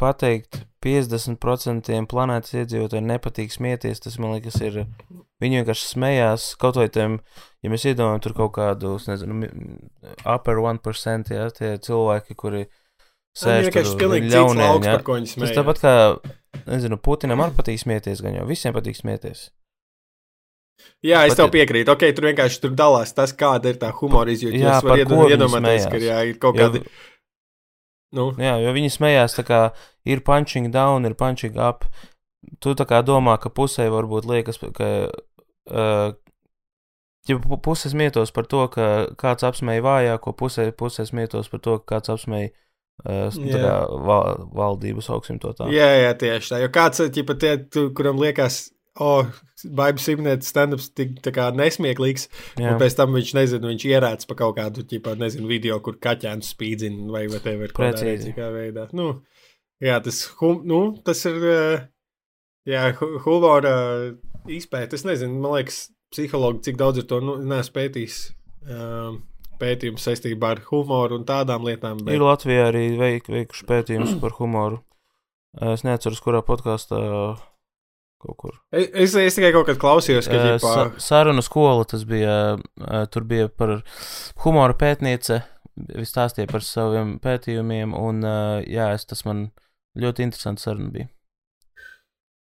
pateikt 0.00 0.64
50% 0.84 2.04
planētas 2.10 2.56
iedzīvotāji 2.60 3.06
nepatīk 3.08 3.52
smieties, 3.54 4.02
tas 4.04 4.18
man 4.20 4.36
liekas, 4.36 4.60
ir. 4.64 4.84
Viņi 5.42 5.60
vienkārši 5.60 5.88
smējās 5.90 6.50
kaut 6.60 6.78
vai 6.80 6.86
tiem, 6.92 7.18
ja 7.64 7.72
mēs 7.72 7.86
iedomājamies 7.88 8.24
tur 8.26 8.36
kaut 8.36 8.54
kādu, 8.58 8.94
es 9.00 9.08
nezinu, 9.08 9.40
upper 10.22 10.60
1%, 10.60 11.32
ja 11.34 11.48
tie 11.56 11.74
cilvēki, 11.82 12.36
kuri 12.38 12.64
sēž 13.34 13.70
tur 13.72 13.90
pilnīgi 13.98 14.28
cits 14.28 14.36
ļauniem, 14.38 14.64
lauks, 14.68 14.86
ja. 14.88 14.96
par 14.98 15.04
ko 15.08 15.18
viņi 15.18 15.30
Tas 15.30 15.36
smējas. 15.38 15.56
tāpat 15.58 15.82
kā, 15.82 15.94
nezinu, 16.68 17.00
Putinam 17.02 17.42
arī 17.44 17.56
patīk 17.56 17.80
smieties, 17.82 18.22
gan 18.24 18.36
jau 18.38 18.46
visiem 18.48 18.76
patīk 18.76 19.00
smieties. 19.00 19.48
Jā, 21.04 21.22
es 21.28 21.34
Pat- 21.34 21.44
tev 21.44 21.50
piekrītu. 21.54 21.92
Ok, 21.94 22.02
tur 22.16 22.26
vienkārši 22.28 22.60
tur 22.62 22.72
dalās 22.76 23.12
tas, 23.14 23.32
kāda 23.36 23.70
ir 23.72 23.76
tā 23.80 23.92
humora 23.94 24.32
izjūta. 24.32 24.58
Jā, 24.58 24.78
es 24.78 24.86
varu 24.86 25.28
iedomāties, 25.30 25.86
ka 25.90 26.00
jā, 26.02 26.18
ir 26.30 26.40
kaut 26.42 26.58
kādi. 26.58 26.82
Nu, 28.14 28.28
Jā, 28.38 28.56
jo 28.62 28.70
viņi 28.76 28.92
smējās, 28.94 29.34
tā 29.34 29.42
kā 29.46 29.60
ir 30.06 30.20
punching 30.22 30.68
down, 30.74 31.06
ir 31.08 31.16
punching 31.18 31.56
up. 31.58 31.86
Tu 32.62 32.74
tā 32.78 32.84
kā 32.86 33.00
domā, 33.02 33.34
ka 33.42 33.50
pusē 33.50 33.88
varbūt 33.90 34.28
liekas, 34.30 34.60
ka. 34.76 34.90
Uh, 35.64 36.12
Ja 37.28 37.38
pu- 37.40 37.56
puses 37.64 37.94
mietos 37.96 38.30
par 38.36 38.44
to, 38.50 38.66
ka 38.68 38.86
kāds 39.16 39.46
apsmēja 39.48 39.80
vājāko, 39.86 40.34
pusē, 40.36 40.68
pusē 40.76 41.06
mietos 41.16 41.48
par 41.48 41.60
to, 41.64 41.78
ka 41.80 41.96
kāds 41.96 42.12
apsmēja 42.12 42.50
uh, 42.52 43.32
kā 43.32 43.74
val, 44.04 44.42
valdību, 44.52 45.00
sauksim 45.04 45.38
to 45.40 45.54
tā. 45.56 45.70
jā, 45.72 45.86
jā, 46.04 46.10
tieši 46.20 46.52
tā. 46.52 46.60
Jo 46.60 46.68
kāds, 46.74 47.00
ķipa, 47.16 47.36
tie, 47.40 47.54
tu, 47.72 47.86
kuram 47.96 48.20
liekas, 48.20 48.66
o, 49.00 49.08
oh, 49.22 49.40
Baiba 49.74 49.98
Simnētas 49.98 50.50
stand-ups 50.52 50.90
tik 50.92 51.16
nesmieklīgs, 51.56 52.28
jā. 52.60 52.74
Un 52.74 52.78
pēc 52.82 52.94
tam 52.98 53.16
viņš 53.16 53.32
nezina, 53.40 53.70
viņš 53.72 53.86
ierāds 53.88 54.28
pa 54.28 54.36
kaut 54.42 54.58
kādu 54.60 54.84
ķipa, 54.84 55.16
nezinu, 55.16 55.48
video, 55.48 55.80
kur 55.80 55.96
kaķēns 55.96 56.52
spīdzina 56.52 57.08
vai 57.10 57.24
whatever, 57.32 57.72
kaut 57.72 57.94
kādā 57.96 58.04
rēcīgā 58.10 58.50
veidā. 58.52 58.84
Nu, 58.92 59.08
jā, 59.80 59.96
tas, 60.04 60.20
hum, 60.42 60.60
nu, 60.68 60.82
tas 61.08 61.24
ir, 61.32 61.40
eh, 61.56 61.88
jā, 62.68 62.84
hu- 63.00 63.16
humora 63.24 63.74
izpēta. 64.46 64.92
Es 65.00 65.08
nezinu, 65.08 65.40
man 65.40 65.56
liekas, 65.56 65.86
psihologi, 66.14 66.62
cik 66.70 66.78
daudz 66.80 67.02
ir 67.02 67.08
to, 67.10 67.20
nu, 67.24 67.36
neesmu 67.42 67.74
pētījis 67.76 68.18
um, 68.70 69.20
pētījumu 69.60 70.00
saistībā 70.02 70.54
ar 70.56 70.62
humoru 70.70 71.18
un 71.20 71.26
tādām 71.28 71.66
lietām. 71.66 72.00
Ir 72.10 72.22
Latvijā 72.24 72.70
arī 72.72 72.86
veik, 72.98 73.28
veikuši 73.30 73.66
pētījumus 73.68 74.16
par 74.22 74.34
humoru. 74.40 74.80
Es 75.74 75.84
neatceros, 75.86 76.18
kurā 76.24 76.40
podkāstā 76.42 76.98
kaut 78.24 78.36
kur. 78.40 78.54
Es, 78.74 79.14
es, 79.14 79.36
tikai 79.36 79.52
kaut 79.54 79.68
kad 79.68 79.78
klausījos, 79.78 80.26
ka, 80.30 80.38
ģipā, 80.40 80.58
sa- 80.74 81.02
Sarunu 81.04 81.42
skola 81.44 81.84
tas 81.88 82.02
bija. 82.08 82.56
Tur 83.12 83.26
bija 83.28 83.50
par 83.52 83.76
humora 84.44 84.74
pētniece. 84.80 85.42
Viņš 85.74 86.10
stāstīja 86.10 86.50
par 86.50 86.62
saviem 86.62 87.16
pētījumiem, 87.22 87.94
un 87.98 88.22
jā, 88.70 88.92
es, 88.94 89.04
tas 89.10 89.24
man 89.26 89.48
ļoti 89.98 90.22
interesants 90.26 90.62
saruna 90.66 90.90
bija. 90.94 91.08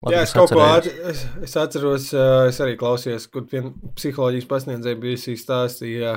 Labi, 0.00 0.16
Jā, 0.16 0.20
es 0.24 0.30
es 0.30 0.36
kaut 0.36 0.52
ko 0.54 0.62
atcerējos. 0.64 1.22
at, 1.28 1.40
es, 1.44 1.54
atceros, 1.60 2.04
es 2.48 2.58
arī 2.64 2.76
klausījos, 2.80 3.26
kur 3.32 3.44
psiholoģijas 3.44 4.46
pasniedzēja 4.48 4.96
bijusi 5.02 5.34
stāstīja 5.36 6.14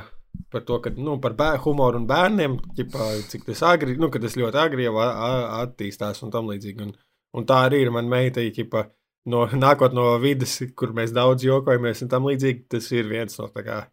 par 0.53 0.63
to, 0.63 0.77
ka, 0.85 0.93
nu, 0.95 1.17
par 1.23 1.35
bēr, 1.35 1.59
humoru 1.65 1.99
un 1.99 2.07
bērniem, 2.07 2.55
ģipā, 2.77 3.09
cik 3.27 3.43
tas 3.49 3.65
agri, 3.67 3.97
nu, 3.99 4.07
ka 4.13 4.21
tas 4.23 4.37
ļoti 4.39 4.61
agri 4.61 4.87
jau 4.87 4.95
attīstās 5.03 6.23
un 6.23 6.31
tam 6.31 6.47
līdzīgi. 6.53 6.87
Un, 6.87 6.95
un 7.35 7.49
tā 7.49 7.59
arī 7.67 7.83
ir 7.83 7.91
man 7.91 8.07
meita, 8.07 8.45
ģipā, 8.55 8.85
no, 9.33 9.43
nākot 9.51 9.95
no 9.97 10.13
vidas, 10.23 10.55
kur 10.79 10.95
mēs 10.95 11.11
daudz 11.15 11.43
jokojamies 11.43 12.05
un 12.05 12.15
tam 12.15 12.31
līdzīgi, 12.31 12.67
tas 12.71 12.87
ir 12.95 13.11
viens 13.11 13.35
no 13.41 13.51
tā 13.51 13.67
kā 13.67 13.83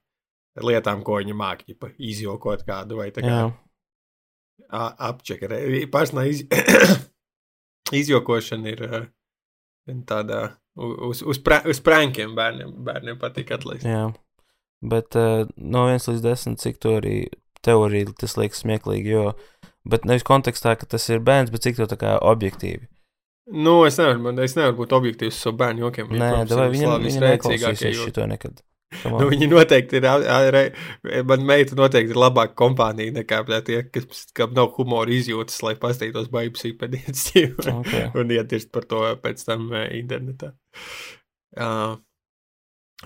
lietām, 0.71 1.03
ko 1.03 1.19
viņa 1.19 1.35
māk, 1.35 1.67
ģipā, 1.67 1.97
izjokot 1.99 2.63
kādu 2.69 3.03
vai 3.03 3.11
tā 3.17 3.27
kā 3.27 3.45
apčekarē. 4.71 5.65
Personā 5.91 6.31
iz... 6.31 6.47
izjokošana 8.01 8.71
ir 8.71 8.87
uh, 8.87 9.09
tāda 10.09 10.41
uz, 10.77 11.23
uz, 11.23 11.41
pra, 11.45 11.61
uz 11.69 11.83
prankiem 11.85 12.35
bērniem. 12.39 12.75
Bērniem 12.87 13.21
patīk 13.21 13.53
atlaist. 13.57 13.87
jā. 13.87 14.11
Bet 14.81 15.13
uh, 15.19 15.45
no 15.61 15.85
1 15.93 16.07
līdz 16.09 16.23
10, 16.25 16.57
cik 16.63 16.79
to 16.81 16.95
arī 17.03 17.17
teorija 17.61 18.15
tas 18.17 18.39
liekas 18.41 18.63
smieklīgi, 18.65 19.13
jo. 19.13 19.27
Bet 19.85 20.07
nevis 20.09 20.25
kontekstā, 20.25 20.73
ka 20.81 20.89
tas 20.89 21.05
ir 21.13 21.21
bērns, 21.25 21.53
bet 21.53 21.67
cik 21.67 21.77
to 21.77 21.89
tā 21.91 21.99
kā 22.01 22.15
objektīvi. 22.17 22.89
Nu, 23.51 23.81
es 23.85 23.99
nevaru, 23.99 24.23
man, 24.25 24.41
es 24.45 24.55
nevaru 24.57 24.79
būt 24.79 24.93
objektīvs 24.97 25.35
ar 25.35 25.45
savu 25.45 25.61
bērnu 25.61 25.85
jokiem. 25.85 26.13
Nē, 26.15 26.31
vai 26.49 26.69
viņam 26.73 27.05
viņa 27.05 27.23
neklausīsies 27.27 28.03
šito 28.07 28.27
nekad. 28.31 28.61
Nu, 29.07 29.29
viņi 29.31 29.47
noteikti 29.53 30.01
ir. 30.01 30.07
ā- 30.11 31.23
Man 31.29 31.45
meita 31.47 31.77
noteikti 31.79 32.11
ir 32.11 32.19
labāka 32.19 32.57
kompānija 32.59 33.15
nekā 33.21 33.39
tie, 33.65 33.85
kas, 33.95 34.27
kam 34.35 34.53
nav 34.57 34.73
humora 34.77 35.11
izjūtas, 35.15 35.61
lai 35.63 35.77
pastītos 35.79 36.29
baigts 36.33 36.67
īpašniecību. 36.67 37.67
Okay. 37.81 38.11
un 38.21 38.35
ietirst 38.35 38.73
par 38.75 38.85
to 38.91 39.05
pēc 39.23 39.45
tam 39.47 39.69
uh, 39.71 39.87
internetā. 39.95 40.53
Uh, 41.57 41.97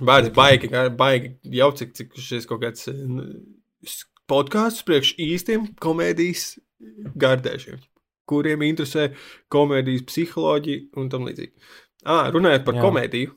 Bērns 0.00 0.32
baigi, 0.34 0.66
baigi 0.98 1.36
jau 1.54 1.68
cik, 1.78 1.92
cik 1.94 2.16
šis 2.18 2.48
kaut 2.50 2.64
kāds 2.64 2.88
uh, 2.90 4.00
podkāsts 4.30 4.82
priekš 4.88 5.12
īstiem 5.22 5.68
komēdijas 5.84 6.56
gardēšiem, 7.14 7.78
kuriem 8.26 8.64
interesē 8.66 9.10
komēdijas 9.54 10.02
psiholoģija 10.08 10.88
un 10.98 11.12
tam 11.12 11.28
līdzīgi. 11.28 11.52
Ah, 12.04 12.28
runājot 12.30 12.64
par 12.66 12.74
Jā. 12.76 12.82
komēdiju, 12.84 13.30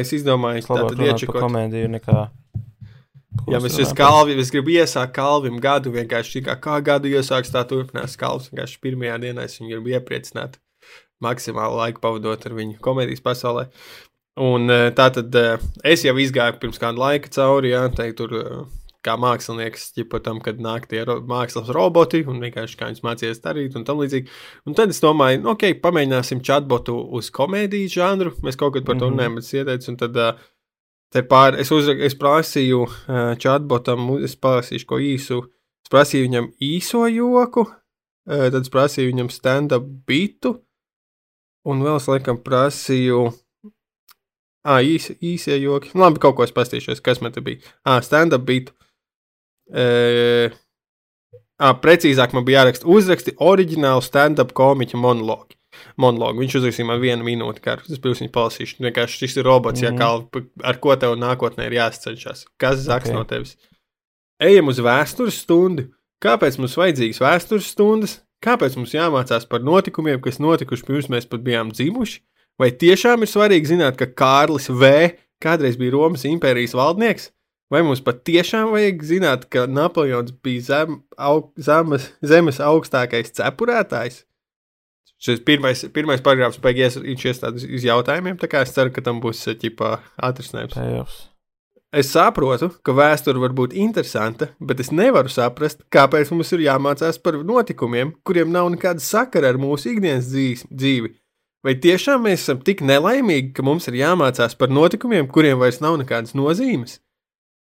es 0.00 0.12
izdomāju, 0.14 0.62
ka 0.66 0.74
runāju 0.74 0.96
par 0.96 1.06
iečakot. 1.08 1.40
komēdiju 1.42 1.88
nekā. 1.96 2.30
Ja 3.50 3.58
mēs 3.60 3.76
par- 3.76 3.96
kalvi, 3.98 4.38
es 4.40 4.50
gribu 4.50 4.70
iesākt 4.70 5.12
kalvim 5.12 5.58
gadu, 5.60 5.90
vienkārši 5.92 6.40
tā 6.42 6.54
kā, 6.54 6.60
kā 6.60 6.76
gadu 6.84 7.10
iesāks, 7.10 7.50
tā 7.52 7.64
turpinās 7.68 8.16
kalvs. 8.16 8.48
Vienkārši 8.50 8.78
pirmajā 8.80 9.18
dienā 9.20 9.44
es 9.44 9.58
viņu 9.58 9.74
gribu 9.74 9.92
iepriecināt, 9.98 10.54
maksimāli 11.22 11.76
laiku 11.76 12.00
pavadot 12.00 12.46
ar 12.46 12.52
viņu 12.52 12.78
komēdijas 12.80 13.20
pasaulē. 13.26 13.66
Un 14.38 14.68
tā 14.68 15.10
tad 15.12 15.34
es 15.84 16.02
jau 16.04 16.14
izgāju 16.14 16.60
pirms 16.60 16.78
kāda 16.78 16.96
laika 16.96 17.28
cauri, 17.28 17.70
jā, 17.72 17.94
tai 17.94 18.12
tur 18.12 18.66
kā 19.06 19.14
mākslinieks, 19.22 19.86
ķipa 19.96 20.18
tam, 20.24 20.40
kad 20.44 20.58
nāk 20.62 20.88
tie 20.90 21.04
ro 21.06 21.20
mākslas 21.30 21.70
roboti 21.74 22.24
un 22.26 22.42
vienkārši 22.42 22.78
kā 22.80 22.90
viņus 22.90 23.04
mācīties 23.06 23.40
darīt 23.44 23.78
un 23.78 23.86
tam 23.86 24.02
līdzīgi. 24.02 24.28
Un 24.66 24.74
tad 24.78 24.90
es 24.92 25.00
domāju, 25.04 25.40
nu, 25.44 25.52
ok, 25.54 25.68
pamēģināsim 25.84 26.42
chatbotu 26.44 26.98
uz 27.16 27.30
komēdijas 27.34 27.94
žanru. 27.96 28.34
Mēs 28.42 28.58
kaut 28.58 28.74
kad 28.74 28.84
par 28.88 28.98
to 28.98 29.06
Mhm. 29.08 29.14
runājam, 29.14 29.38
bet 29.38 29.44
es 29.46 29.54
ieteicu, 29.54 29.88
un 29.94 29.96
tad 30.02 30.16
uh, 30.16 31.22
pār, 31.30 31.56
es, 31.62 31.70
uzra, 31.72 31.94
es 32.04 32.18
prasīju 32.18 32.82
uh, 32.84 33.32
chatbotam, 33.40 34.10
es 34.26 34.36
prasīšu 34.36 34.86
ko 34.90 35.00
īsu. 35.00 35.42
Es 35.86 35.90
prasīju 35.94 36.26
viņam 36.26 36.52
īso 36.66 37.06
joku, 37.06 37.62
uh, 37.70 38.46
tad 38.50 38.62
es 38.62 38.68
prasīju 38.74 39.12
viņam 39.14 39.30
stand-up 39.30 39.86
bitu, 40.06 40.56
un 41.64 41.82
vēl 41.86 41.96
es 42.02 42.08
laikam 42.10 42.42
prasīju. 42.42 43.28
Ah, 44.66 44.80
īs, 44.82 45.12
īsie 45.22 45.60
joki. 45.62 45.92
Nu, 45.94 46.02
Labi, 46.02 46.18
kaut 46.18 46.34
ko 46.34 46.42
es 46.42 46.50
pastīšos, 46.50 46.98
kas 47.06 47.20
man 47.22 47.30
te 47.30 47.38
bija. 47.40 47.60
Ah, 47.86 48.00
stand-up 48.02 48.42
bitu. 48.48 48.72
E, 49.72 50.50
ah, 51.58 51.74
precīzāk 51.82 52.34
man 52.36 52.44
bija 52.46 52.62
jāraksta 52.64 52.86
uzraksti 52.90 53.36
oriģinālu 53.42 54.04
stand-up 54.04 54.52
komiķa 54.56 54.98
monologu. 55.00 55.54
Monologu. 56.00 56.40
Viņš 56.40 56.54
uzrakstīja 56.60 56.88
man 56.88 57.00
vienu 57.02 57.24
minūti, 57.26 57.60
kā 57.64 57.74
es 57.84 58.00
pirms 58.00 58.22
viņa 58.22 58.32
palasīšu. 58.32 58.78
Vienkārši 58.80 59.18
šis 59.24 59.36
ir 59.36 59.44
robots, 59.44 59.80
mm 59.82 59.86
Mhm. 59.86 59.98
-hmm. 59.98 60.00
ja, 60.00 60.42
kā, 60.42 60.68
ar 60.70 60.78
ko 60.80 60.96
tev 60.96 61.16
nākotnē 61.20 61.66
ir 61.66 61.72
jāsacenšas. 61.80 62.46
Kas 62.58 62.78
zaks 62.78 63.08
Ok. 63.08 63.12
okay. 63.12 63.14
no 63.18 63.24
tevis? 63.24 63.56
Ejam 64.40 64.68
uz 64.68 64.78
vēstures 64.78 65.40
stundu. 65.44 65.90
Kāpēc 66.24 66.58
mums 66.58 66.76
vajadzīgas 66.76 67.20
vēstures 67.20 67.68
stundas? 67.72 68.22
Kāpēc 68.44 68.76
mums 68.76 68.92
jāmācās 68.94 69.44
par 69.48 69.60
notikumiem, 69.60 70.20
kas 70.20 70.38
notikuši 70.38 70.84
pirms 70.84 71.08
mēs 71.08 71.26
pat 71.28 71.40
bijām 71.40 71.72
dzimuši? 71.72 72.20
Vai 72.58 72.70
tiešām 72.70 73.20
ir 73.22 73.28
svarīgi 73.28 73.66
zināt, 73.76 73.96
ka 73.96 74.06
Kārlis 74.06 74.68
V. 74.70 75.12
kādreiz 75.44 75.76
bija 75.76 75.92
Romas 75.92 76.24
impērijas 76.24 76.72
valdnieks? 76.74 77.30
Vai 77.72 77.82
mums 77.82 77.98
pat 78.06 78.20
tiešām 78.26 78.70
vajag 78.70 79.00
zināt, 79.02 79.48
ka 79.50 79.64
Napoleons 79.66 80.30
bija 80.44 80.62
zem, 80.68 81.00
aug, 81.18 81.50
zemes, 81.58 82.12
zemes 82.22 82.60
augstākais 82.62 83.34
cepurētājs? 83.34 84.22
Šis 85.18 85.40
pirmais, 85.42 85.80
pirmais 85.96 86.20
paragrāfs 86.22 86.60
beigas 86.62 86.98
viņš 87.00 87.24
iestādas 87.30 87.64
uz 87.66 87.86
jautājumiem, 87.88 88.36
tā 88.38 88.50
kā 88.52 88.60
es 88.62 88.74
ceru, 88.76 88.92
ka 88.94 89.02
tam 89.02 89.18
būs 89.24 89.40
ķipā 89.62 89.96
atrisinājums. 90.28 90.76
Payoffs. 90.76 91.24
Es 91.96 92.10
saprotu, 92.12 92.68
ka 92.84 92.92
vēsture 92.92 93.40
var 93.40 93.54
būt 93.56 93.74
interesanta, 93.78 94.50
bet 94.60 94.82
es 94.82 94.92
nevaru 94.92 95.30
saprast, 95.32 95.80
kāpēc 95.94 96.30
mums 96.34 96.52
ir 96.52 96.66
jāmācās 96.66 97.18
par 97.22 97.38
notikumiem, 97.40 98.12
kuriem 98.26 98.52
nav 98.52 98.68
nekāda 98.74 99.02
sakara 99.02 99.54
ar 99.54 99.58
mūsu 99.58 99.94
ikdienas 99.94 100.28
dzīvi. 100.28 101.14
Vai 101.64 101.74
tiešām 101.82 102.26
mēs 102.28 102.44
esam 102.44 102.60
tik 102.62 102.84
nelaimīgi, 102.84 103.54
ka 103.56 103.64
mums 103.66 103.88
ir 103.88 103.96
jāmācās 104.02 104.54
par 104.58 104.70
notikumiem, 104.70 105.26
kuriem 105.32 105.58
vairs 105.62 105.80
nav 105.82 105.96
nekādas 106.02 106.36
nozīmes? 106.36 107.00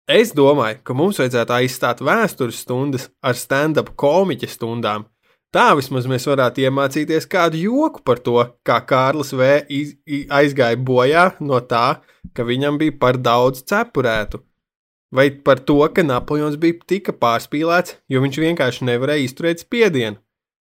Es 0.06 0.30
domāju, 0.30 0.78
ka 0.86 0.94
mums 0.94 1.18
vajadzētu 1.18 1.54
aizstāt 1.56 2.00
vēstures 2.06 2.60
stundas 2.62 3.08
ar 3.26 3.34
stand-up 3.34 3.90
komiķa 3.98 4.48
stundām. 4.52 5.06
Tā 5.54 5.70
vismaz 5.78 6.06
mēs 6.10 6.26
varētu 6.28 6.62
iemācīties 6.66 7.26
kādu 7.30 7.58
joku 7.58 8.02
par 8.06 8.18
to, 8.22 8.36
kā 8.66 8.76
Kārlis 8.86 9.32
V. 9.32 9.64
iz- 9.68 9.96
i- 10.06 10.26
aizgāja 10.28 10.76
bojā 10.76 11.34
no 11.40 11.60
tā, 11.60 12.00
ka 12.34 12.42
viņam 12.44 12.78
bija 12.78 12.98
par 13.00 13.16
daudz 13.16 13.62
cepurētu. 13.64 14.42
Vai 15.12 15.30
par 15.30 15.58
to, 15.58 15.88
ka 15.88 16.02
Napoleons 16.02 16.56
bija 16.56 16.74
tika 16.86 17.12
pārspīlēts, 17.12 17.96
jo 18.08 18.20
viņš 18.20 18.36
vienkārši 18.42 18.84
nevarēja 18.84 19.24
izturēt 19.26 19.62
spiedienu. 19.64 20.18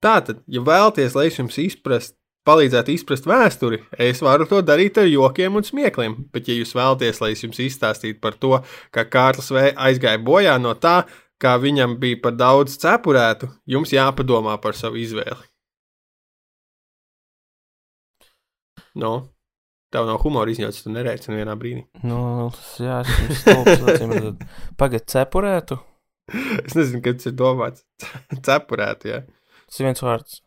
Tātad, 0.03 0.43
ja 0.47 0.61
vēlaties, 0.61 1.15
lai 1.15 1.27
es 1.27 1.37
jums 1.39 1.57
izprast, 1.59 2.15
palīdzētu 2.47 2.95
izprast 2.95 3.27
vēsturi, 3.29 3.81
es 3.99 4.23
varu 4.25 4.47
to 4.49 4.63
darīt 4.63 4.99
ar 5.03 5.09
jokiem 5.11 5.59
un 5.59 5.67
smiekliem, 5.67 6.15
bet, 6.33 6.49
ja 6.49 6.57
jūs 6.57 6.75
vēlaties, 6.79 7.21
lai 7.23 7.33
es 7.35 7.43
jums 7.45 7.59
izstāstītu 7.65 8.21
par 8.23 8.39
to, 8.41 8.61
ka 8.95 9.05
Kārlis 9.11 9.51
V. 9.53 9.73
aizgāja 9.89 10.23
bojā 10.23 10.57
no 10.63 10.75
tā, 10.79 11.01
kā 11.43 11.57
viņam 11.61 11.99
bija 12.01 12.21
par 12.23 12.37
daudz 12.39 12.79
cepurētu, 12.83 13.51
jums 13.69 13.93
jāpadomā 13.93 14.57
par 14.63 14.79
savu 14.79 15.01
izvēli. 15.03 15.43
No, 18.97 19.11
tev 19.93 20.07
nav 20.09 20.23
humora 20.23 20.49
izņauts, 20.53 20.85
tu 20.87 20.93
nereici 20.95 21.29
nevienā 21.33 21.57
brīdī. 21.61 21.83
Nu, 22.09 22.49
jā, 22.81 23.03
es 23.05 23.43
stulbs. 23.43 23.85
Pagaidiet, 24.81 25.11
cepurētu. 25.13 25.79
Es 26.67 26.75
nezinu, 26.75 26.99
kas 27.05 27.21
tas 27.21 27.29
ir 27.31 27.35
domāts. 27.39 27.85
Cepurētu, 28.49 29.13
jā. 29.13 29.21
Tas 29.69 29.77
ir 29.79 29.87
viens 29.87 30.03
vārds. 30.03 30.41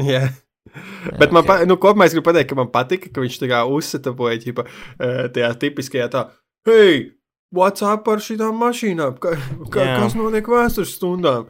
jā. 0.00 0.22
Jā, 0.22 0.30
Bet 1.20 1.32
man, 1.34 1.42
ok. 1.42 1.46
pa, 1.48 1.56
nu, 1.68 1.76
kopumā 1.80 2.06
es 2.08 2.14
gribu 2.14 2.28
pateikt, 2.30 2.50
ka 2.52 2.58
man 2.58 2.70
patika, 2.72 3.10
ka 3.12 3.24
viņš 3.24 3.40
tā 3.42 3.48
kā 3.50 3.62
uzsetapoja, 3.68 4.38
ģipa, 4.44 4.64
eh, 5.02 5.24
tajā 5.34 5.50
tipiskajā 5.64 6.06
tā, 6.12 6.22
hei, 6.68 7.10
what's 7.52 7.82
up 7.84 8.06
ar 8.08 8.22
šīm 8.22 8.54
mašīnām? 8.60 9.18
Ka, 9.20 9.34
ka, 9.74 9.82
Jā. 9.88 9.96
kas 10.04 10.14
notiek 10.18 10.46
vēstures 10.48 10.94
stundām? 10.96 11.48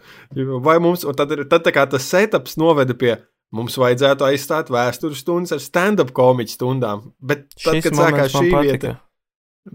Vai 0.64 0.78
mums, 0.82 1.04
un 1.04 1.14
tad, 1.18 1.36
tad 1.52 1.62
tā 1.68 1.74
kā 1.76 1.84
tas 1.92 2.08
setups 2.08 2.56
noveda 2.58 2.96
pie, 2.98 3.14
mums 3.52 3.76
vajadzētu 3.78 4.24
aizstāt 4.30 4.72
vēstures 4.72 5.20
stundas 5.22 5.52
ar 5.52 5.60
stand-up 5.62 6.10
komiķu 6.16 6.56
stundām. 6.56 7.10
Bet 7.20 7.50
tad, 7.52 7.76
Šis 7.78 7.84
kad 7.90 7.98
sākās 8.00 8.32
šī 8.32 8.48
man 8.48 8.64
vieta, 8.64 8.72
patika. 8.72 8.94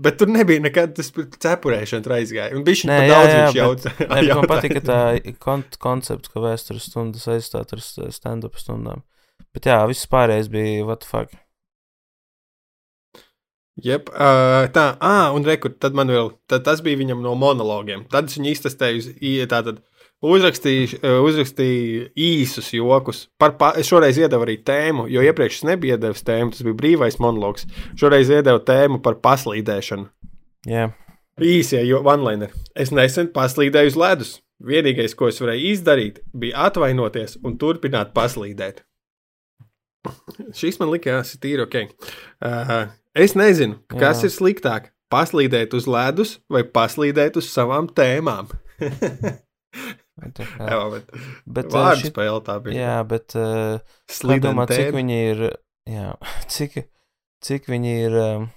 bet 0.07 0.17
tur 0.19 0.27
nebija 0.33 0.63
par 0.65 0.89
cepurēšanu 1.45 2.03
tur 2.03 2.15
aizgāja. 2.17 2.55
Un 2.57 2.65
bija 2.67 2.81
pat 2.89 3.05
jā, 3.05 3.11
daudz 3.13 3.29
jā, 3.29 3.37
viņš 3.37 3.53
bet- 3.53 3.61
jautā. 3.61 3.93
Bet 4.01 4.09
man 4.09 4.25
jautāja. 4.31 4.49
patika 4.55 4.81
tā 4.89 5.35
kon 5.45 5.63
koncepts, 5.79 6.33
ka 6.33 6.41
vēstures 6.43 6.89
stundas 6.89 7.29
aizstāt 7.29 7.71
ar 7.77 7.85
st- 7.85 8.09
stand-up 8.17 8.57
stundām. 8.59 9.05
Bet 9.55 9.69
jā, 9.69 9.81
viss 9.89 10.09
pārējais 10.09 10.49
bija 10.53 10.85
what 10.87 11.03
the 11.03 11.09
fuck. 11.09 11.35
Jep, 13.77 14.09
uh, 14.09 14.65
tā, 14.73 14.87
ah, 15.05 15.29
un 15.37 15.45
rekur, 15.45 15.75
tad 15.77 15.93
man 15.97 16.09
vēl, 16.09 16.31
tad 16.49 16.63
tas 16.65 16.81
bija 16.81 16.97
viņam 16.97 17.21
no 17.21 17.35
monologiem. 17.37 18.07
Tad 18.09 18.31
es 18.31 18.39
viņu 18.39 18.55
iztestēju, 18.55 19.03
uz 19.03 19.49
tātad 19.51 19.83
uzrakstīju, 20.25 21.03
uzrakstīju 21.21 22.07
īsus 22.17 22.71
jokus. 22.73 23.27
Par, 23.37 23.53
pa, 23.59 23.75
es 23.77 23.89
šoreiz 23.89 24.17
iedevu 24.17 24.47
arī 24.47 24.57
tēmu, 24.65 25.05
jo 25.13 25.21
iepriekš 25.21 25.61
es 25.61 25.67
nebiju 25.69 25.93
iedevis 25.93 26.25
tēmu, 26.25 26.55
tas 26.55 26.65
bija 26.65 26.79
brīvais 26.79 27.19
monologs. 27.21 27.69
Šoreiz 28.01 28.33
iedevu 28.33 28.65
tēmu 28.65 29.03
par 29.05 29.21
paslīdēšanu. 29.21 30.09
Jā, 30.67 30.89
Īsie, 31.37 31.83
jo 31.85 31.99
vanlaini. 32.01 32.47
Es 32.73 32.89
nesen 32.89 33.27
paslīdēju 33.29 33.91
uz 33.91 33.97
ledus. 34.01 34.29
Vienīgais, 34.57 35.13
ko 35.13 35.27
es 35.29 35.37
varēju 35.37 35.67
izdarīt, 35.69 36.15
bija 36.33 36.63
atvainoties 36.65 37.37
un 37.45 37.59
turpināt 37.61 38.09
paslīdēt. 38.15 38.81
Šis 40.57 40.79
man 40.81 40.91
likās 40.93 41.35
tīri 41.41 41.65
ok. 41.65 41.79
Uh, 42.43 42.87
es 43.17 43.35
nezinu, 43.37 43.79
kas 43.93 44.23
Jā. 44.23 44.29
ir 44.29 44.35
sliktāk. 44.35 44.93
Paslīdēt 45.13 45.71
uz 45.77 45.85
ledus 45.87 46.33
vai 46.51 46.65
paslīdēt 46.67 47.37
uz 47.39 47.47
savām 47.47 47.87
tēmām. 47.95 48.49
bet, 50.21 50.41
jā. 50.43 50.79
Bet 50.91 51.13
bet 51.45 51.69
uh, 51.69 51.77
vārdu 51.77 52.01
šit, 52.01 52.11
spēle 52.11 52.41
tā 52.43 52.57
bija. 52.65 52.81
jā, 52.81 52.97
bet 53.07 53.37
uh, 53.39 53.79
Slīdēt 54.11 54.49
domā, 54.49 54.67
cik 54.67 54.91
viņi 54.97 55.19
ir, 55.31 55.43
jā, 55.87 56.11
cik, 56.53 56.81
cik 57.47 57.71
viņi 57.71 57.95
ir 58.09 58.19
um, 58.19 58.49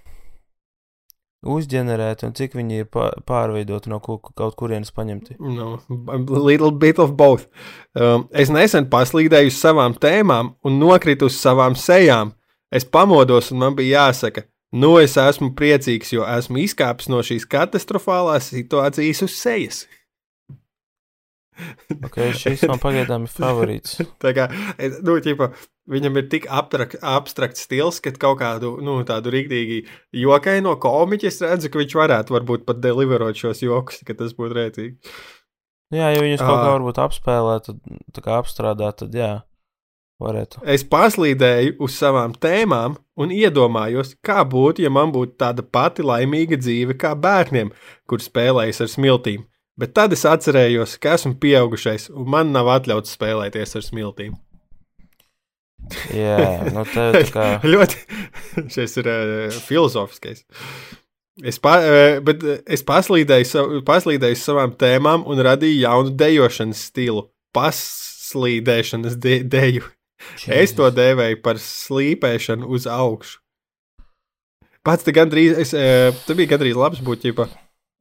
uzģenerēti 1.47 2.27
un 2.29 2.35
cik 2.37 2.55
viņi 2.59 2.83
ir 2.83 2.89
pā- 2.93 3.13
pārveidoti 3.27 3.89
no 3.93 4.01
kaut, 4.05 4.33
kurienes 4.61 4.93
paņemti. 4.93 5.37
No, 5.41 5.79
little 6.29 6.71
bit 6.71 6.99
of 6.99 7.15
both. 7.17 7.47
Um, 7.95 8.29
es 8.33 8.51
nesen 8.53 8.91
paslīdēju 8.93 9.53
uz 9.53 9.59
savām 9.61 9.97
tēmām 9.97 10.55
un 10.65 10.79
nokritu 10.81 11.31
uz 11.31 11.39
savām 11.41 11.77
sejām. 11.79 12.35
Es 12.71 12.85
pamodos 12.85 13.51
un 13.51 13.59
man 13.65 13.75
bija 13.75 14.07
jāsaka, 14.07 14.45
nu 14.73 14.93
es 15.01 15.17
esmu 15.19 15.55
priecīgs, 15.59 16.13
jo 16.15 16.27
esmu 16.29 16.61
izkāpis 16.63 17.09
no 17.11 17.23
šīs 17.27 17.49
katastrofālās 17.51 18.53
situācijas 18.53 19.25
uz 19.27 19.35
sejas. 19.41 19.87
Ok, 22.07 22.17
šis 22.39 22.63
man 22.71 22.81
pagaidām 22.83 23.27
ir 23.27 23.33
favorīts. 23.35 23.99
Tā 24.23 24.33
kā, 24.37 24.47
es- 24.79 25.01
nu, 25.07 25.17
ķipa, 25.25 25.51
viņam 25.91 26.21
ir 26.21 26.29
tik 26.33 26.47
abstrak, 26.51 26.97
abstrakts 27.03 27.67
stils, 27.67 27.99
ka 28.05 28.13
kaut 28.17 28.39
kādu, 28.43 28.77
nu, 28.85 28.99
tādu 29.09 29.33
rīktīgi 29.35 29.83
jokaino 30.23 30.77
komiķi 30.83 31.31
es 31.33 31.41
redzu, 31.45 31.71
ka 31.73 31.83
viņš 31.83 31.99
varētu 32.01 32.37
varbūt 32.39 32.65
pat 32.69 32.81
deliverot 32.85 33.39
šos 33.41 33.63
jokus, 33.67 34.01
ka 34.07 34.17
tas 34.19 34.33
būtu 34.39 34.57
rētīgi. 34.61 34.97
Jā, 35.91 36.13
ja 36.15 36.23
viņus 36.23 36.43
kaut 36.45 36.61
kā 36.61 36.67
Ā. 36.69 36.75
varbūt 36.77 36.99
apspēlēt, 37.03 37.71
tad 38.15 38.29
apstrādāt, 38.39 39.01
tad 39.03 39.17
jā, 39.19 39.31
varētu. 40.23 40.61
Es 40.71 40.85
paslīdēju 40.87 41.79
uz 41.83 41.97
savām 41.99 42.37
tēmām 42.39 42.95
un 43.19 43.33
iedomājos, 43.35 44.13
kā 44.23 44.45
būtu, 44.47 44.85
ja 44.85 44.93
man 44.95 45.11
būtu 45.15 45.35
tāda 45.41 45.65
pati 45.67 46.05
laimīga 46.07 46.61
dzīve 46.63 46.95
kā 47.01 47.17
bērniem, 47.19 47.73
kur 48.07 48.23
spēlējas 48.23 48.85
ar 48.87 48.93
smiltīm. 48.93 49.47
Bet 49.79 49.95
tad 49.97 50.13
es 50.13 50.27
atcerējos, 50.29 50.99
ka 51.01 51.15
esmu 51.17 51.37
pieaugušais 51.41 52.11
un 52.13 52.27
man 52.31 52.51
nav 52.55 52.69
atļauts 52.75 53.15
spēlēties 53.17 53.77
ar 53.79 53.85
smiltīm. 53.87 54.35
Jā, 56.15 56.71
nu 56.75 56.85
tā 56.91 57.23
kā. 57.33 57.47
ļoti 57.73 58.67
šis 58.71 58.99
ir 59.01 59.09
uh, 59.11 59.61
filozofskais. 59.65 60.45
Es, 61.41 61.57
pa, 61.63 61.79
uh, 61.81 62.19
bet 62.25 62.45
es 62.69 62.85
paslīdēju, 62.87 63.49
sav- 63.49 63.73
paslīdēju 63.89 64.39
savām 64.39 64.75
tēmām 64.79 65.25
un 65.31 65.41
radīju 65.47 65.81
jaunu 65.87 66.13
dejošanas 66.21 66.85
stilu. 66.91 67.29
Paslīdēšanas 67.57 69.17
de, 69.23 69.41
deju. 69.51 69.89
Es 70.53 70.77
to 70.77 70.91
dēvēju 70.93 71.41
par 71.43 71.59
slīpēšanu 71.63 72.69
uz 72.69 72.85
augšu. 72.91 73.39
Pats 74.85 75.05
te 75.05 75.13
gandrīz, 75.17 75.57
es, 75.61 75.73
uh, 75.77 76.13
te 76.27 76.37
bija 76.37 76.55
gandrīz 76.55 76.77
labs 76.77 77.01
būt, 77.05 77.25
ja 77.29 77.49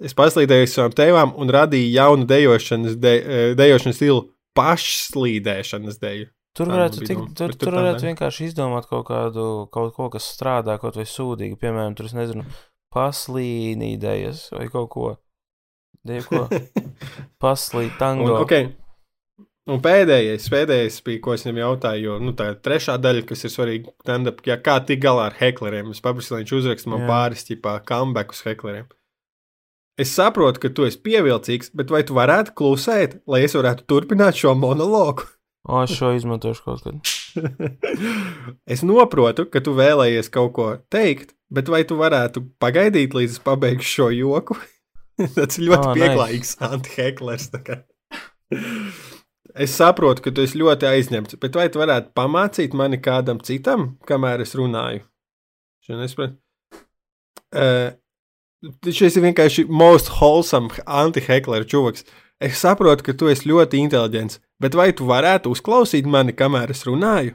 es 0.04 0.16
paslīdēju 0.18 0.70
savām 0.72 0.96
tēmām 0.98 1.36
un 1.40 1.54
radīju 1.54 1.94
jaunu 1.94 2.28
dejošanas, 2.30 2.98
de, 3.00 3.16
uh, 3.22 3.46
dejošanas 3.60 4.00
stilu. 4.00 4.28
Pašslīdēšanas 4.58 6.00
deju. 6.02 6.28
Tur 6.58 6.72
varētu, 6.74 7.00
bija 7.00 7.08
tik, 7.14 7.20
tur, 7.38 7.52
tur 7.54 7.70
tur 7.70 7.78
varētu 7.78 8.08
vienkārši 8.08 8.50
izdomāt 8.50 8.90
kaut 8.90 9.06
kādu, 9.08 9.44
kaut 9.72 9.94
ko, 9.96 10.10
kas 10.12 10.26
strādā 10.34 10.76
kaut 10.82 10.98
vai 11.00 11.06
sūdīgi. 11.08 11.56
Piemēram, 11.62 11.94
tur 11.96 12.10
es 12.10 12.16
nezinu, 12.18 12.44
paslīnīdējas 12.96 14.50
vai 14.58 14.68
kaut 14.74 14.90
ko. 14.94 15.14
Dievu, 16.10 16.26
ko? 16.28 16.60
Paslīt 17.44 17.94
Un, 17.94 17.98
tango. 18.02 18.36
okay. 18.42 18.70
un 19.70 19.82
pēdējais, 19.84 20.50
pēdējais 20.52 21.00
bija, 21.06 21.22
ko 21.24 21.36
es 21.36 21.44
viņam 21.46 21.62
jautāju, 21.64 22.06
jo 22.08 22.20
nu, 22.24 22.34
tā 22.36 22.54
ir 22.54 22.62
trešā 22.66 22.98
daļa, 23.04 23.26
kas 23.30 23.46
ir 23.46 23.54
svarīga. 23.54 23.94
Ja 24.50 24.58
kā 24.64 24.80
tik 24.88 25.04
galā 25.06 25.30
ar 25.30 25.38
hekleriem? 25.40 25.92
Es 25.94 26.04
paprasīju, 26.04 26.38
lai 26.38 26.46
viņš 26.46 26.56
uzraksta 26.60 26.92
man 26.92 27.06
Jā. 27.06 27.12
pāris 27.14 27.46
tipā 27.48 27.78
comebackus 27.88 28.44
hekleriem. 28.48 28.90
Es 30.00 30.14
saprotu, 30.16 30.62
ka 30.64 30.70
tu 30.72 30.86
esi 30.88 31.00
pievilcīgs, 31.04 31.74
bet 31.76 31.92
vai 31.92 32.06
tu 32.08 32.16
varētu 32.16 32.54
klusēt, 32.56 33.18
lai 33.28 33.42
es 33.44 33.56
varētu 33.58 33.84
turpināt 33.90 34.38
šo 34.40 34.54
monologu? 34.56 35.28
O, 35.68 35.82
es 35.84 35.92
šo 35.92 36.14
izmantošu 36.16 36.64
kaut 36.64 36.86
kad. 36.86 37.12
es 38.74 38.80
saprotu, 38.86 39.46
ka 39.52 39.62
tu 39.66 39.76
vēlējies 39.76 40.32
kaut 40.32 40.54
ko 40.56 40.70
teikt, 40.94 41.36
bet 41.52 41.68
vai 41.72 41.84
tu 41.88 42.00
varētu 42.00 42.46
pagaidīt, 42.64 43.18
līdz 43.18 43.36
es 43.36 43.44
pabeigšu 43.44 43.92
šo 43.92 44.10
joku? 44.16 44.58
Tas 45.36 45.60
ir 45.60 45.68
ļoti 45.68 45.84
Ā, 45.84 45.92
oh, 45.92 45.94
nice. 45.94 46.08
pieklājīgs 46.08 46.56
antiheklers. 46.70 47.50
Es 49.60 49.76
saprotu, 49.76 50.24
ka 50.24 50.32
tu 50.32 50.48
esi 50.48 50.62
ļoti 50.62 50.88
aizņemts, 50.94 51.36
bet 51.44 51.60
vai 51.60 51.68
tu 51.74 51.82
varētu 51.82 52.14
pamācīt 52.16 52.76
mani 52.78 53.02
kādam 53.04 53.44
citam, 53.44 53.98
kamēr 54.08 54.48
es 54.48 54.56
runāju? 54.56 55.04
Šodien 55.84 56.06
es 56.08 56.16
saprotu. 56.16 56.40
Uh, 57.50 57.98
šis 58.86 59.16
ir 59.20 59.24
vienkārši 59.30 59.68
most 59.70 60.10
wholesome 60.20 60.70
anti-hekler 60.86 61.64
čūvaks. 61.70 62.04
Es 62.40 62.60
saprotu, 62.64 63.04
ka 63.04 63.14
tu 63.20 63.28
esi 63.32 63.50
ļoti 63.52 63.82
inteliģents, 63.86 64.40
bet 64.64 64.76
vai 64.80 64.90
tu 64.96 65.08
varētu 65.10 65.52
uzklausīt 65.52 66.06
mani, 66.08 66.32
kamēr 66.36 66.72
es 66.72 66.86
runāju? 66.88 67.34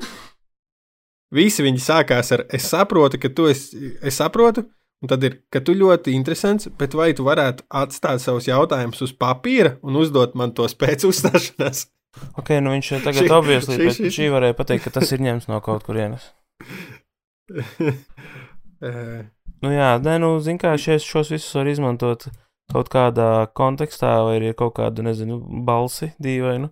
Visi 1.34 1.64
viņi 1.66 1.80
sākās 1.82 2.30
ar 2.36 2.44
es 2.54 2.68
saprotu, 2.70 3.18
ka 3.20 3.28
tu 3.28 3.48
esi, 3.50 3.94
es 4.06 4.16
saprotu, 4.20 4.64
un 5.02 5.10
tad 5.10 5.24
ir, 5.26 5.40
ka 5.52 5.60
tu 5.64 5.74
ļoti 5.76 6.14
interesants, 6.16 6.68
bet 6.80 6.94
vai 6.96 7.10
tu 7.16 7.24
varētu 7.26 7.66
atstāt 7.68 8.22
savus 8.22 8.46
jautājumus 8.48 9.02
uz 9.04 9.12
papīra 9.12 9.74
un 9.84 9.98
uzdot 10.00 10.36
man 10.38 10.52
tos 10.56 10.72
pēc 10.78 11.04
uzstāšanās? 11.10 11.86
Ok, 12.38 12.54
nu 12.62 12.70
viņš 12.76 12.88
tagad 13.02 13.24
šī- 13.24 13.28
bet 13.82 13.96
šī- 13.98 14.12
šī 14.14 14.30
varēja 14.32 14.54
pateikt, 14.60 14.84
ka 14.86 14.90
tas 15.00 15.10
ir 15.12 15.24
ņemts 15.26 15.48
no 15.50 15.58
kaut 15.64 15.82
kurienes. 15.88 16.30
Eh, 19.54 19.64
Nu 19.64 19.70
jā, 19.72 19.94
nē, 20.02 20.18
nu, 20.20 20.34
zin 20.44 20.58
kā, 20.60 20.74
šies, 20.76 21.04
šos 21.06 21.30
visus 21.32 21.54
var 21.56 21.66
izmantot 21.70 22.26
kaut 22.72 22.88
kādā 22.92 23.46
kontekstā, 23.56 24.10
vai 24.26 24.36
ir 24.40 24.54
kaut 24.58 24.74
kāda, 24.76 25.02
nezinu, 25.04 25.38
balsi 25.64 26.10
dīvainu. 26.20 26.70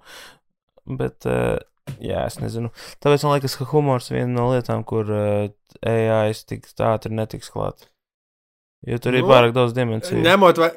Bet, 0.99 1.25
uh, 1.29 1.57
jā, 2.03 2.25
es 2.27 2.39
nezinu. 2.43 2.73
Tāpēc 3.01 3.25
man 3.25 3.37
liekas, 3.37 3.55
ka 3.57 3.65
humors 3.71 4.11
ir 4.11 4.19
viena 4.19 4.33
no 4.35 4.49
lietām, 4.51 4.83
kur 4.85 5.09
uh, 5.09 5.49
AI 5.87 6.33
tik 6.35 6.67
ātri 6.83 7.13
netiks 7.15 7.53
klāt. 7.55 7.87
Jo 8.89 8.99
tur 8.99 9.15
ir 9.15 9.23
Nu, 9.23 9.31
pārāk 9.31 9.53
daudz 9.55 9.77
dimensiju. 9.77 10.25
ņemot, 10.25 10.59
vē, 10.59 10.71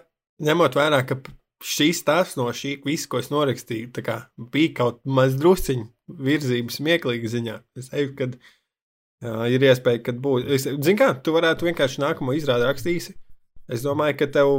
ņemot 0.46 0.76
vērā, 0.78 1.00
ka 1.10 1.18
šīs 1.66 2.04
tas 2.06 2.36
no 2.38 2.46
šī 2.54 2.76
visa, 2.86 3.08
ko 3.10 3.18
es 3.24 3.32
norakstīju, 3.34 3.90
tā 3.96 4.04
kā 4.06 4.18
bija 4.38 4.76
kaut 4.84 5.00
maz 5.08 5.34
drusciņš 5.42 5.88
virzības 6.22 6.78
smieklīga 6.78 7.32
ziņā. 7.34 7.56
Es 7.82 7.90
teiktu, 7.90 8.16
ka 8.20 8.30
ir 9.52 9.68
iespēja, 9.68 10.02
ka 10.06 10.16
būs. 10.26 10.48
Es, 10.58 10.66
zin 10.86 10.98
kā, 11.00 11.14
tu 11.24 11.36
varētu 11.36 11.70
vienkārši 11.70 12.02
nākamo 12.04 12.36
izrādi 12.38 12.68
rakstīsi. 12.68 13.16
Es 13.72 13.86
domāju, 13.86 14.18
ka 14.20 14.28
tev, 14.36 14.52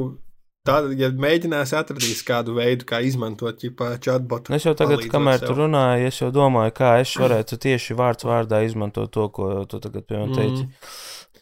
tā, 0.66 0.80
ja 0.98 1.10
mēģināsi 1.14 1.76
atradīs 1.78 2.24
kādu 2.26 2.56
veidu, 2.58 2.86
kā 2.88 3.00
izmantot 3.06 3.62
chatbotu. 4.02 4.54
Es 4.56 4.66
jau 4.66 4.74
tagad, 4.78 5.04
kamēr 5.12 5.38
sev. 5.42 5.50
tu 5.50 5.58
runāji, 5.60 6.08
es 6.10 6.22
jau 6.22 6.32
domāju, 6.34 6.74
kā 6.76 6.96
es 7.02 7.14
varētu 7.20 7.60
tieši 7.66 7.98
vārds 7.98 8.26
vārdā 8.26 8.64
izmantot 8.66 9.12
to, 9.14 9.28
ko 9.30 9.52
tu 9.70 9.82
tagad 9.82 10.08
pie 10.08 10.18
manis 10.22 10.40
teici. 10.40 10.66
Mm. 10.66 10.96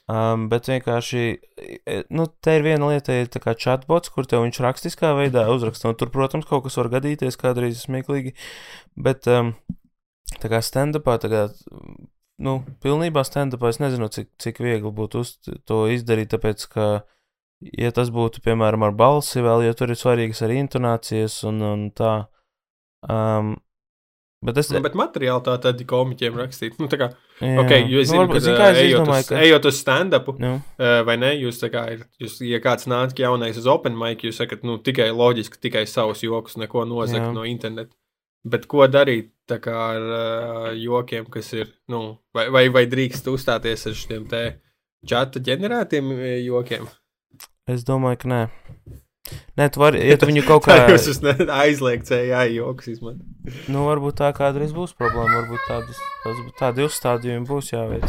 Um, 0.04 0.48
bet 0.52 0.66
vienkārši, 0.68 1.20
e, 1.56 2.00
nu, 2.12 2.26
te 2.44 2.58
ir 2.58 2.64
viena 2.66 2.90
lieta, 2.90 3.14
ir 3.16 3.30
tā 3.32 3.40
kā 3.40 3.54
chatbots, 3.56 4.10
kur 4.12 4.26
tev 4.28 4.42
viņš 4.44 4.58
rakstiskā 4.60 5.14
veidā 5.16 5.46
uzraksta. 5.48 5.88
Un 5.88 5.96
tur, 5.96 6.10
protams, 6.12 6.44
kaut 6.48 6.66
kas 6.66 6.76
var 6.76 6.90
gadīties, 6.92 7.40
kādreiz 7.40 7.80
smieklīgi. 7.86 8.34
Bet, 9.00 9.24
um, 9.32 9.54
tā 10.42 10.50
kā 10.52 10.60
stand-upā, 10.60 11.16
tā 11.22 11.32
kā, 11.32 11.46
nu, 12.42 12.60
pilnībā 12.82 13.24
stand-upā 13.26 13.70
es 13.72 13.80
nezinu, 13.82 14.08
cik, 14.12 14.30
cik 14.40 14.62
viegli 14.64 14.90
būtu 14.94 15.22
to 15.68 15.84
izdarīt, 15.92 16.32
tāpēc, 16.34 16.66
ka, 16.72 16.88
ja 17.70 17.92
tas 17.94 18.10
būtu, 18.14 18.42
piemēram, 18.44 18.86
ar 18.86 18.96
balsi 18.96 19.44
vēl, 19.44 19.66
jo 19.68 19.76
tur 19.78 19.94
ir 19.94 20.00
svarīgas 20.00 20.42
arī 20.46 20.58
intonācijas 20.64 21.42
un, 21.50 21.62
un 21.68 21.86
tā. 21.94 22.14
Um, 23.04 23.54
bet 24.44 24.58
es, 24.60 24.72
Nu, 24.74 24.82
bet 24.84 24.96
materiāli 24.98 25.44
tā 25.46 25.56
tad 25.62 25.82
komiķiem 25.88 26.38
rakstīt. 26.40 26.78
Nu, 26.82 26.88
tā 26.90 26.98
kā, 27.00 27.10
jā, 27.40 27.56
okay, 27.62 27.86
jo 27.88 28.02
es 28.02 28.10
zinu, 28.10 28.24
varbūt, 28.24 28.40
ka 28.40 28.44
zini, 28.48 28.58
kā 28.58 28.70
es 28.72 28.80
ejot, 28.82 28.92
izdomāju, 28.92 29.26
uz, 29.26 29.30
ka, 29.30 29.42
ejot 29.46 29.68
uz 29.70 29.82
stand-upu, 29.82 30.38
nu, 30.42 30.54
Uh, 30.74 31.00
vai 31.06 31.18
ne? 31.20 31.34
Jūs 31.38 31.60
tā 31.62 31.70
kā 31.72 31.84
ir, 31.94 32.06
jūs, 32.20 32.40
ja 32.44 32.58
kāds 32.64 32.88
nāk 32.90 33.14
jaunais 33.20 33.60
uz 33.60 33.68
Open 33.70 33.94
Mic, 33.98 34.26
jūs 34.26 34.42
sakat, 34.42 34.66
nu, 34.66 34.80
tikai 34.82 35.12
loģiski, 35.14 35.60
tikai 35.68 35.86
savus 35.86 36.24
joks, 36.26 36.58
neko 36.60 36.82
nozagt 36.88 37.30
no 37.36 37.46
interneta. 37.46 37.94
Bet 38.44 38.66
ko 38.68 38.84
darīt 38.92 39.30
kā 39.60 39.72
ar 39.72 40.04
uh, 40.04 40.66
jokiem, 40.76 41.26
kas 41.32 41.50
ir, 41.56 41.70
nu, 41.92 42.18
vai, 42.36 42.46
vai, 42.52 42.66
vai 42.72 42.84
drīkst 42.88 43.26
uzstāties 43.32 43.86
ar 43.90 43.96
šiem 43.96 44.26
te 44.28 44.42
čata 45.08 45.40
ģenerētiem 45.44 46.12
jokiem? 46.44 46.86
es 47.68 47.84
domāju, 47.88 48.20
ka 48.24 48.28
nē. 48.28 48.42
Nē, 49.56 49.66
tu 49.72 49.80
vari, 49.80 50.02
ja 50.04 50.16
tu 50.20 50.26
viņu 50.30 50.42
kaut 50.44 50.66
Kā 50.68 50.74
jūs 50.92 51.06
esat 51.14 51.48
aizliegts, 51.48 52.12
jā, 52.12 52.42
joks 52.52 52.90
izmantot. 52.92 53.54
nu, 53.72 53.84
varbūt 53.88 54.18
tā 54.20 54.28
kādreiz 54.36 54.72
būs 54.76 54.92
problēma, 54.98 55.38
varbūt 55.38 55.64
tādas, 55.68 56.00
tas, 56.24 56.42
tādi 56.60 56.84
uzstādījumi 56.84 57.48
būs 57.48 57.72
jāveic. 57.72 58.04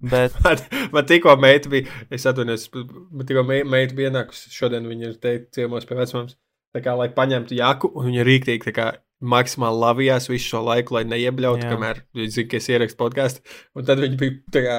Bet, 0.00 0.36
Man, 0.44 0.60
man 0.92 1.08
tikko 1.08 1.36
meita 1.40 1.72
bija, 1.72 1.88
es 2.12 2.24
atvainojos, 2.28 2.68
man 2.76 3.28
tikko 3.28 3.44
me- 3.48 3.64
meita 3.68 3.96
bija 3.96 4.12
ienākusi, 4.12 4.52
šodien 4.52 4.88
viņa 4.88 5.08
ir 5.10 5.16
teikt 5.20 5.54
ciemos 5.56 5.88
pie 5.88 5.96
vecmāmas, 6.00 6.36
tā 6.76 6.84
kā, 6.84 6.96
lai 6.96 7.08
paņemtu 7.16 7.56
jaku, 7.56 7.92
un 7.96 8.08
viņa 8.12 8.28
rīktīgi 8.28 8.68
tā 8.68 8.76
kā 8.76 8.86
maksimāli 9.20 9.80
lavījās 9.82 10.28
visu 10.30 10.54
šo 10.54 10.62
laiku, 10.64 10.96
lai 10.96 11.04
neiebļautu, 11.08 11.66
Jā. 11.66 11.74
kamēr 11.74 12.00
viņa 12.16 12.34
zina, 12.36 12.48
ka 12.50 12.60
es 12.60 12.68
ierakstu 12.72 13.00
podkāstu, 13.00 13.44
un 13.76 13.86
tad 13.88 14.00
viņa 14.00 14.18
bija 14.20 14.36
tā 14.54 14.62
kā 14.64 14.78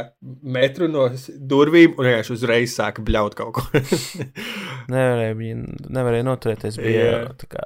metru 0.58 0.90
no 0.92 1.06
durvīm, 1.52 1.94
un 1.96 2.10
vienkārši 2.10 2.36
uzreiz 2.36 2.74
sāka 2.74 3.06
bļaut 3.06 3.38
kaut 3.38 3.60
ko. 3.60 3.84
nevarēja, 4.94 5.62
nevarēja 5.94 6.28
noturēties, 6.28 6.82
bija 6.82 7.06
Jā. 7.06 7.24
tā 7.44 7.52
kā 7.54 7.66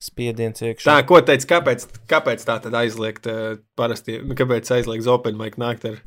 spiediens 0.00 0.62
iekšā. 0.64 0.88
tā, 0.88 0.96
ko 1.06 1.20
teica, 1.24 1.46
kāpēc, 1.56 1.86
kāpēc 2.10 2.44
tā 2.48 2.56
tad 2.64 2.76
aizliegt 2.80 3.28
uh, 3.30 3.60
parasti, 3.78 4.18
nu, 4.24 4.36
kāpēc 4.38 4.70
aizliegt 4.78 5.08
Open 5.12 5.38
Mic 5.38 5.60
nākt 5.60 5.86
ar 5.90 6.00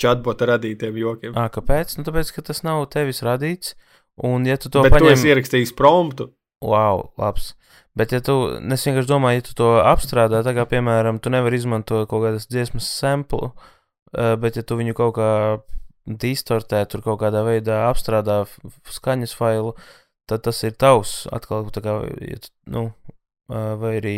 chatbota 0.00 0.48
radītiem 0.50 0.98
jokiem? 0.98 1.38
Ā, 1.38 1.46
kāpēc? 1.54 1.96
Nu, 1.98 2.06
tāpēc, 2.08 2.34
ka 2.34 2.44
tas 2.50 2.64
nav 2.66 2.84
tevis 2.92 3.22
radīts, 3.24 3.76
un 4.26 4.48
ja 4.48 4.58
tu 4.60 4.72
to 4.72 4.82
Bet 4.84 4.96
tu 4.96 4.98
paņem... 4.98 5.14
esi 5.14 5.30
ierakstījis 5.30 5.74
promptu. 5.78 6.32
Wow, 6.62 7.08
labs. 7.18 7.52
Bet, 7.98 8.12
ja 8.14 8.22
tu, 8.24 8.34
es 8.72 8.86
vienkārši 8.86 9.10
domāju, 9.10 9.40
ja 9.42 9.44
tu 9.44 9.54
to 9.58 9.68
apstrādā, 9.84 10.40
tā 10.46 10.54
kā, 10.56 10.64
piemēram, 10.70 11.18
tu 11.20 11.32
nevari 11.32 11.58
izmantot 11.60 12.08
kaut 12.08 12.22
kādas 12.24 12.48
dziesmas 12.48 12.86
samplu, 12.88 13.50
uh, 13.52 14.32
bet, 14.40 14.56
ja 14.56 14.64
tu 14.64 14.78
viņu 14.78 14.96
kaut 14.96 15.18
kā 15.18 15.32
distortē, 16.06 16.82
tur 16.88 17.02
kaut 17.04 17.20
kādā 17.20 17.42
veidā 17.46 17.82
apstrādā 17.90 18.42
skaņas 18.90 19.36
failu, 19.36 19.74
tad 20.30 20.46
tas 20.48 20.62
ir 20.64 20.72
tavs. 20.72 21.26
Atkal, 21.36 21.68
tā 21.74 21.84
kā, 21.84 21.98
ja 22.24 22.40
tu, 22.40 22.50
nu, 22.72 22.86
uh, 23.52 23.74
vai 23.82 23.98
arī. 24.00 24.16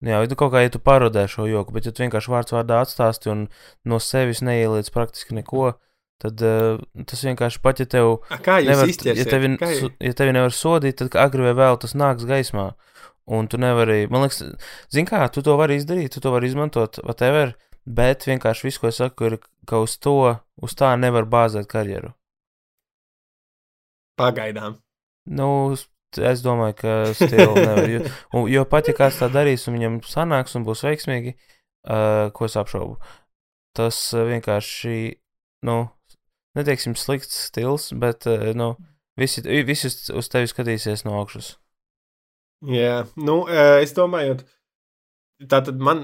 Jā, 0.00 0.22
nu, 0.24 0.40
kaut 0.40 0.54
kā 0.54 0.64
ja 0.64 0.72
tu 0.72 0.80
parodē 0.80 1.26
šo 1.28 1.44
joku, 1.44 1.76
bet 1.76 1.84
ja 1.84 1.92
tu 1.92 2.00
vienkārši 2.06 2.32
vārds 2.32 2.56
vārdā 2.56 2.80
atstāsti 2.80 3.28
un 3.28 3.46
no 3.84 4.00
sevis 4.00 4.40
neieliec 4.40 4.88
praktiski 4.94 5.36
neko, 5.36 5.74
tad 6.20 6.42
uh, 6.44 6.76
tas 7.08 7.24
vienkārši 7.26 7.62
pat, 7.64 7.80
ja 7.82 7.88
tev, 7.90 8.10
A, 8.28 8.38
nevar, 8.68 8.86
ja 9.16 9.24
tevi, 9.32 9.50
su- 9.80 9.90
ja 10.04 10.12
tevi 10.18 10.34
nevar 10.36 10.54
sodīt, 10.54 10.98
tad 11.00 11.16
agri 11.20 11.46
vai 11.48 11.54
vēl 11.58 11.80
tas 11.82 11.96
nāks 11.96 12.28
gaismā. 12.28 12.70
Un 13.30 13.46
tu 13.46 13.60
nevari, 13.62 14.04
man 14.10 14.24
liekas, 14.24 14.40
zini 14.90 15.06
kā, 15.06 15.22
tu 15.30 15.42
to 15.46 15.54
vari 15.60 15.76
izdarīt, 15.78 16.10
tu 16.16 16.20
to 16.24 16.32
vari 16.34 16.48
izmantot, 16.50 16.98
whatever, 17.06 17.52
bet 17.86 18.24
vienkārši 18.26 18.66
viss, 18.66 18.80
ko 18.82 18.88
es 18.90 18.98
saku, 18.98 19.28
ir, 19.30 19.36
ka 19.70 19.78
uz 19.84 19.94
to, 20.02 20.16
uz 20.60 20.74
tā 20.74 20.92
nevar 20.98 21.28
bāzēt 21.30 21.68
karjeru. 21.70 22.10
Pagaidām. 24.20 24.76
Nu, 25.30 25.76
es 25.76 26.42
domāju, 26.44 26.74
ka 26.80 26.96
stila 27.16 27.54
nevar. 27.54 27.86
Jo, 27.92 28.44
jo 28.50 28.64
pat 28.68 28.90
ja 28.90 28.96
kāds 28.98 29.20
tā 29.22 29.30
darīs 29.32 29.68
un 29.70 29.78
viņam 29.78 30.00
sanāks 30.04 30.56
un 30.58 30.66
būs 30.66 30.82
veiksmīgi, 30.88 31.36
uh, 31.36 32.28
ko 32.34 32.48
es 32.48 32.58
apšaubu, 32.60 32.98
tas 33.78 34.00
uh, 34.16 34.26
vienkārši, 34.28 34.96
nu, 35.70 35.78
neteiksim 36.58 36.96
slikts 36.98 37.46
stils, 37.48 37.90
bet, 37.96 38.26
uh, 38.30 38.50
nu, 38.56 38.74
visi, 39.20 39.42
visi 39.66 39.90
uz, 39.90 40.30
tevi 40.32 40.50
skatīsies 40.50 41.04
no 41.06 41.18
augšas. 41.20 41.54
Jā, 42.68 43.04
nu, 43.16 43.42
eh, 43.48 43.80
es 43.80 43.94
domāju, 43.96 44.34
tā 45.48 45.62
tad 45.64 45.78
man 45.80 46.02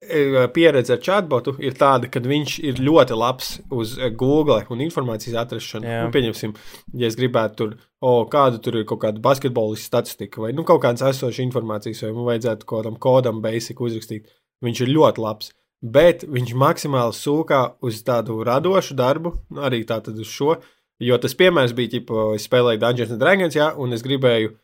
eh, 0.00 0.46
pieredze 0.54 0.94
ar 0.94 1.02
chatbotu 1.04 1.52
ir 1.60 1.76
tāda, 1.76 2.08
ka 2.12 2.22
viņš 2.24 2.54
ir 2.64 2.80
ļoti 2.80 3.18
labs 3.18 3.50
uz 3.74 3.96
Google 4.16 4.62
un 4.72 4.80
informācijas 4.84 5.36
atrašanu. 5.42 5.84
Nu, 6.06 6.14
pieņemsim, 6.14 6.54
ja 6.96 7.10
es 7.10 7.18
gribētu 7.20 7.60
tur, 7.60 7.76
o, 8.00 8.14
kāda 8.32 8.62
tur 8.64 8.80
ir 8.80 8.88
kaut 8.88 9.02
kāda 9.04 9.20
basketbolistu 9.24 9.90
statistika 9.90 10.40
vai 10.46 10.54
nu, 10.56 10.64
kaut 10.68 10.80
kādas 10.84 11.04
esošas 11.10 11.44
informācijas, 11.44 12.06
vai 12.06 12.14
man 12.16 12.30
vajadzētu 12.30 12.64
kaut 12.64 12.80
kādam 12.80 12.96
kodam 12.96 13.44
basic 13.44 13.80
uzrakstīt. 13.84 14.32
Viņš 14.64 14.84
ir 14.86 14.94
ļoti 14.96 15.20
labs. 15.20 15.52
Bet 15.86 16.24
viņš 16.26 16.54
maksimāli 16.58 17.14
sūkā 17.14 17.60
uz 17.84 18.00
tādu 18.06 18.40
radošu 18.46 18.96
darbu, 18.98 19.36
nu, 19.52 19.62
arī 19.68 19.84
tādu 19.86 20.16
uz 20.18 20.30
šo. 20.30 20.56
Jo 21.02 21.18
tas 21.20 21.36
piemērs 21.36 21.74
bija, 21.76 22.00
ka 22.08 22.30
es 22.34 22.46
spēlēju 22.48 22.80
Dungeons 22.82 23.12
and 23.12 23.22
Dragons, 23.22 23.58
jā, 23.58 23.68
un 23.76 23.92
es 23.92 24.04
gribēju 24.04 24.54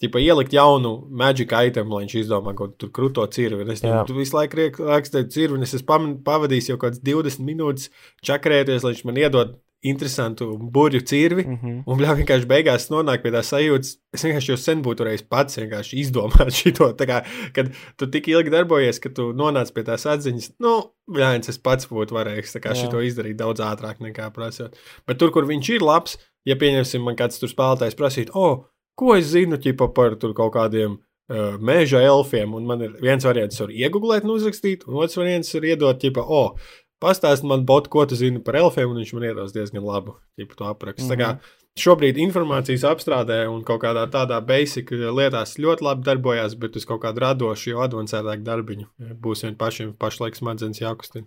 Tipa, 0.00 0.16
ielikt 0.16 0.54
jaunu 0.56 0.94
maģiku 1.12 1.58
itemu, 1.68 1.92
lai 1.92 2.06
viņš 2.06 2.14
izdomā 2.22 2.54
kaut 2.56 2.78
kādu 2.78 2.88
krūto 2.96 3.26
cirvi. 3.34 3.66
Es 3.68 3.82
Jā. 3.84 3.98
tam 4.08 4.16
visu 4.16 4.32
laiku 4.32 4.86
rakstēju 4.88 5.28
cirvi, 5.28 5.58
un 5.58 5.66
es 5.66 5.84
pavadījis 5.84 6.70
jau 6.70 6.78
kaut 6.78 6.94
kādas 6.94 7.02
20 7.04 7.44
minūtes 7.44 7.90
čakarēties, 8.24 8.86
lai 8.86 8.94
viņš 8.94 9.02
man 9.10 9.20
iedod 9.20 9.58
interesantu 9.86 10.50
burbuļu 10.58 11.00
cirvi. 11.08 11.44
Mm 11.46 11.56
-hmm. 11.56 11.82
Un 11.86 11.98
bļā, 11.98 12.14
vienkārši 12.18 12.48
beigās 12.48 12.88
nonāk 12.92 13.22
pie 13.22 13.32
tā 13.32 13.40
sajūtas. 13.46 13.96
Es 14.12 14.24
vienkārši 14.24 14.52
jau 14.52 14.58
sen 14.60 14.82
būtu 14.84 15.04
varējis 15.04 15.26
pats 15.28 15.58
izdomāt 15.96 16.52
šo. 16.58 16.92
Kā, 16.98 17.22
kad 17.56 17.70
tu 17.96 18.06
tik 18.06 18.28
ilgi 18.28 18.52
darbojies, 18.52 19.00
ka 19.00 19.08
tu 19.08 19.32
nonāc 19.32 19.72
pie 19.72 19.84
tās 19.84 20.06
atziņas, 20.06 20.52
nu, 20.60 20.74
bļā, 21.08 21.38
es 21.48 21.58
pats 21.58 21.88
būtu 21.88 22.14
varējis 22.14 22.56
šo 22.60 23.00
izdarīt 23.00 23.36
daudz 23.36 23.60
ātrāk 23.60 24.00
nekā 24.00 24.30
prasot. 24.32 24.76
Bet 25.06 25.18
tur, 25.18 25.30
kur 25.30 25.46
viņš 25.46 25.70
ir 25.74 25.82
labs, 25.82 26.18
ja 26.44 26.56
pieņemsim, 26.56 27.02
man 27.02 27.16
kāds 27.16 27.40
tur 27.40 27.48
spēlētājs 27.48 27.96
prasīt, 27.96 28.34
o, 28.34 28.44
oh, 28.44 28.66
ko 28.94 29.16
es 29.16 29.32
zinu 29.32 29.56
ķipa, 29.56 29.94
par 29.94 30.16
tur 30.20 30.34
kaut 30.34 30.54
kādiem. 30.54 30.98
Mēža 31.62 32.00
elfiem, 32.02 32.54
un 32.58 32.64
man 32.66 32.80
ir 32.82 32.96
viens 32.98 33.22
variants, 33.22 33.60
var 33.60 33.70
iegūt, 33.70 34.24
un 34.24 34.30
uzrakstīt, 34.34 34.82
un 34.88 34.96
otrs 34.98 35.14
variants 35.16 35.54
ir 35.54 35.62
iedot, 35.62 36.00
tipo, 36.02 36.24
o, 36.26 36.40
oh, 36.40 36.80
pastāst 37.00 37.46
man, 37.46 37.64
bot, 37.66 37.88
ko 37.92 38.04
tu 38.06 38.18
zini 38.18 38.42
par 38.44 38.58
elfiem, 38.60 38.90
un 38.90 39.00
viņš 39.00 39.14
man 39.16 39.26
iedos 39.30 39.56
diezgan 39.56 39.84
labu 39.86 40.18
tipu, 40.36 40.54
to 40.58 40.68
aprakstu. 40.68 41.08
Mm 41.14 41.20
-hmm. 41.20 41.56
Šobrīd 41.78 42.16
informācijas 42.18 42.84
apstrādē 42.84 43.46
un 43.48 43.62
kaut 43.64 43.82
kādā 43.82 44.04
tādā 44.10 44.40
basic 44.44 44.90
lietās 44.90 45.58
ļoti 45.58 45.82
labi 45.82 46.02
darbojas, 46.02 46.54
bet 46.54 46.76
uz 46.76 46.84
kaut 46.84 47.02
kādu 47.02 47.20
radošu, 47.20 47.70
jau 47.70 47.80
advancētāku 47.86 48.42
darbiņu 48.42 48.86
būs 49.22 49.44
vien 49.44 49.56
pašiem 49.56 49.92
pašlaik 49.92 50.36
smadzenes 50.36 50.80
jākustina. 50.80 51.26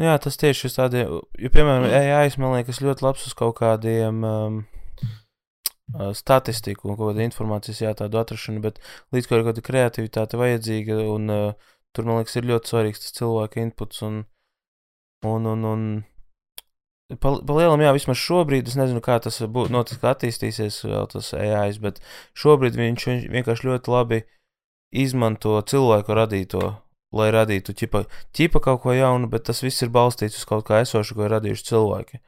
Nu 0.00 0.06
Jā, 0.06 0.16
tas 0.16 0.38
tieši 0.40 0.64
ir 0.64 0.72
tādiem, 0.72 1.08
jo, 1.44 1.48
piemēram, 1.52 1.84
AI, 1.84 2.30
man 2.40 2.54
liekas, 2.56 2.78
ļoti 2.80 3.04
labs 3.04 3.26
uz 3.28 3.34
kaut 3.36 3.58
kādiem 3.58 4.22
um, 4.24 4.54
uh, 5.92 6.14
statistiku 6.16 6.88
un 6.88 6.96
kaut 6.96 7.10
kādu 7.10 7.26
informācijas, 7.26 7.82
jā, 7.84 7.92
tādu 7.98 8.16
atrašanu, 8.22 8.62
bet 8.64 8.80
līdz 9.12 9.28
kaut 9.28 9.44
kāda 9.50 9.64
kreativitāte 9.66 10.40
vajadzīga, 10.40 10.96
un 11.04 11.34
uh, 11.34 11.74
tur, 11.92 12.08
man 12.08 12.22
liekas, 12.22 12.38
ir 12.40 12.48
ļoti 12.48 12.72
svarīgs 12.72 13.04
tas 13.04 13.16
cilvēka 13.18 13.60
inputs, 13.60 14.00
un, 14.06 14.22
un, 15.26 15.46
un, 15.52 15.64
un 15.70 15.86
pa, 17.16 17.34
pa 17.38 17.56
lielam, 17.58 17.82
jā, 17.84 17.94
vismaz 17.96 18.20
šobrīd, 18.20 18.68
es 18.70 18.76
nezinu, 18.80 19.02
kā 19.04 19.18
tas 19.22 19.40
būs, 19.42 19.72
notiks, 19.72 20.00
kā 20.02 20.14
attīstīsies 20.14 20.82
vēl 20.86 21.10
tas 21.12 21.32
AI, 21.36 21.72
bet 21.82 22.02
šobrīd 22.38 22.78
viņš 22.78 23.08
vienkārši 23.32 23.70
ļoti 23.70 23.96
labi 23.96 24.22
izmanto 24.90 25.58
cilvēku 25.70 26.16
radīto 26.16 26.70
lai 27.16 27.30
radītu 27.34 27.74
ķipa, 27.74 28.04
ķipa 28.36 28.62
kaut 28.62 28.82
ko 28.84 28.94
jaunu, 28.94 29.28
bet 29.30 29.48
tas 29.48 29.62
viss 29.64 29.82
ir 29.82 29.90
balstīts 29.94 30.38
uz 30.40 30.46
kaut 30.48 30.66
kā 30.68 30.82
esošu, 30.84 31.16
ko 31.18 31.26
ir 31.26 31.34
radījuši 31.34 31.66
cilvēki. 31.70 32.20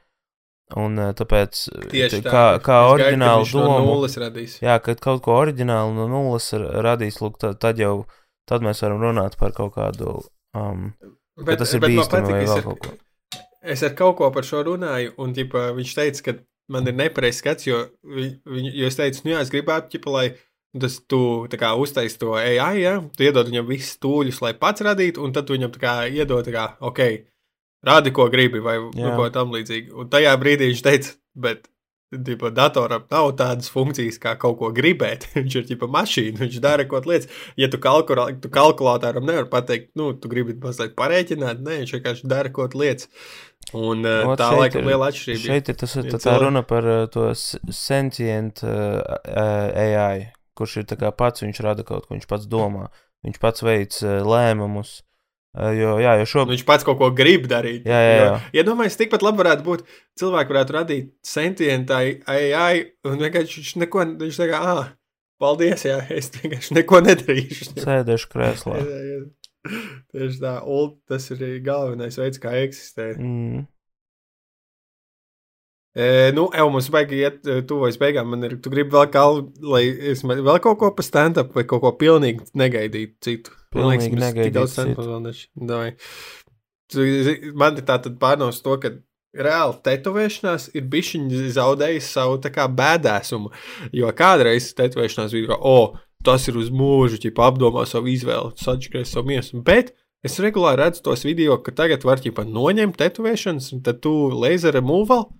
Un 0.80 0.96
eh, 0.98 1.10
tāpēc, 1.16 1.58
Tieši 1.92 2.22
t- 2.22 2.24
tā. 2.24 2.32
kā, 2.32 2.44
kā 2.64 2.78
oriģinālu 2.90 3.44
viņš 3.44 3.54
no 3.60 3.78
nulles 3.84 4.16
radīs. 4.18 4.56
jā, 4.62 4.78
kad 4.84 5.02
kaut 5.04 5.20
ko 5.24 5.36
oriģinālu 5.42 5.92
no 5.98 6.06
nulles 6.10 6.46
ir 6.56 6.64
radījis, 6.86 7.20
lūk, 7.22 7.36
tad, 7.42 7.58
tad 7.62 7.82
jau, 7.82 8.06
tad 8.48 8.64
mēs 8.64 8.80
varam 8.84 9.02
runāt 9.04 9.36
par 9.40 9.52
kaut 9.56 9.76
kādu, 9.76 10.22
um, 10.56 10.88
ka 11.40 11.58
tas 11.60 11.74
ir 11.74 11.82
patīk, 11.84 12.12
vai 12.28 12.44
es. 12.44 13.42
Es 13.74 13.82
ar 13.86 13.92
kaut 13.98 14.16
ko 14.18 14.30
par 14.34 14.46
šo 14.46 14.64
runāju, 14.66 15.14
un 15.22 15.34
ģipa, 15.36 15.68
viņš 15.76 15.92
teica, 15.94 16.22
ka 16.26 16.38
man 16.72 16.88
ir 16.90 16.96
nepareizs 16.98 17.42
skats, 17.42 17.68
jo, 17.68 17.84
vi, 18.02 18.32
viņ, 18.42 18.72
jo 18.74 18.88
es 18.88 18.98
teicu, 18.98 19.22
nu 19.26 19.36
jā, 19.36 19.42
es 19.44 19.52
gribētu, 19.54 19.92
ģipa, 19.94 20.14
lai 20.16 20.24
tas 20.82 20.96
tu 21.06 21.20
kā 21.60 21.74
uztaisīji 21.78 22.20
to 22.20 22.32
AI, 22.38 22.80
ja? 22.80 22.94
tu 23.16 23.26
iedod 23.26 23.50
viņam 23.50 23.68
visus 23.68 24.00
tūļus, 24.02 24.40
lai 24.42 24.54
pats 24.58 24.84
radītu, 24.84 25.22
un 25.22 25.34
tad 25.36 25.50
viņam 25.52 25.74
kā 25.78 25.94
iedod, 26.08 26.48
kā, 26.54 26.72
ok, 26.80 27.02
rādi, 27.86 28.14
ko 28.14 28.28
gribi, 28.32 28.62
vai 28.64 28.78
nu, 28.80 29.04
Jā. 29.04 29.12
ko 29.18 29.28
tam 29.34 29.52
līdzīgi. 29.54 29.92
Un 29.98 30.10
tajā 30.12 30.32
brīdī 30.40 30.70
viņš 30.72 30.82
teica, 30.86 31.14
bet. 31.34 31.68
Tipo, 32.12 32.50
datoram 32.52 33.06
nav 33.08 33.30
tādas 33.40 33.70
funkcijas, 33.72 34.18
kā 34.20 34.34
kaut 34.40 34.58
ko 34.60 34.68
gribēt. 34.76 35.24
Viņš 35.38 35.54
ir 35.56 35.68
tipa 35.70 35.86
mašīna, 35.88 36.42
viņš 36.42 36.58
dara 36.60 36.84
kaut 36.88 37.06
lietas. 37.08 37.30
Ja 37.56 37.70
tu, 37.72 37.78
kalkulā, 37.80 38.26
tu 38.42 38.50
kalkulātoram 38.52 39.24
nevari 39.24 39.48
pateikt, 39.52 39.94
nu, 39.96 40.10
tu 40.20 40.28
gribi 40.28 40.52
mazliet 40.60 40.92
parēķināt, 40.98 41.62
nē, 41.64 41.78
viņš 41.82 41.94
vienkārši 41.96 42.28
dara 42.28 42.52
kaut 42.52 42.76
lietas. 42.76 43.08
Un 43.72 44.04
uh, 44.04 44.26
Ot, 44.28 44.36
tā 44.42 44.50
laikam 44.52 44.82
ir- 44.82 44.90
liela 44.92 45.08
atšķirība. 45.08 45.44
Šeit 45.46 45.70
ir 45.72 45.78
tas, 45.80 45.94
Ja 45.96 46.04
tā, 46.10 46.20
tā 46.26 46.34
runa 46.42 46.64
par 46.66 46.84
uh, 46.84 47.06
to 47.12 47.30
sentient 47.72 48.60
uh, 48.66 49.00
uh, 49.22 49.70
AI, 49.86 50.28
kurš 50.58 50.82
ir 50.82 50.90
tā 50.92 50.98
kā 51.00 51.12
pats, 51.16 51.44
viņš 51.46 51.62
rada 51.64 51.86
kaut 51.86 52.04
ko, 52.08 52.16
viņš 52.18 52.28
pats 52.28 52.50
domā, 52.50 52.90
viņš 53.24 53.40
pats 53.40 53.64
veic 53.64 53.96
lēmumus. 54.04 54.98
Uh, 55.00 55.11
jo, 55.76 55.96
jā, 56.00 56.14
jo 56.16 56.24
Un 56.24 56.30
šobrīd. 56.30 56.54
Viņš 56.56 56.64
pats 56.68 56.86
kaut 56.88 56.96
ko 57.00 57.10
grib 57.16 57.44
darīt. 57.50 57.84
Jā, 57.88 57.98
jā, 58.00 58.14
jā. 58.18 58.36
Iedomājieties, 58.62 58.98
tikpat 59.02 59.24
labi 59.26 59.42
varētu 59.42 59.66
būt. 59.66 59.84
Cilvēki 60.20 60.54
varētu 60.54 60.76
radīt 60.78 61.10
sentientu 61.26 61.98
AI, 61.98 62.86
un 63.08 63.20
vienkārši 63.20 63.60
viņš 63.60 63.74
neko, 63.84 64.06
viņš 64.22 64.40
tā 64.40 64.48
kā, 64.48 64.62
ah, 64.72 64.88
paldies, 65.42 65.84
jā, 65.84 66.00
es 66.14 66.32
vienkārši 66.38 66.78
neko 66.80 67.02
nedarīšu. 67.04 67.68
Sēdēšu 67.84 68.32
krēslā. 68.32 68.80
Tieši 70.12 70.40
tā, 70.40 70.56
un 70.64 70.96
tas 71.08 71.28
ir 71.34 71.44
galvenais 71.66 72.16
veids, 72.18 72.40
kā 72.42 72.56
eksistēt. 72.64 73.20
Mm. 73.20 73.66
E, 75.92 76.32
nu, 76.32 76.46
jau 76.56 76.68
mums 76.72 76.88
vajag 76.88 77.10
iet 77.12 77.44
e, 77.44 77.60
tuvojas 77.68 77.98
beigām. 78.00 78.30
Man 78.32 78.48
ir, 78.48 78.56
tu 78.64 78.72
gribi 78.72 78.94
vēl, 78.94 79.10
kā, 79.12 79.26
lai 79.60 79.84
es 80.12 80.24
vēl 80.24 80.60
kaut 80.64 80.80
ko 80.80 80.88
pa 80.96 81.04
stand-up 81.04 81.52
vai 81.52 81.66
kaut 81.68 81.84
ko 81.84 81.92
pilnīgi 82.00 82.48
negaidītu 82.56 83.20
citu. 83.20 83.58
Man 83.74 83.88
liekas, 83.92 84.06
mēs 84.18 84.34
tik 84.44 84.52
daudz 84.58 84.72
stand-up 84.76 85.06
vēl 85.08 85.22
neš- 85.28 85.48
Davai. 85.70 85.90
Tu 86.92 87.06
zi- 87.24 87.52
Man 87.54 87.76
ir 87.76 87.82
tā 87.88 87.96
tad 88.02 88.18
pārnaus 88.20 88.60
to, 88.62 88.76
ka 88.82 88.90
reāli 89.34 89.78
tetovēšanās 89.86 90.70
ir 90.76 90.82
bišķiņi 90.92 91.52
zaudējis 91.56 92.10
savu 92.12 92.38
tā 92.44 92.50
kā 92.52 92.66
bēdēsumu. 92.68 93.50
Jo 93.96 94.10
kādreiz 94.12 94.74
tetovēšanās 94.76 95.32
bija, 95.32 95.48
ka, 95.54 95.56
o, 95.60 95.96
tas 96.22 96.46
ir 96.48 96.58
uz 96.60 96.68
mūžu, 96.70 97.16
ķipa 97.24 97.48
apdomā 97.50 97.86
savu 97.88 98.12
izvēli, 98.12 98.52
sačakrēs 98.60 99.14
savu 99.16 99.26
miesu. 99.32 99.62
Bet 99.64 99.94
es 100.22 100.36
regulāri 100.38 100.82
redzu 100.84 101.02
tos 101.02 101.24
video, 101.24 101.56
ka 101.64 101.72
tagad 101.72 102.04
var 102.04 102.20
ķipa 102.20 102.44
noņemt 102.44 102.96
tetovēšanas, 103.00 103.72
un 103.72 103.80
tad 103.82 104.02
tu 104.04 104.12
laser 104.28 104.72
removal. 104.76 105.30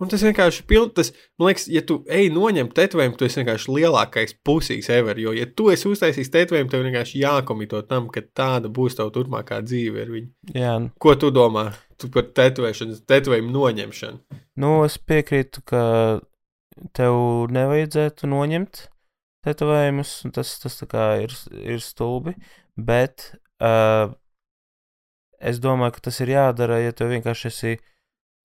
Un 0.00 0.08
tas 0.08 0.22
vienkārši 0.24 0.64
tas, 0.96 1.10
man 1.38 1.50
liekas, 1.50 1.66
ja 1.68 1.82
tu 1.84 1.98
ej 2.08 2.30
noņemt 2.32 2.72
tetovējumu, 2.76 3.16
tu 3.20 3.26
esi 3.26 3.40
vienkārši 3.40 3.74
lielākais 3.76 4.34
pusīs 4.44 4.88
ever. 4.92 5.18
Jo, 5.20 5.34
ja 5.36 5.44
tu 5.46 5.68
esi 5.72 5.88
uztaisījis 5.90 6.32
tetovējumu, 6.32 6.70
tev 6.72 6.84
vienkārši 6.86 7.20
jākomito 7.20 7.82
tam, 7.88 8.08
ka 8.12 8.22
tāda 8.24 8.70
būs 8.72 8.96
tava 8.96 9.12
turpmākā 9.14 9.60
dzīve 9.66 10.04
ar 10.04 10.12
viņu. 10.14 10.30
Jā, 10.56 10.74
Ko 11.00 11.14
tu 11.20 11.30
domā 11.34 11.70
tu 12.00 12.08
par 12.12 12.30
tetovēšanu, 12.32 13.02
tetovējumu 13.08 13.52
noņemšanu? 13.56 14.40
nu, 14.60 14.72
es 14.84 14.96
piekrītu, 14.98 15.62
ka 15.68 15.82
tev 16.96 17.14
nevajadzētu 17.52 18.28
noņemt 18.28 18.86
tetovējumus, 19.44 20.14
un 20.24 20.34
tas, 20.36 20.54
tas 20.60 20.80
tā 20.80 20.88
kā 20.88 21.04
ir, 21.24 21.36
ir 21.60 21.80
stulbi, 21.84 22.34
bet 22.76 23.30
uh, 23.60 24.12
es 25.40 25.60
domāju, 25.60 25.96
ka 25.96 26.08
tas 26.08 26.20
ir 26.24 26.34
jādara, 26.34 26.80
ja 26.84 26.92
tev 26.96 27.12
vienkārši 27.14 27.48
esi 27.48 27.76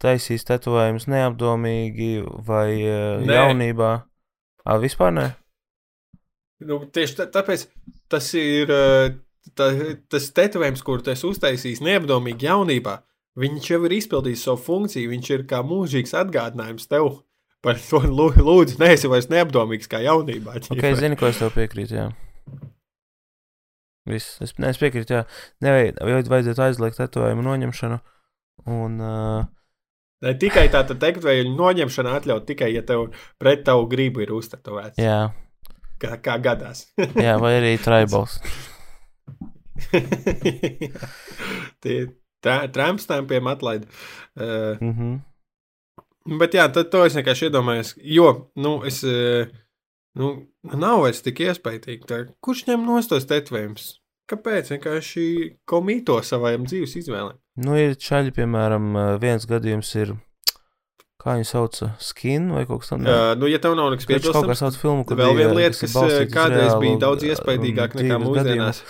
taisījis 0.03 0.47
tetovējumus 0.49 1.07
neapdomīgi 1.11 2.11
vai 2.47 2.69
uh, 2.81 3.23
Nē. 3.23 3.39
jaunībā. 3.39 3.91
Ā, 4.65 4.77
vispār 4.81 5.13
ne? 5.15 5.27
Nu, 6.65 6.79
tieši 6.89 7.19
tā, 7.19 7.27
tāpēc 7.35 7.67
tas 8.11 8.29
ir 8.39 8.71
uh, 8.73 9.09
tā, 9.57 9.69
tas 10.11 10.29
tetovējums, 10.35 10.83
kur 10.85 11.03
tu 11.03 11.13
esi 11.13 11.27
uztaisījis 11.29 11.83
neapdomīgi 11.85 12.49
jaunībā. 12.49 12.99
Viņš 13.39 13.71
jau 13.73 13.81
ir 13.87 13.97
izpildījis 13.97 14.45
savu 14.47 14.61
funkciju, 14.63 15.11
viņš 15.11 15.31
ir 15.35 15.43
kā 15.49 15.59
mūžīgs 15.67 16.15
atgādinājums 16.15 16.87
tev 16.91 17.09
par 17.65 17.79
to. 17.81 17.99
Lūdzu, 18.47 18.79
neesi 18.79 19.11
vairs 19.11 19.27
neapdomīgs 19.31 19.91
kā 19.91 19.99
jaunībā. 20.05 20.61
Ok, 20.71 20.85
es 20.87 21.01
zinu, 21.01 21.19
ko 21.19 21.27
es 21.27 21.41
tev 21.41 21.51
piekrītu. 21.57 21.97
Jā. 21.99 22.07
Viss. 24.05 24.37
Es, 24.43 24.53
ne, 24.61 24.69
es 24.71 24.79
piekrītu, 24.79 25.17
jā. 25.17 25.23
Nevajag, 25.65 26.29
vajadzētu 26.31 26.63
aizliegt 26.67 27.01
tetovējumu 27.01 27.45
noņemšanu. 27.45 27.99
Un, 28.71 28.99
uh, 29.03 29.47
Ne 30.26 30.34
tikai 30.41 30.65
tā 30.73 30.82
teiktu, 30.89 31.30
noņemšana 31.53 32.15
atļaut 32.19 32.47
tikai, 32.49 32.71
ja 32.73 32.82
tev 32.86 33.11
pret 33.41 33.65
tavu 33.67 33.86
gribu 33.91 34.23
ir 34.26 34.34
uztetovēts. 34.34 34.97
Jā. 35.01 35.19
Kā, 36.01 36.17
kā 36.23 36.39
gadās. 36.41 36.88
jā, 37.26 37.36
vai 37.41 37.57
arī 37.59 37.76
tribals. 37.82 38.39
Tie 41.86 41.97
tramstampiem 42.73 43.47
atlaid. 43.47 43.86
Uh, 44.36 44.82
mm 44.82 44.93
-hmm. 44.93 45.19
Bet 46.39 46.53
jā, 46.53 46.73
tad 46.73 46.89
to 46.89 47.05
es 47.05 47.15
vienkārši 47.15 47.45
iedomājos, 47.45 47.95
jo, 48.01 48.49
nu, 48.55 48.84
es, 48.84 49.03
uh, 49.03 49.47
nu, 50.17 50.47
nav 50.63 51.01
vairs 51.01 51.21
tik 51.21 51.39
iespaidīgi. 51.39 52.05
Tā, 52.09 52.26
kurš 52.41 52.65
ņem 52.67 52.86
nostos 52.86 53.26
tetovējumus? 53.26 54.04
Kāpēc? 54.30 54.71
Vienkārši 54.73 55.26
komīto 55.69 56.17
savām 56.26 56.65
dzīves 56.65 56.95
izvēlēm. 57.03 57.38
Nu, 57.65 57.76
ir 57.80 57.93
čaļi, 58.01 58.34
piemēram, 58.36 58.95
viens 59.21 59.45
gadījums 59.47 59.91
ir 60.01 60.15
kā 61.26 61.39
viņu 61.39 61.47
sauc, 61.49 61.78
skin 62.05 62.51
vai 62.53 62.63
kaut 62.69 62.84
kas 62.84 62.93
tāds. 62.93 63.09
Uh, 63.09 63.34
nu, 63.41 63.49
ja 63.49 63.59
tev 63.61 63.73
nav 63.78 63.89
nekas 63.93 64.05
piebilstams, 64.09 64.38
kaut 64.38 64.51
kas 64.51 64.61
tāds 64.61 64.80
filmu, 64.82 65.05
kur 65.09 65.17
vēl 65.17 65.38
viena 65.39 65.55
lieta, 65.57 65.80
kas 65.82 65.95
kādreiz 66.34 66.76
bija 66.82 66.99
daudz 67.01 67.26
iespaidīgāka 67.26 68.01
nekā 68.01 68.19
mūsdienās. 68.21 68.82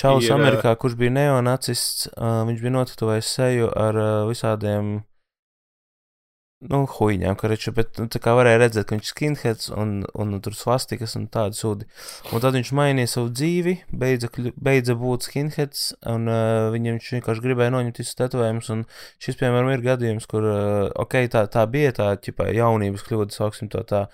Čalis 0.00 0.28
Amerikā, 0.30 0.74
kurš 0.78 0.94
bija 1.00 1.14
neonacists, 1.16 2.10
uh, 2.12 2.42
viņš 2.48 2.60
bija 2.62 2.74
notatuvējis 2.76 3.30
seju 3.38 3.70
ar 3.74 3.96
uh, 3.98 4.10
visādiem, 4.28 5.00
nu, 6.60 6.82
huīņām, 6.90 7.36
kareču, 7.40 7.72
bet 7.76 7.96
nu, 8.00 8.06
tā 8.12 8.20
kā 8.22 8.34
varēja 8.36 8.60
redzēt, 8.60 8.86
ka 8.88 8.96
viņš 8.96 9.06
ir 9.06 9.10
skinheads 9.14 9.70
un, 9.72 9.94
un, 10.12 10.34
un 10.36 10.42
tur 10.44 10.56
svastikas 10.56 11.16
un 11.16 11.24
tādi 11.32 11.56
sūdi. 11.56 11.88
Un 12.34 12.42
tad 12.44 12.58
viņš 12.58 12.72
mainīja 12.76 13.12
savu 13.14 13.30
dzīvi, 13.32 13.76
beidza, 14.02 14.28
beidza 14.60 14.96
būt 15.00 15.28
skinheads, 15.28 15.86
un 16.12 16.28
uh, 16.28 16.68
viņam 16.74 16.98
viņš 16.98 17.08
vienkārši 17.16 17.46
gribēja 17.46 17.74
noņemt 17.76 18.02
visus 18.02 18.20
tetovējumus, 18.20 18.70
un 18.76 18.84
šis, 19.22 19.40
piemēram, 19.40 19.72
ir 19.72 19.86
gadījums, 19.88 20.28
kur, 20.30 20.46
uh, 20.52 20.84
ok, 21.00 21.18
tā, 21.32 21.46
tā 21.52 21.64
bija 21.70 21.96
tā, 21.96 22.12
ķipā, 22.20 22.50
jaunības 22.58 23.08
kļūda, 23.08 23.36
sauksim 23.40 23.72
to 23.72 23.84
tā, 23.88 24.04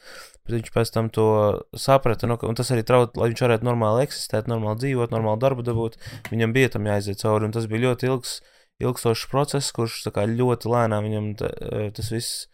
Bet 0.46 0.60
viņš 0.60 0.68
pēc 0.70 0.90
tam 0.94 1.08
to 1.10 1.26
saprata, 1.74 2.28
nu, 2.30 2.36
un 2.46 2.54
tas 2.54 2.68
arī 2.70 2.84
traucēja, 2.86 3.18
lai 3.18 3.32
viņš 3.32 3.40
varētu 3.42 3.66
normāli 3.66 4.04
eksistēt, 4.06 4.46
normāli 4.46 4.78
dzīvot, 4.84 5.10
normāli 5.10 5.42
darbu 5.42 5.64
dabūt. 5.66 5.96
Viņam 6.30 6.54
bija 6.54 6.70
tam 6.76 6.86
jāiziet 6.86 7.18
cauri, 7.18 7.48
un 7.48 7.54
tas 7.56 7.66
bija 7.66 7.88
ļoti 7.88 8.06
ilgs, 8.06 8.36
ilgstošs 8.82 9.26
process, 9.30 9.72
kurš 9.74 10.02
kā, 10.12 10.26
ļoti 10.28 10.70
lēnām 10.72 11.08
viņam 11.08 11.32
ta, 11.40 11.50
e, 11.50 11.88
tas 11.96 12.10
viss 12.12 12.46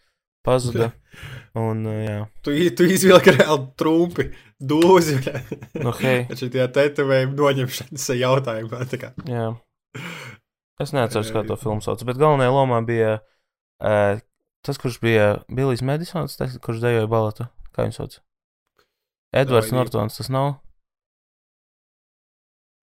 pazuda. 0.45 0.91
Un, 1.59 1.85
e, 1.89 1.97
jā. 2.05 2.17
tu, 2.45 2.55
tu 2.77 2.87
izvilki 2.89 3.35
reāli 3.35 3.67
trumpi, 3.79 4.29
dūzi. 4.57 5.19
nu, 5.83 5.93
hei. 6.01 6.25
Šī 6.39 6.49
tā 6.55 6.67
tetovējuma 6.73 7.37
noņemšanas 7.37 8.09
jautājumā. 8.17 8.83
Jā. 9.29 9.47
Es 10.81 10.95
neatceros, 10.95 11.29
kā 11.31 11.43
to 11.47 11.57
filmu 11.59 11.83
sauc, 11.85 12.01
bet 12.07 12.17
galvenajā 12.17 12.53
lomā 12.55 12.79
bija 12.87 13.17
uh, 13.21 14.21
tas, 14.65 14.79
kurš 14.81 14.97
bija 15.03 15.27
Billijs 15.53 15.83
Madisons, 15.85 16.37
tas, 16.39 16.57
kurš 16.63 16.81
dejoja 16.83 17.09
balatu. 17.11 17.47
Kā 17.73 17.85
viņš 17.85 17.99
sauc? 17.99 18.17
Edvards 19.33 19.73
Nortons, 19.73 20.17
tas 20.17 20.29
nav? 20.33 20.55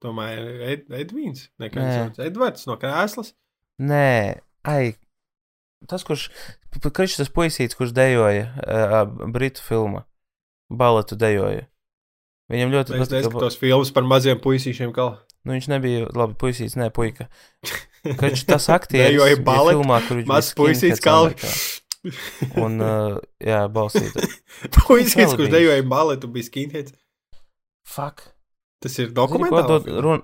Domāju, 0.01 0.45
Ed, 0.65 0.87
Edvīns. 1.03 1.49
Sauc? 1.61 2.21
Edvards 2.25 2.67
no 2.69 2.77
krēslas? 2.81 3.35
Nē, 3.81 4.41
ai. 4.69 4.95
Tas, 5.89 6.05
kurš, 6.05 6.29
kurš 6.85 7.19
tas 7.21 7.33
puisīts, 7.33 7.77
kurš 7.77 7.93
dejoja 7.97 8.49
uh, 8.61 9.03
Britu 9.33 9.65
filmā, 9.65 10.05
baletu 10.69 11.17
dejoja. 11.21 11.67
Viņam 12.51 12.73
ļoti 12.75 12.95
patīk. 12.95 13.05
Es 13.07 13.13
neskatos 13.15 13.45
tos 13.45 13.59
filmas 13.61 13.93
par 13.95 14.09
maziem 14.09 14.41
puisīšiem, 14.43 14.93
kā. 14.97 15.13
Nu, 15.47 15.55
viņš 15.55 15.69
nebija 15.73 16.09
labi 16.17 16.37
puisīts, 16.41 16.77
ne 16.81 16.91
puika. 16.93 17.29
Kurš 18.21 18.45
tas 18.49 18.67
aktieris 18.73 19.15
dejoja 19.15 19.39
baletu, 19.45 19.79
filmā, 19.79 20.01
kur 20.09 20.21
viņš 20.21 20.29
mazs 20.29 20.57
puisīts, 20.59 21.05
kā. 21.05 21.17
Un, 22.65 22.81
uh, 22.81 23.17
jā, 23.45 23.61
balsīt. 23.73 24.17
Puisīs, 24.77 25.35
kurš 25.37 25.53
dejoja 25.53 25.85
baletu, 25.85 26.31
bija 26.33 26.49
skinheads. 26.49 26.95
Fuck. 27.89 28.31
Tas 28.81 28.97
ir 29.03 29.13
dokumentāls. 29.17 29.85
Zini, 29.85 30.01
run, 30.05 30.23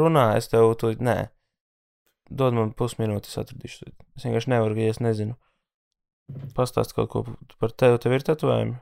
runā, 0.00 0.26
es 0.40 0.48
tev 0.52 0.72
to, 0.80 0.94
nē. 0.96 1.16
Dod 2.32 2.56
man 2.56 2.70
pusminūti, 2.76 3.28
es 3.28 3.40
atradīšu. 3.42 3.90
Es 4.16 4.24
vienkārši 4.24 4.52
nevaru, 4.54 4.78
ja 4.80 4.94
es 4.94 5.02
nezinu. 5.04 5.36
Pastāst 6.56 6.94
kaut 6.96 7.10
ko 7.12 7.24
par 7.60 7.74
tevi, 7.76 8.00
tev 8.00 8.16
ir 8.16 8.24
tetovējumi? 8.24 8.78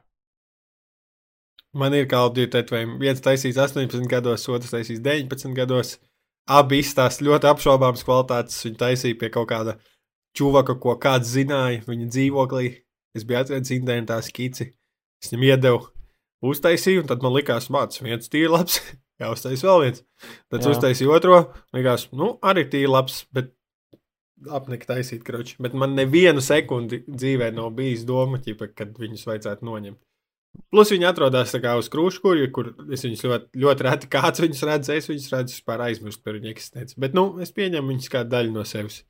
Man 1.80 1.94
ir 1.94 2.06
kaut 2.10 2.36
divi 2.36 2.50
tetovējumi. 2.52 2.98
Viens 3.02 3.22
taisīs 3.24 3.58
18 3.58 4.06
gados, 4.10 4.46
otrs 4.50 4.74
taisīs 4.74 5.02
19 5.02 5.54
gados. 5.58 5.96
Abi 6.50 6.80
izstāsta 6.82 7.26
ļoti 7.26 7.50
apšaubāmas 7.50 8.06
kvalitātes. 8.06 8.58
Viņi 8.66 8.78
taisīja 8.78 9.18
pie 9.18 9.30
kaut 9.34 9.50
kāda 9.50 9.76
čūvaka, 10.38 10.78
ko 10.82 10.96
kāds 11.02 11.30
zināja 11.34 11.82
viņa 11.86 12.10
dzīvoklī. 12.10 12.72
Es 13.18 13.26
biju 13.26 13.40
atradzis 13.42 13.74
internetā 13.74 14.20
skici, 14.22 14.68
es 15.18 15.32
viņam 15.32 15.48
iedevu, 15.48 15.80
uztaisīju, 16.46 17.04
un 17.04 17.08
tad 17.10 17.24
man 17.24 17.34
likās, 17.36 17.70
mācīts, 17.72 18.04
viens 18.04 18.32
tīri 18.32 18.50
labs, 18.52 18.80
jāuztais 19.22 19.64
vēl 19.66 19.86
viens. 19.86 20.04
Tad 20.52 20.64
Jā. 20.64 20.74
uztaisīju 20.74 21.14
otro, 21.16 21.40
likās, 21.76 22.08
nu, 22.16 22.34
arī 22.46 22.66
tīri 22.70 22.90
labs, 22.90 23.24
bet 23.34 23.52
apnika 24.48 24.94
taisīt 24.94 25.24
kroči. 25.26 25.58
Bet 25.60 25.74
man 25.76 25.96
nevienu 25.98 26.40
sekundi 26.44 27.02
dzīvē 27.08 27.50
nav 27.56 27.74
bijis 27.76 28.06
doma, 28.08 28.40
ķipa, 28.40 28.70
kad 28.72 28.94
viņus 29.00 29.26
vajadzētu 29.28 29.68
noņemt. 29.68 30.00
Plus 30.72 30.90
viņi 30.90 31.06
atrodas 31.06 31.52
uz 31.54 31.88
krūškuļa, 31.92 32.48
kur 32.54 32.72
es 32.90 33.04
viņus 33.06 33.22
ļoti, 33.22 33.60
ļoti 33.62 33.86
reti 33.86 34.08
kāds 34.10 34.42
viņus 34.42 34.64
redz, 34.66 34.90
es 34.90 35.06
viņus 35.06 35.28
redzu, 35.34 35.54
vispār 35.54 35.84
aizmirstu 35.84 36.24
par 36.26 36.38
viņu 36.38 36.50
eksistenci. 36.50 36.96
Bet, 36.98 37.14
nu, 37.14 37.36
es 37.44 37.54
pieņemu 37.54 37.92
viņus 37.92 38.10
kā 38.10 38.24
daļu 38.26 38.56
no 38.56 38.64
sevis 38.66 39.04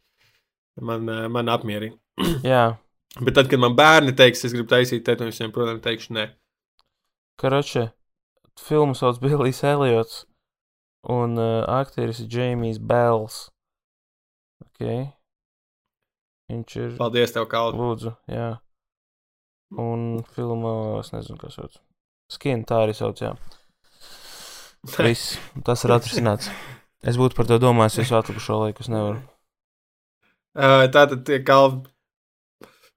man, 0.81 1.09
eh, 1.09 1.29
man 1.29 1.49
apmierina. 1.49 1.97
Jā. 2.53 2.77
Bet 3.21 3.35
tad, 3.35 3.49
kad 3.51 3.59
man 3.63 3.75
bērni 3.79 4.15
teiks, 4.17 4.45
es 4.47 4.55
gribu 4.55 4.69
taisīt 4.71 5.09
es 5.09 5.41
viņiem, 5.41 5.55
protams, 5.55 5.83
teikšu, 5.85 6.15
nē. 6.15 6.29
Karoče, 7.41 7.87
filmu 8.61 8.95
sauc 8.95 9.21
Billijs 9.23 9.63
Eliots, 9.65 10.25
un 11.09 11.39
uh, 11.41 11.63
aktieris 11.81 12.21
ir 12.21 12.29
Jamijs 12.35 12.81
Bells. 12.91 13.47
Ok. 14.61 14.83
Viņš 16.51 16.77
ir. 16.83 16.91
Paldies, 16.99 17.33
tev, 17.33 17.47
Kalni. 17.49 17.81
Lūdzu, 17.81 18.13
jā. 18.29 18.51
Un 19.81 20.21
filmā, 20.35 20.75
es 21.01 21.15
nezinu, 21.15 21.39
kas 21.41 21.57
sauc. 21.57 21.81
Skin, 22.31 22.67
tā 22.69 22.83
arī 22.85 22.97
sauc, 22.99 23.23
jā. 23.23 23.33
Viss, 25.07 25.39
tas 25.65 25.87
ir 25.87 25.95
atrisināts. 25.97 26.51
Es 27.01 27.17
būtu 27.17 27.39
par 27.39 27.49
to 27.49 27.57
domājis 27.63 28.03
visu 28.03 28.19
atlikušo 28.19 28.61
laiku, 28.67 28.85
es 28.85 28.93
nevaru. 28.93 29.23
Uh, 30.53 30.85
tātad 30.93 31.25
kā 31.47 31.59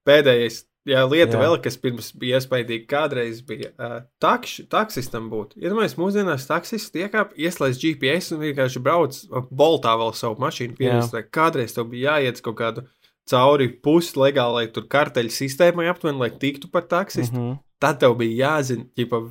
pēdējais 0.03 0.65
jā, 0.89 1.03
lieta, 1.09 1.37
jā. 1.37 1.41
Vēl, 1.43 1.57
kas 1.63 1.77
pirms 1.81 2.11
bija 2.19 2.39
iespaidīga, 2.39 2.87
kādreiz 2.89 3.41
bija 3.47 3.71
uh, 3.73 3.95
takš, 4.23 4.63
taksistam 4.71 5.29
būt. 5.31 5.55
Iedomājieties, 5.59 5.99
mūsdienās 5.99 6.47
taksists 6.49 6.99
iekāp, 6.99 7.35
ieslēdz 7.39 7.79
GPS 7.81 8.35
un 8.35 8.43
vienkārši 8.43 8.83
brauc 8.83 9.19
boltā 9.51 9.95
vēl 9.99 10.13
savu 10.17 10.39
mašīnu. 10.43 10.77
Pierast, 10.79 11.15
kādreiz 11.33 11.75
tev 11.75 11.89
bija 11.93 12.17
jāiet 12.17 12.41
kaut 12.45 12.59
kādu 12.59 12.87
cauri 13.29 13.69
puslegālai 13.83 14.67
tur 14.75 14.87
karteļu 14.91 15.31
sistēmai 15.31 15.87
aptuveni, 15.91 16.19
lai 16.25 16.31
tiktu 16.39 16.71
par 16.71 16.87
taksistu. 16.89 17.37
Mm 17.37 17.47
-hmm. 17.51 17.61
Tad 17.79 17.99
tev 17.99 18.17
bija 18.19 18.47
jāzina, 18.47 18.85
ģipa, 18.97 19.21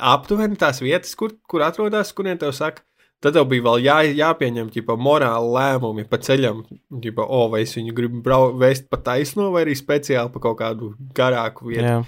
aptuveni 0.00 0.56
tās 0.56 0.80
vietas, 0.80 1.14
kur, 1.14 1.32
kur 1.48 1.62
atrodas, 1.62 2.12
kuriem 2.12 2.38
tev 2.38 2.52
saka, 2.52 2.82
Tad 3.22 3.36
tev 3.36 3.46
bija 3.52 3.62
vēl 3.68 3.84
jā, 3.84 3.98
jāpieņem 4.18 4.72
ģipa, 4.74 4.96
morāli 4.98 5.52
lēmumi 5.54 6.04
pa 6.10 6.18
ceļam, 6.18 6.64
ģipa, 7.04 7.22
o, 7.22 7.44
vai 7.52 7.62
es 7.62 7.76
viņu 7.78 7.94
gribu 7.94 8.22
brau, 8.24 8.48
vēst 8.58 8.88
pa 8.90 8.98
taisno, 8.98 9.52
vai 9.54 9.62
arī 9.62 9.76
speciāli 9.78 10.32
pa 10.34 10.42
kaut 10.42 10.58
kādu 10.58 10.90
garāku 11.14 11.70
vietu. 11.70 11.86
Jā. 11.86 12.02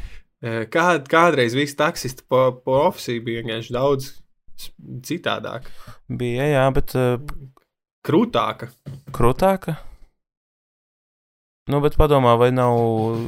Kā, 0.75 0.89
kādreiz 1.09 1.55
viss 1.57 1.79
taksisti 1.79 2.27
pa, 2.29 2.49
pa 2.53 2.81
ofisī 2.91 3.21
bija 3.23 3.45
vienkārši 3.45 3.77
daudz 3.77 4.11
citādāk. 5.07 5.71
Bija, 6.09 6.49
jā, 6.51 6.65
bet. 6.75 6.97
Uh, 6.99 7.53
krūtāka. 8.05 8.69
Krūtāka? 9.15 9.79
Nu, 11.71 11.81
bet 11.81 11.97
padomā, 11.97 12.35
vai 12.37 12.51
nav 12.53 12.75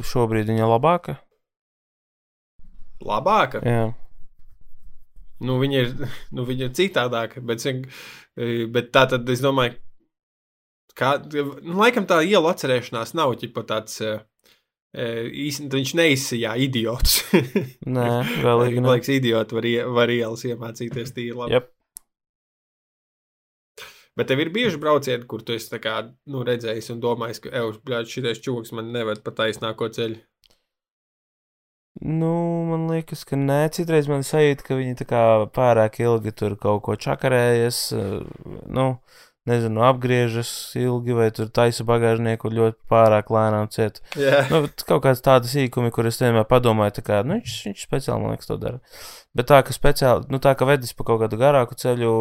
šobrīd 0.05 0.51
viņa 0.51 0.67
labāka? 0.69 1.17
Labāka? 3.01 3.63
Jā. 3.65 3.87
Nu, 5.43 5.59
viņa 5.61 5.83
ir, 5.83 5.91
nu, 6.35 6.45
viņa 6.47 6.69
ir 6.69 6.77
citādāka, 6.77 7.43
bet, 7.45 7.65
e, 7.67 8.65
bet 8.73 8.89
tā 8.95 9.05
tad 9.11 9.29
es 9.29 9.43
domāju, 9.43 9.77
ka, 10.97 11.17
nu, 11.33 11.77
laikam 11.81 12.09
tā 12.09 12.23
iela 12.25 12.55
atcerēšanās 12.55 13.15
nav 13.17 13.37
ģipa 13.43 13.65
tāds. 13.69 14.01
E, 14.01 14.17
īstenībā 14.97 15.77
viņš 15.77 15.95
neizsījā 15.99 16.53
idiotus. 16.63 17.19
Nē, 17.97 18.07
galīgi 18.41 18.79
Man 18.79 18.87
ne. 18.87 18.93
liekas, 18.95 19.09
idioti 19.13 19.57
var, 19.57 19.67
var 19.99 20.13
ielas 20.13 20.45
iemācīties 20.47 21.11
tīri 21.13 21.35
labi. 21.37 21.57
Jep. 21.57 21.73
Bet 24.17 24.31
tev 24.31 24.41
ir 24.41 24.49
bieži 24.49 24.79
braucieni, 24.81 25.27
kur 25.29 25.43
tu 25.45 25.53
esi 25.53 25.77
kā, 25.81 25.99
nu, 26.33 26.41
redzējis 26.47 26.89
un 26.95 27.01
domājis, 27.03 27.43
ka, 27.43 27.51
ej, 27.53 28.07
šitais 28.09 28.41
čūks 28.41 28.73
man 28.73 28.89
neved 28.95 29.21
pa 29.21 29.35
taisnāko 29.37 29.91
ceļu. 29.93 30.17
Nu, 32.01 32.31
man 32.69 32.85
liekas, 32.91 33.23
ka 33.25 33.37
nē, 33.39 33.63
citreiz 33.73 34.09
man 34.09 34.25
sajūta, 34.25 34.65
ka 34.67 34.75
viņi 34.77 35.07
pārāk 35.55 35.97
ilgi 36.03 36.33
tur 36.35 36.53
kaut 36.61 36.83
ko 36.85 36.93
čakarējas, 36.93 37.79
eh, 37.97 38.19
nu, 38.69 38.85
nezinu, 39.49 39.81
apgriežas 39.87 40.51
ilgi 40.77 41.15
vai 41.17 41.29
tur 41.33 41.49
taisa 41.49 41.85
bagāžnieku 41.87 42.51
ļoti 42.53 42.77
pārāk 42.91 43.31
lēnām 43.33 43.71
ciet. 43.73 44.01
Jā, 44.19 44.43
Nu, 44.51 44.67
kaut 44.85 45.05
kāds 45.07 45.23
tāds 45.25 45.49
sīkumi, 45.55 45.91
kur 45.95 46.05
es 46.05 46.21
vienmēr 46.21 46.45
padomāju, 46.45 46.99
tā 46.99 47.05
kā, 47.07 47.23
nu, 47.25 47.39
viņš, 47.39 47.57
viņš 47.71 47.85
speciāli, 47.87 48.21
man 48.21 48.35
liekas, 48.35 48.51
to 48.51 48.59
dara. 48.61 48.81
Bet 49.33 49.49
tā, 49.49 49.63
ka 49.65 49.73
speciāli, 49.73 50.27
nu, 50.29 50.41
tā, 50.43 50.53
ka 50.59 50.69
vedis 50.69 50.93
pa 50.93 51.07
kaut 51.07 51.23
kādu 51.23 51.39
garāku 51.41 51.77
ceļu, 51.79 52.11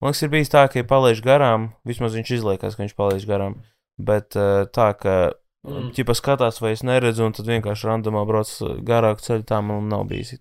man 0.00 0.14
liekas, 0.14 0.22
ir 0.24 0.32
bijis 0.32 0.52
tā, 0.54 0.68
ka, 0.70 0.80
ja 0.80 0.88
palaiž 0.88 1.20
garām, 1.26 1.74
vismaz 1.84 2.16
viņš 2.16 2.38
izliekas, 2.38 2.78
ka 2.78 2.86
viņš 2.86 2.96
palaiž 2.96 3.28
garām, 3.28 3.60
bet 4.00 4.38
eh, 4.40 4.64
tā, 4.72 4.94
ka, 4.96 5.36
Mm. 5.66 5.90
ķipa 5.96 6.14
skatās, 6.14 6.60
vai 6.62 6.76
es 6.76 6.84
neredzu, 6.86 7.26
un 7.26 7.34
tad 7.34 7.48
vienkārši 7.50 7.88
randomā 7.88 8.22
brauc 8.28 8.52
garāku 8.86 9.24
ceļu, 9.24 9.46
tā 9.48 9.60
man 9.64 9.88
nav 9.90 10.06
bijis. 10.10 10.36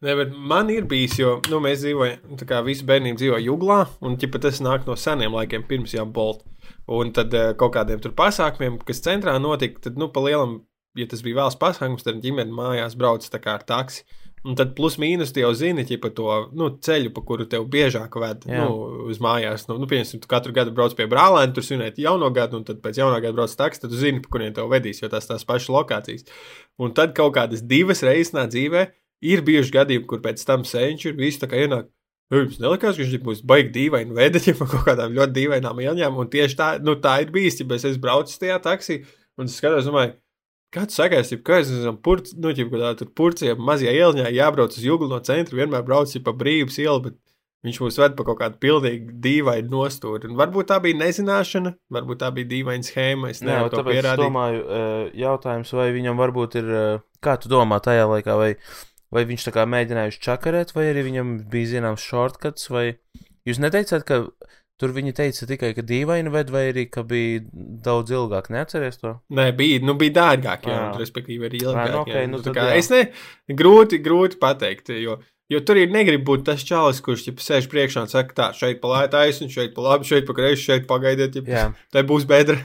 ne, 0.00 0.14
man 0.50 0.70
ir 0.70 0.86
bijis, 0.90 1.18
jo, 1.18 1.36
nu, 1.50 1.60
mēs 1.62 1.82
dzīvojam, 1.82 2.36
tā 2.40 2.48
kā 2.48 2.60
visi 2.66 2.86
bērni 2.86 3.14
dzīvo 3.18 3.38
Juglā, 3.42 3.80
un, 4.02 4.16
ķipa, 4.20 4.40
tas 4.42 4.62
nāk 4.64 4.86
no 4.88 4.96
seniem 4.98 5.36
laikiem, 5.38 5.66
pirms 5.70 5.94
jau 5.94 6.06
Bolt. 6.06 6.44
Un 6.88 7.12
tad 7.12 7.34
eh, 7.36 7.52
kaut 7.58 7.74
kādiem 7.76 8.00
tur 8.00 8.14
pasākumiem, 8.16 8.78
kas 8.88 9.02
centrā 9.04 9.36
notika, 9.40 9.80
tad, 9.88 9.98
nu, 10.00 10.08
pa 10.12 10.22
lielam, 10.24 10.62
ja 10.98 11.06
tas 11.08 11.22
bija 11.24 11.42
vēls 11.42 11.58
pasākums, 11.60 12.06
tad 12.06 12.22
ģimene 12.24 12.54
mājās 12.54 12.96
brauc 12.98 13.26
tā 13.28 13.40
kā 13.42 13.58
ar 13.58 13.66
taksi. 13.68 14.04
Un 14.46 14.54
tad 14.58 14.74
plus 14.78 14.98
mīnus 15.02 15.32
jau 15.34 15.50
zini, 15.56 15.84
ja 15.88 15.98
pa 16.02 16.10
to 16.14 16.28
nu, 16.56 16.68
ceļu, 16.84 17.10
pa 17.14 17.24
kuru 17.26 17.46
tev 17.50 17.66
biežāk 17.72 18.14
ved 18.22 18.46
Jā. 18.46 18.64
nu, 18.64 19.06
uz 19.10 19.18
mājās. 19.24 19.66
Nu, 19.70 19.78
nu, 19.82 19.88
piemēram, 19.90 20.22
tu 20.22 20.30
katru 20.30 20.54
gadu 20.54 20.74
brauc 20.76 20.94
pie 20.98 21.08
brālēna, 21.10 21.52
tur 21.56 21.66
svinēt 21.66 21.98
jauno 22.02 22.30
gadu, 22.34 22.60
un 22.60 22.66
tad 22.68 22.80
pēc 22.84 23.00
jaunā 23.02 23.18
gada 23.24 23.34
brauc 23.34 23.54
taksi, 23.58 23.82
tad 23.82 23.94
tu 23.94 23.98
zini, 23.98 24.22
pa 24.24 24.32
kuriem 24.36 24.54
tev 24.54 24.70
vedīs, 24.70 25.02
jo 25.02 25.10
tās 25.12 25.26
tās 25.26 25.46
pašas 25.48 25.72
lokācijas. 25.74 26.26
Un 26.78 26.94
tad 26.94 27.14
kaut 27.18 27.34
kādas 27.36 27.64
divas 27.66 28.04
reizes 28.06 28.34
nā 28.36 28.46
dzīvē 28.50 28.86
ir 29.26 29.44
bijuši 29.46 29.74
gadījumi, 29.74 30.08
kur 30.10 30.22
pēc 30.24 30.44
tam 30.46 30.66
senču 30.68 31.12
ir 31.12 31.18
visi 31.18 31.42
tā 31.42 31.50
kā 31.50 31.64
ienāk. 31.64 31.90
"Ej, 32.30 32.44
Jums 32.44 32.58
nelikās, 32.60 32.96
ka 32.96 33.02
viņš 33.02 33.22
būs 33.24 33.38
baigi 33.42 33.72
dīvaini 33.72 34.14
veidot, 34.14 34.46
ja 34.46 34.54
pa 34.60 34.66
kaut 34.68 34.84
kādām 34.84 35.14
ļoti 35.16 35.32
dīvainām 35.40 35.80
ieņēmumiem. 35.80 36.18
Un 36.20 36.28
tieši 36.28 36.58
tā, 36.58 36.68
nu, 36.84 36.94
tā 37.00 37.22
ir 37.24 37.32
bijis, 37.32 37.58
ja 37.60 37.66
es 37.88 37.96
braucis 37.96 38.38
tajā 38.38 38.60
taksī 38.60 39.02
un 39.38 39.46
es 39.48 39.56
skatos, 39.58 39.86
domāju, 39.88 40.12
Kāds 40.74 40.98
sakās, 40.98 41.30
ja 41.32 41.38
kā 41.40 41.62
es 41.62 41.70
esmu 41.72 41.94
purc, 42.04 42.34
nu, 42.36 42.50
ja 42.52 42.66
kādā 42.68 42.90
tur 42.98 43.08
purcijā 43.16 43.54
mazajā 43.56 43.94
ielņā 43.96 44.28
jābrauc 44.36 44.74
uz 44.76 44.84
juglu 44.84 45.08
no 45.08 45.20
centra, 45.24 45.56
vienmēr 45.56 45.86
brauc 45.86 46.12
pa 46.24 46.34
brīvības 46.36 46.76
ielu, 46.82 47.04
bet 47.06 47.16
viņš 47.66 47.78
mūs 47.82 47.98
ved 47.98 48.16
pa 48.18 48.26
kaut 48.28 48.38
kādu 48.42 48.60
pilnīgi 48.62 49.16
dīvainu 49.24 49.72
nostūri. 49.72 50.28
Un 50.28 50.36
varbūt 50.38 50.68
tā 50.70 50.78
bija 50.84 50.98
nezināšana, 51.00 51.72
varbūt 51.96 52.20
tā 52.20 52.28
bija 52.36 52.50
dīvaina 52.52 52.86
schēma, 52.86 53.32
es 53.32 53.40
nevaru 53.42 53.72
to 53.72 53.80
tāpēc 53.80 53.96
es 53.96 54.02
pierādīt. 54.02 54.24
domāju, 54.26 54.60
eh, 54.68 55.10
jautājums, 55.24 55.72
vai 55.80 55.88
viņam 55.96 56.20
varbūt 56.20 56.60
ir, 56.60 56.70
eh, 56.82 57.00
kā 57.24 57.38
tu 57.40 57.48
domā 57.48 57.80
tajā 57.80 58.04
laikā, 58.12 58.36
vai, 58.36 58.54
vai 59.10 59.24
viņš 59.24 59.48
tā 59.48 59.54
kā 59.56 59.64
mēģinājuši 59.64 60.24
čakarēt, 60.28 60.74
vai 60.76 60.84
arī 60.92 61.08
viņam 61.08 61.50
bija 61.50 61.72
zināms 61.74 62.04
shortcuts, 62.04 62.68
vai 62.68 62.98
jūs 63.48 63.58
neteicāt, 63.58 64.04
ka 64.04 64.28
tur 64.78 64.92
viņi 64.94 65.14
teica 65.16 65.48
tikai, 65.50 65.72
ka 65.76 65.82
dīvaini 65.86 66.32
ved, 66.32 66.52
vai 66.54 66.68
arī, 66.70 66.84
ka 66.92 67.02
bija 67.06 67.42
daudz 67.84 68.14
ilgāk, 68.14 68.50
neatceries 68.54 69.00
to? 69.00 69.16
Nē, 69.34 69.50
bija, 69.58 69.80
nu, 69.86 69.96
bija 69.98 70.14
dārgāk, 70.20 70.68
jā, 70.68 70.76
Jā. 70.76 70.84
un, 70.92 71.00
respektīvi, 71.02 71.48
arī 71.50 71.62
ilgāk. 71.64 71.90
nu, 71.94 72.04
ok, 72.04 72.14
jā. 72.14 72.28
nu 72.30 72.42
tad 72.44 72.56
kā, 72.56 72.68
jā. 72.70 72.78
es 72.82 72.90
ne, 72.94 73.02
grūti, 73.58 74.00
grūti 74.04 74.38
pateikt, 74.42 74.92
jo, 75.02 75.18
jo 75.50 75.62
tur 75.66 75.80
ir 75.82 75.90
negrib 75.94 76.22
būt 76.28 76.46
tas 76.46 76.62
čalis, 76.66 77.02
kurš 77.04 77.26
ja 77.30 77.36
sēž 77.48 77.70
priekšā 77.72 78.06
un 78.06 78.12
saka, 78.12 78.36
tā, 78.38 78.48
šeit 78.56 78.82
pa 78.82 78.94
lētu 78.94 79.16
taisnu, 79.16 79.50
šeit 79.52 79.74
pa 79.76 79.86
labi, 79.88 80.08
šeit 80.08 80.28
pa 80.28 80.38
kreisi, 80.38 80.64
šeit 80.68 80.88
pagaidiet, 80.90 81.40
ja 81.42 81.68
tā 81.94 82.06
būs 82.10 82.28
bedra. 82.30 82.60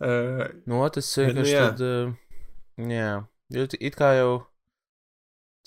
Uh, 0.00 0.46
no 0.64 0.86
tas 0.88 1.04
Bet, 1.12 1.34
nu, 1.36 1.42
vienkārši 1.44 1.52
jā. 1.52 1.64
tad, 1.68 1.80
eh, 1.84 2.86
jā, 2.88 3.08
jo 3.52 3.66
it 3.76 3.98
kā 3.98 4.14
jau 4.16 4.30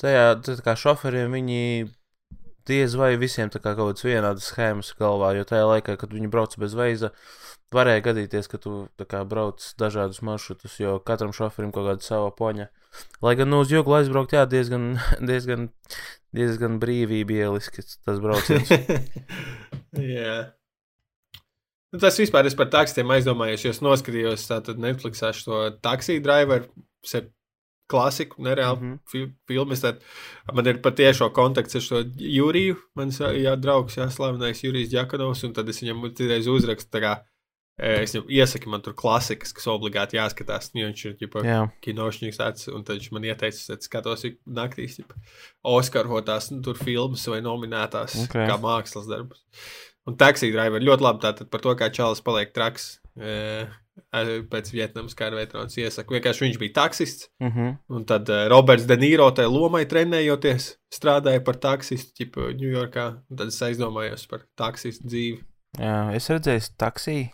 tajā, 0.01 0.23
tad 0.41 0.63
kā 0.65 0.73
šoferiem 0.79 1.35
viņi 1.37 1.61
diez 2.69 2.95
vai 2.99 3.13
visiem 3.19 3.51
tā 3.51 3.59
kā 3.61 3.73
kaut 3.73 3.93
kādas 3.93 4.05
vienādas 4.07 4.47
schēmas 4.51 4.93
galvā, 4.99 5.33
jo 5.37 5.47
tajā 5.47 5.65
laikā, 5.69 5.97
kad 5.99 6.13
viņi 6.15 6.31
brauca 6.31 6.61
bez 6.63 6.75
veiza, 6.77 7.11
varēja 7.73 8.05
gadīties, 8.07 8.49
ka 8.51 8.59
tu 8.61 8.87
kā 9.09 9.23
brauc 9.27 9.65
dažādus 9.79 10.23
maršrutus, 10.25 10.79
jo 10.81 10.97
katram 11.05 11.33
šoferim 11.35 11.73
kaut 11.75 11.89
kāda 11.89 12.05
sava 12.05 12.31
poņa. 12.35 12.69
Lai 13.25 13.35
gan 13.39 13.49
nu 13.49 13.63
uz 13.63 13.71
joglu 13.73 13.97
aizbraukt, 13.97 14.35
jā, 14.37 14.45
diezgan, 14.49 14.93
diezgan, 15.29 15.69
diezgan 16.35 16.79
brīvība 16.81 17.39
ieliski 17.45 17.85
tas 18.05 18.21
brauciens. 18.23 18.69
Jā. 20.17 20.37
Nu, 21.93 21.99
tas 22.01 22.17
vispār 22.17 22.47
es 22.49 22.55
par 22.57 22.71
taksiem 22.73 23.11
aizdomājos, 23.13 23.67
jo 23.67 23.71
es 23.73 23.81
noskatījos 23.85 24.47
Netflixā 24.81 25.29
šo 25.37 25.67
taksiju 25.85 26.23
driveru, 26.25 26.71
klasiku, 27.89 28.41
nereāli 28.43 28.79
mm. 28.79 28.93
-hmm. 28.93 29.11
fi 29.11 29.25
filmu. 29.47 29.73
Es 29.73 29.81
Tad, 29.81 29.99
man 30.53 30.67
ir 30.67 30.81
patiešo 30.81 31.29
kontakts 31.33 31.75
ar 31.75 31.81
šo 31.81 32.03
Juriju, 32.17 32.75
mans 32.95 33.19
jā, 33.19 33.55
draugs, 33.59 33.97
jā, 33.97 34.09
slavenais 34.09 34.63
Jurijs 34.63 34.89
Džakanovs, 34.91 35.43
un 35.43 35.53
tad 35.53 35.69
es 35.69 35.81
viņam 35.83 36.09
citreiz 36.15 36.47
uzrakstu, 36.47 37.01
kā 37.03 37.13
eh, 37.77 38.01
es 38.03 38.15
viņam 38.15 38.29
iesaku 38.29 38.69
man 38.69 38.81
tur 38.81 38.95
klasikas, 38.95 39.53
kas 39.53 39.67
obligāti 39.67 40.17
jāskatās, 40.17 40.71
jo 40.73 40.87
viņš 40.87 41.05
ir, 41.05 41.15
ģipa, 41.21 41.45
jā, 41.45 41.61
kinošņīgs 41.81 42.39
tāds, 42.39 42.67
un 42.71 42.83
viņš 42.87 43.11
man 43.11 43.23
ieteica, 43.23 43.77
es 43.77 43.85
skatos 43.89 44.25
naktīs, 44.45 44.99
ja 44.99 45.05
Oskarotās 45.63 46.51
nu, 46.51 46.61
tur 46.61 46.77
filmas 46.77 47.27
vai 47.27 47.41
nominētās 47.41 48.15
Ok. 48.15 48.29
okay. 48.29 48.47
kā 48.47 48.57
mākslas 48.57 49.07
darbus. 49.07 49.43
Un 50.07 50.17
taksī 50.19 50.51
driver 50.51 50.83
ļoti 50.83 51.03
labi 51.03 51.23
tātad 51.23 51.49
par 51.51 51.61
to, 51.63 51.75
kā 51.79 51.87
Čālis 51.87 52.23
paliek 52.23 52.51
traks. 52.51 52.99
E, 53.15 53.67
pēc 54.49 54.71
Vietnamas 54.73 55.15
kara 55.17 55.37
veterāns 55.37 55.77
iesaka. 55.77 56.15
Vienkārši 56.15 56.45
viņš 56.47 56.59
bija 56.61 56.75
taksists, 56.81 57.29
mhm, 57.43 57.77
un 57.93 58.05
tad 58.09 58.29
uh, 58.29 58.45
Roberts 58.51 58.87
De 58.89 58.97
Niro 58.97 59.29
tajā 59.35 59.51
lomai 59.51 59.85
trenējoties, 59.89 60.73
strādāja 60.93 61.43
par 61.45 61.59
taksistu 61.61 62.13
ķipa 62.21 62.51
Ņujorkā. 62.59 63.07
Tad 63.37 63.53
es 63.53 63.61
aizdomājos 63.61 64.25
par 64.29 64.45
taksistu 64.59 65.09
dzīvi. 65.09 65.39
jā, 65.79 65.97
es 66.17 66.29
redzēju 66.29 66.69
taksiju. 66.77 67.31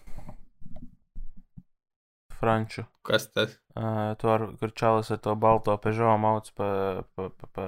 Franču. 2.40 2.86
Kas 3.04 3.28
tas? 3.36 3.58
Uh, 3.76 4.16
tur, 4.20 4.54
kur 4.60 4.72
čalis 4.72 5.12
ar 5.12 5.20
to 5.20 5.36
balto 5.36 5.76
pežo 5.84 6.14
mauc 6.18 6.48
pa, 6.56 6.70
pa, 7.16 7.28
pa, 7.36 7.48
pa, 7.52 7.66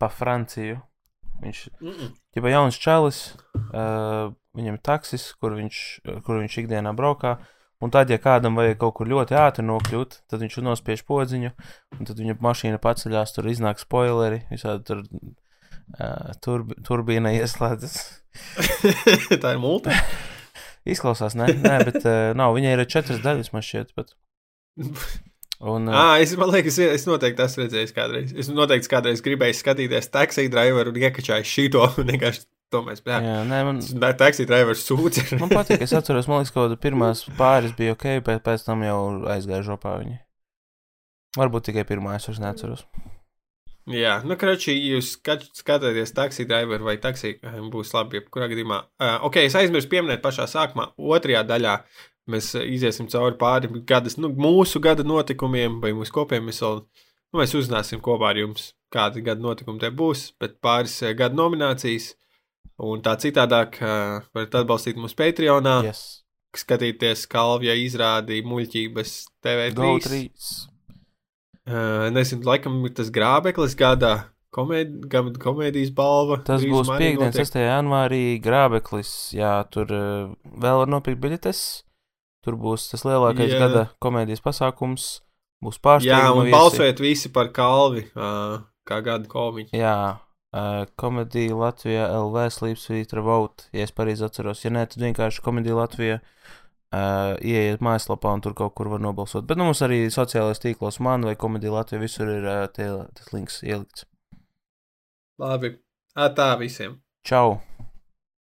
pa 0.00 0.08
Franciju. 0.08 0.80
Viņš 1.42 1.68
Mm 1.80 1.92
-mm. 1.92 2.12
ir 2.32 2.46
jauns 2.48 2.78
čalis, 2.80 3.36
uh, 3.54 4.32
viņam 4.56 4.74
ir 4.74 4.80
taksis, 4.80 5.34
kur 5.34 5.52
viņš, 5.52 6.00
kur 6.24 6.40
viņš 6.40 6.58
ikdienā 6.62 6.96
braukā. 6.96 7.36
Un 7.84 7.92
tad, 7.92 8.08
ja 8.08 8.16
kādam 8.20 8.56
vajag 8.56 8.78
kaut 8.80 8.94
kur 8.96 9.08
ļoti 9.10 9.36
ātri 9.36 9.64
nokļūt, 9.68 10.20
tad 10.32 10.40
viņš 10.40 10.56
nospiež 10.64 11.02
podziņu, 11.08 11.50
un 11.98 12.08
tad 12.08 12.22
viņa 12.22 12.38
mašīna 12.40 12.80
paceļās, 12.80 13.34
tur 13.36 13.50
iznāk 13.52 13.82
spoileri, 13.82 14.46
visādi 14.48 14.86
tur 14.88 15.02
uh, 15.04 16.32
turb, 16.44 16.72
turbīna 16.86 17.34
ieslēdzas. 17.36 17.98
Tā 19.42 19.52
ir 19.52 19.60
multa. 19.60 19.92
Izklausās, 20.92 21.36
ne? 21.36 21.50
Nē, 21.52 21.78
bet 21.90 22.00
uh, 22.04 22.32
nav, 22.38 22.56
viņai 22.56 22.76
ir 22.78 22.84
četras 22.88 23.20
daļas, 23.24 23.52
man 23.52 23.64
šķiet. 23.66 23.92
Bet. 23.98 24.16
Un, 25.56 25.88
Ah, 25.88 26.18
es 26.20 26.34
domāju, 26.36 26.66
ka 26.66 26.72
es, 26.92 27.06
noteikti 27.08 27.40
esmu 27.40 27.64
redzējis 27.64 27.94
kādreiz. 27.96 28.32
Es 28.36 28.50
noteikti 28.52 28.90
kādreiz 28.92 29.22
gribēju 29.24 29.56
skatīties 29.56 30.10
taksiju 30.12 30.52
driveru 30.52 30.92
un 30.92 30.98
iekačāju 31.00 31.48
šito. 31.48 31.86
un 31.96 32.10
Vienkārši 32.12 32.44
to 32.74 32.82
mēs 32.86 33.02
bijām. 33.04 33.26
jā, 33.26 33.40
nē, 33.48 33.58
man, 33.68 33.80
Taksiju 34.20 34.50
driveru 34.50 34.78
sūdzi. 34.80 35.26
man 35.42 35.52
patīk, 35.52 35.82
es 35.86 35.94
atceros, 35.96 36.28
man 36.30 36.42
liekas, 36.42 36.54
ka 36.54 36.68
pirmās 36.82 37.26
pāris 37.38 37.74
bija 37.78 37.96
ok, 37.96 38.08
bet 38.26 38.44
pēc 38.46 38.66
tam 38.66 38.84
jau 38.86 39.00
aizgāja 39.34 39.64
žopā 39.72 39.98
viņi. 40.02 40.18
Varbūt 41.36 41.68
tikai 41.68 41.84
pirmā, 41.88 42.16
es 42.16 42.26
vairs 42.30 42.40
neatceros. 42.40 42.86
Jā, 43.86 44.16
nu, 44.26 44.34
krači, 44.34 44.72
jūs 44.74 45.12
skat, 45.14 45.44
skatāties 45.54 46.10
taksiju 46.16 46.48
driveru 46.50 46.88
vai 46.88 46.96
taksiju, 46.98 47.38
būs 47.70 47.92
labi, 47.94 48.18
jebkurā 48.18 48.48
gadījumā. 48.50 48.80
Uh, 48.98 49.20
ok, 49.28 49.44
es 49.46 49.54
aizmirsu 49.54 49.90
pieminēt 49.92 50.24
pašā 50.24 50.48
sākumā, 50.50 50.88
otrajā 50.98 51.44
daļā. 51.46 51.76
Mēs 52.34 52.48
uh, 52.58 52.64
iziesim 52.66 53.06
cauri 53.12 53.38
pāri 53.38 53.70
gadas, 53.86 54.16
nu, 54.18 54.32
mūsu 54.34 54.82
gada 54.82 55.06
notikumiem, 55.06 55.78
vai 55.84 55.92
mūsu 55.94 56.16
kopiem. 56.16 56.48
Mēs, 56.48 56.58
vēl, 56.66 56.82
nu, 56.82 57.38
mēs 57.38 57.54
uzzināsim 57.54 58.02
kopā 58.02 58.32
ar 58.32 58.42
jums, 58.42 58.72
kādi 58.90 59.22
gada 59.28 59.44
notikumi 59.44 59.78
te 59.84 59.92
būs, 59.94 60.32
bet 60.42 60.58
pāris 60.66 60.98
uh, 61.04 61.14
gada 61.14 61.38
nominācijas. 61.38 62.16
Un 62.84 63.00
tā 63.00 63.14
citādāk 63.20 63.78
varat 63.80 64.56
atbalstīt 64.60 64.98
mūsu 65.00 65.16
Patreonā, 65.16 65.78
yes. 65.88 66.22
Skatīties 66.56 67.26
Kalvija 67.28 67.74
izrādi 67.76 68.42
muļķības 68.44 69.12
TV3. 69.44 69.76
GO3. 69.76 70.22
Uh, 71.66 72.06
nezinu, 72.14 72.46
laikam 72.46 72.78
tas 72.94 73.10
grābeklis 73.12 73.74
gadā. 73.78 74.28
Komēd, 74.54 75.08
komēdijas 75.42 75.90
balva. 75.92 76.38
Tas 76.46 76.62
būs 76.64 76.88
piekdien, 76.88 77.28
notiek. 77.28 77.44
6. 77.44 77.58
janvārī, 77.60 78.20
grābeklis. 78.40 79.10
Jā, 79.36 79.58
tur 79.68 79.90
uh, 79.92 80.30
vēl 80.46 80.80
var 80.84 80.92
nopirkt 80.92 81.20
biļetes. 81.24 81.62
Tur 82.46 82.56
būs 82.62 82.86
tas 82.92 83.02
lielākais 83.04 83.50
Jā. 83.50 83.58
gada 83.64 83.82
komēdijas 84.00 84.44
pasākums. 84.44 85.08
Būs 85.64 85.80
Jā, 85.80 85.82
pārsteigumi. 85.88 86.46
un 86.46 86.54
balsojiet 86.54 87.02
visi 87.02 87.32
par 87.34 87.50
Kalvi, 87.56 88.06
uh, 88.14 88.62
kā 88.86 89.02
gada 89.04 89.26
komiķi. 89.28 89.74
Jā, 89.76 89.96
komēdija 91.00 91.56
Latvijā, 91.58 92.06
LV, 92.16 92.46
Slīpsvītra, 92.54 93.24
Vote. 93.26 93.68
Ja 93.76 93.86
es 93.86 93.94
pareizi 93.96 94.24
atceros, 94.26 94.64
ja 94.64 94.72
nē, 94.74 94.86
tad 94.92 95.04
vienkārši 95.04 95.44
komēdija 95.44 95.78
Latvijā. 95.80 96.18
Uh, 96.96 97.34
ieiet 97.42 97.82
mājaslapā 97.82 98.30
un 98.36 98.44
tur 98.44 98.54
kaut 98.56 98.76
kur 98.78 98.88
var 98.88 99.02
nobalsot. 99.02 99.44
Bet 99.48 99.58
nu, 99.58 99.66
mums 99.68 99.82
arī 99.84 100.04
sociālajās 100.12 100.62
tīklos, 100.62 101.00
man 101.02 101.26
vai 101.26 101.34
komēdija 101.36 101.74
Latvijā, 101.74 102.00
visur 102.06 102.30
ir 102.30 102.46
uh, 102.46 102.62
tie, 102.72 102.88
tas 103.18 103.32
links 103.34 103.58
ielikts. 103.66 104.06
Labi, 105.42 105.74
tā 106.14 106.52
visiem. 106.62 107.00
Čau! 107.26 107.58